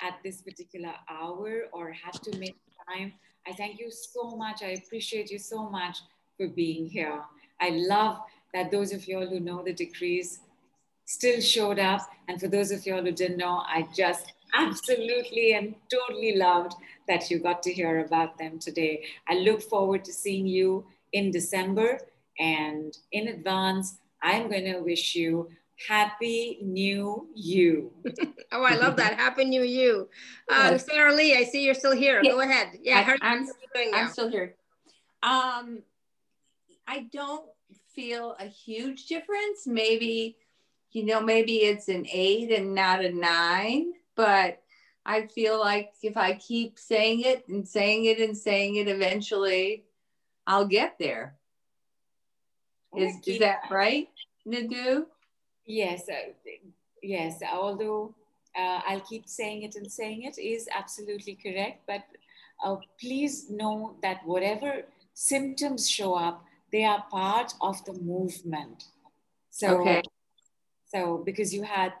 [0.00, 2.56] at this particular hour or had to make
[2.88, 3.12] time.
[3.46, 4.62] I thank you so much.
[4.62, 5.98] I appreciate you so much
[6.36, 7.22] for being here.
[7.60, 8.18] I love
[8.54, 10.40] that those of you all who know the decrees
[11.04, 12.08] still showed up.
[12.28, 16.74] And for those of you all who didn't know, I just absolutely and totally loved
[17.08, 19.04] that you got to hear about them today.
[19.28, 22.00] I look forward to seeing you in December.
[22.38, 25.48] And in advance, I'm going to wish you
[25.88, 27.92] Happy New You.
[28.52, 29.14] oh, I love that.
[29.14, 30.08] Happy New You.
[30.48, 30.86] Yes.
[30.86, 32.22] Sarah Lee, I see you're still here.
[32.22, 32.78] Go ahead.
[32.82, 33.46] Yeah, I, am
[33.94, 34.54] I'm still here.
[35.22, 35.82] Um,
[36.86, 37.44] I don't
[37.94, 39.66] feel a huge difference.
[39.66, 40.36] Maybe,
[40.92, 44.62] you know, maybe it's an eight and not a nine, but
[45.04, 49.84] I feel like if I keep saying it and saying it and saying it, eventually
[50.46, 51.36] I'll get there.
[52.96, 54.08] Is, is that right,
[54.46, 55.04] Nidhu?
[55.66, 56.32] Yes, uh,
[57.02, 57.40] yes.
[57.52, 58.14] Although
[58.56, 62.02] uh, I'll keep saying it and saying it is absolutely correct, but
[62.64, 64.82] uh, please know that whatever
[65.12, 68.84] symptoms show up, they are part of the movement.
[69.50, 70.02] So, okay.
[70.86, 71.92] so because you had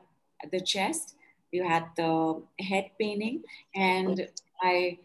[0.50, 1.14] the chest,
[1.52, 3.42] you had the head paining,
[3.74, 4.28] and
[4.60, 4.98] I,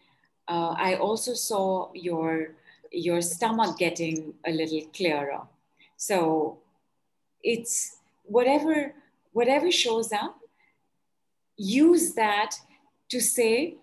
[0.48, 2.54] uh, I also saw your
[2.90, 5.42] your stomach getting a little clearer.
[5.96, 6.58] So,
[7.42, 8.94] it's whatever
[9.32, 10.38] whatever shows up.
[11.56, 12.56] Use that
[13.10, 13.76] to say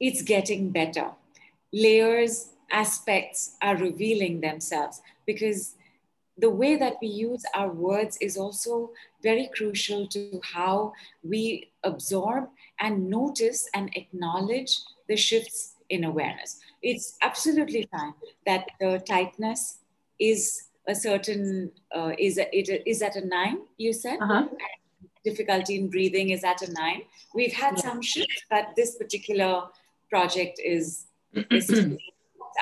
[0.00, 1.12] it's getting better.
[1.72, 5.74] Layers aspects are revealing themselves because
[6.38, 8.90] the way that we use our words is also
[9.22, 10.92] very crucial to how
[11.22, 12.48] we absorb
[12.80, 14.78] and notice and acknowledge
[15.08, 16.58] the shifts in awareness.
[16.82, 18.14] It's absolutely fine
[18.46, 19.78] that the tightness
[20.18, 24.18] is a certain, uh, is, a, it is at a nine, you said?
[24.20, 24.48] Uh-huh.
[25.24, 27.02] Difficulty in breathing is at a nine.
[27.34, 27.82] We've had yeah.
[27.82, 29.64] some shifts, but this particular
[30.10, 31.04] project is,
[31.50, 31.68] is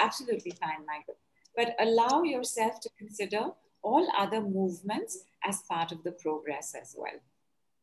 [0.00, 1.16] absolutely fine, Michael.
[1.56, 3.50] But allow yourself to consider
[3.82, 7.20] all other movements as part of the progress as well.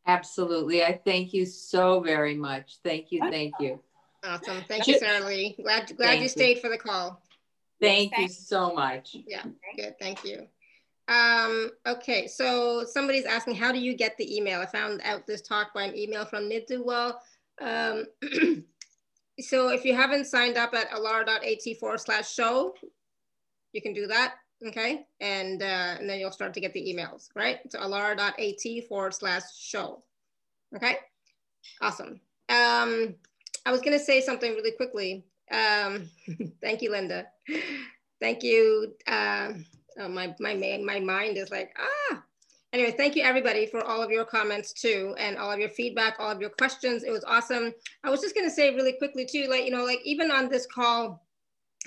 [0.05, 0.83] Absolutely.
[0.83, 2.77] I thank you so very much.
[2.83, 3.19] Thank you.
[3.29, 3.79] Thank you.
[4.23, 4.63] Awesome.
[4.67, 5.55] Thank you, Sarah Lee.
[5.61, 7.21] Glad, glad you, you stayed for the call.
[7.81, 9.15] Thank you so much.
[9.27, 9.43] Yeah,
[9.75, 9.95] good.
[9.99, 10.47] Thank you.
[11.07, 14.59] Um, okay, so somebody's asking, how do you get the email?
[14.59, 16.83] I found out this talk by an email from Nidhu.
[16.83, 17.21] Well,
[17.61, 18.05] um,
[19.39, 22.73] so if you haven't signed up at alara.at forward slash show,
[23.73, 24.35] you can do that,
[24.67, 25.05] okay?
[25.19, 27.59] And, uh, and then you'll start to get the emails, right?
[27.69, 30.03] So alara.at forward slash show,
[30.75, 30.97] okay?
[31.81, 32.19] Awesome.
[32.49, 33.15] Um,
[33.65, 35.25] I was gonna say something really quickly.
[35.51, 36.09] Um,
[36.61, 37.27] thank you, Linda.
[38.19, 38.93] Thank you.
[39.05, 39.53] Uh,
[39.99, 42.23] oh, my, my, my mind is like, ah,
[42.77, 46.15] anyway, thank you everybody for all of your comments too, and all of your feedback,
[46.19, 47.03] all of your questions.
[47.03, 47.73] It was awesome.
[48.03, 50.65] I was just gonna say really quickly too, like, you know, like even on this
[50.65, 51.25] call,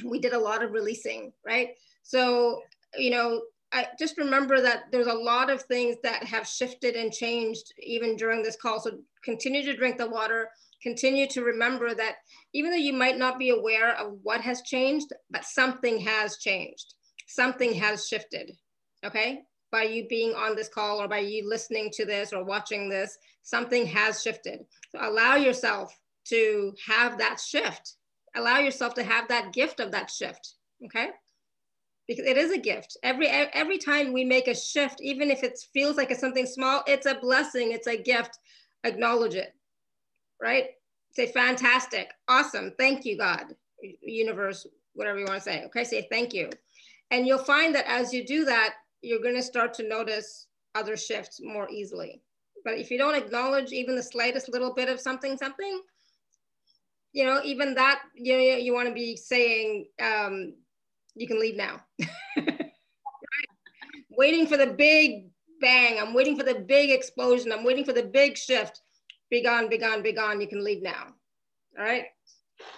[0.04, 1.70] we did a lot of releasing, right?
[2.02, 2.62] So,
[2.96, 3.42] you know,
[3.72, 8.16] I just remember that there's a lot of things that have shifted and changed even
[8.16, 8.80] during this call.
[8.80, 10.48] So continue to drink the water,
[10.82, 12.16] continue to remember that
[12.52, 16.94] even though you might not be aware of what has changed, but something has changed,
[17.28, 18.56] something has shifted,
[19.04, 19.42] okay?
[19.70, 23.18] By you being on this call or by you listening to this or watching this,
[23.42, 24.60] something has shifted.
[24.90, 27.94] So allow yourself to have that shift.
[28.34, 30.54] Allow yourself to have that gift of that shift.
[30.84, 31.10] Okay.
[32.06, 32.96] Because it is a gift.
[33.02, 36.82] Every every time we make a shift, even if it feels like it's something small,
[36.86, 38.38] it's a blessing, it's a gift.
[38.82, 39.54] Acknowledge it.
[40.42, 40.70] Right?
[41.12, 43.46] Say fantastic, awesome, thank you, God,
[44.00, 45.64] universe, whatever you want to say.
[45.64, 46.50] Okay, say thank you.
[47.10, 50.96] And you'll find that as you do that, you're going to start to notice other
[50.96, 52.22] shifts more easily.
[52.64, 55.80] But if you don't acknowledge even the slightest little bit of something, something,
[57.12, 60.54] you know, even that, you know, you want to be saying, um,
[61.14, 61.80] you can leave now.
[64.10, 67.52] Waiting for the big bang, I'm waiting for the big explosion.
[67.52, 68.82] I'm waiting for the big shift.
[69.30, 70.40] Be gone, be gone, be gone.
[70.40, 71.06] You can leave now.
[71.78, 72.04] All right.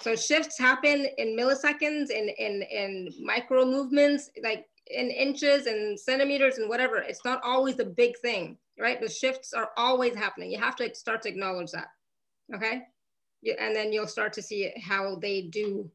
[0.00, 6.58] So shifts happen in milliseconds, in, in, in micro movements, like in inches and centimeters
[6.58, 6.96] and whatever.
[6.98, 9.00] It's not always the big thing, right?
[9.00, 10.50] The shifts are always happening.
[10.50, 11.88] You have to start to acknowledge that.
[12.54, 12.82] Okay.
[13.58, 15.90] And then you'll start to see how they do,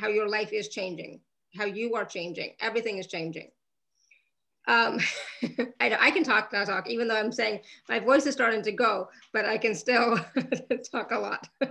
[0.00, 1.20] how your life is changing,
[1.56, 2.52] how you are changing.
[2.60, 3.50] Everything is changing.
[4.68, 4.98] Um,
[5.80, 8.72] I, I can talk, not talk, even though I'm saying my voice is starting to
[8.72, 10.18] go, but I can still
[10.92, 11.48] talk a lot.
[11.62, 11.70] um,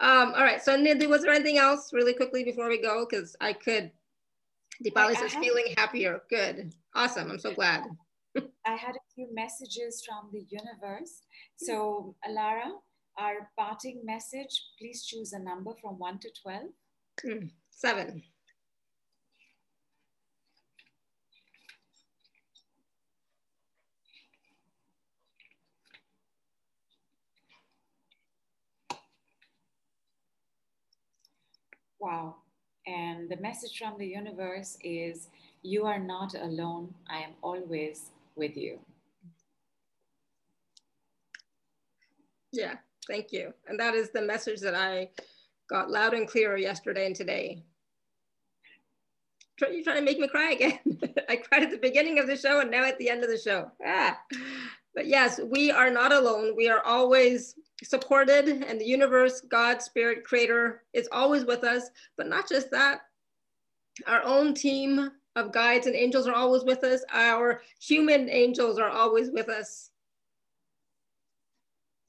[0.00, 3.06] all right, so Nidhu, was there anything else really quickly before we go?
[3.08, 3.90] Because I could,
[4.84, 6.20] Deepali says feeling happier.
[6.30, 7.84] Good, awesome, I'm so glad.
[8.66, 11.22] I had a few messages from the universe.
[11.56, 12.70] So Alara,
[13.18, 16.62] our parting message, please choose a number from one to 12.
[17.26, 18.22] Mm, seven.
[32.00, 32.36] Wow.
[32.88, 35.28] And the message from the universe is
[35.62, 36.94] you are not alone.
[37.10, 38.78] I am always with you.
[42.50, 43.52] Yeah, thank you.
[43.66, 45.10] And that is the message that I
[45.68, 47.62] got loud and clear yesterday and today.
[49.60, 50.78] You're trying to make me cry again.
[51.28, 53.36] I cried at the beginning of the show and now at the end of the
[53.36, 53.70] show.
[53.84, 54.18] Ah.
[54.94, 56.56] But yes, we are not alone.
[56.56, 61.90] We are always supported and the universe, God, spirit, creator is always with us.
[62.16, 63.02] But not just that,
[64.06, 67.04] our own team of guides and angels are always with us.
[67.12, 69.90] Our human angels are always with us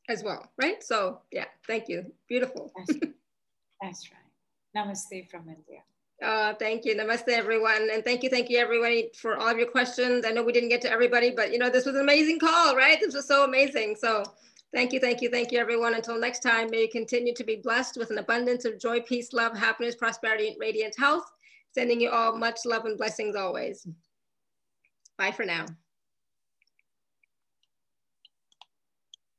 [0.09, 0.83] as well, right?
[0.83, 2.11] So yeah, thank you.
[2.27, 2.71] Beautiful.
[2.75, 3.13] That's right.
[3.81, 4.85] That's right.
[4.87, 5.81] Namaste from India.
[6.21, 6.95] Uh, thank you.
[6.95, 7.89] Namaste, everyone.
[7.93, 10.25] And thank you, thank you, everybody, for all of your questions.
[10.25, 12.75] I know we didn't get to everybody, but you know, this was an amazing call,
[12.75, 12.99] right?
[12.99, 13.95] This was so amazing.
[13.95, 14.23] So
[14.73, 15.93] thank you, thank you, thank you, everyone.
[15.93, 19.33] Until next time, may you continue to be blessed with an abundance of joy, peace,
[19.33, 21.25] love, happiness, prosperity, and radiant health.
[21.73, 23.85] Sending you all much love and blessings always.
[25.17, 25.65] Bye for now.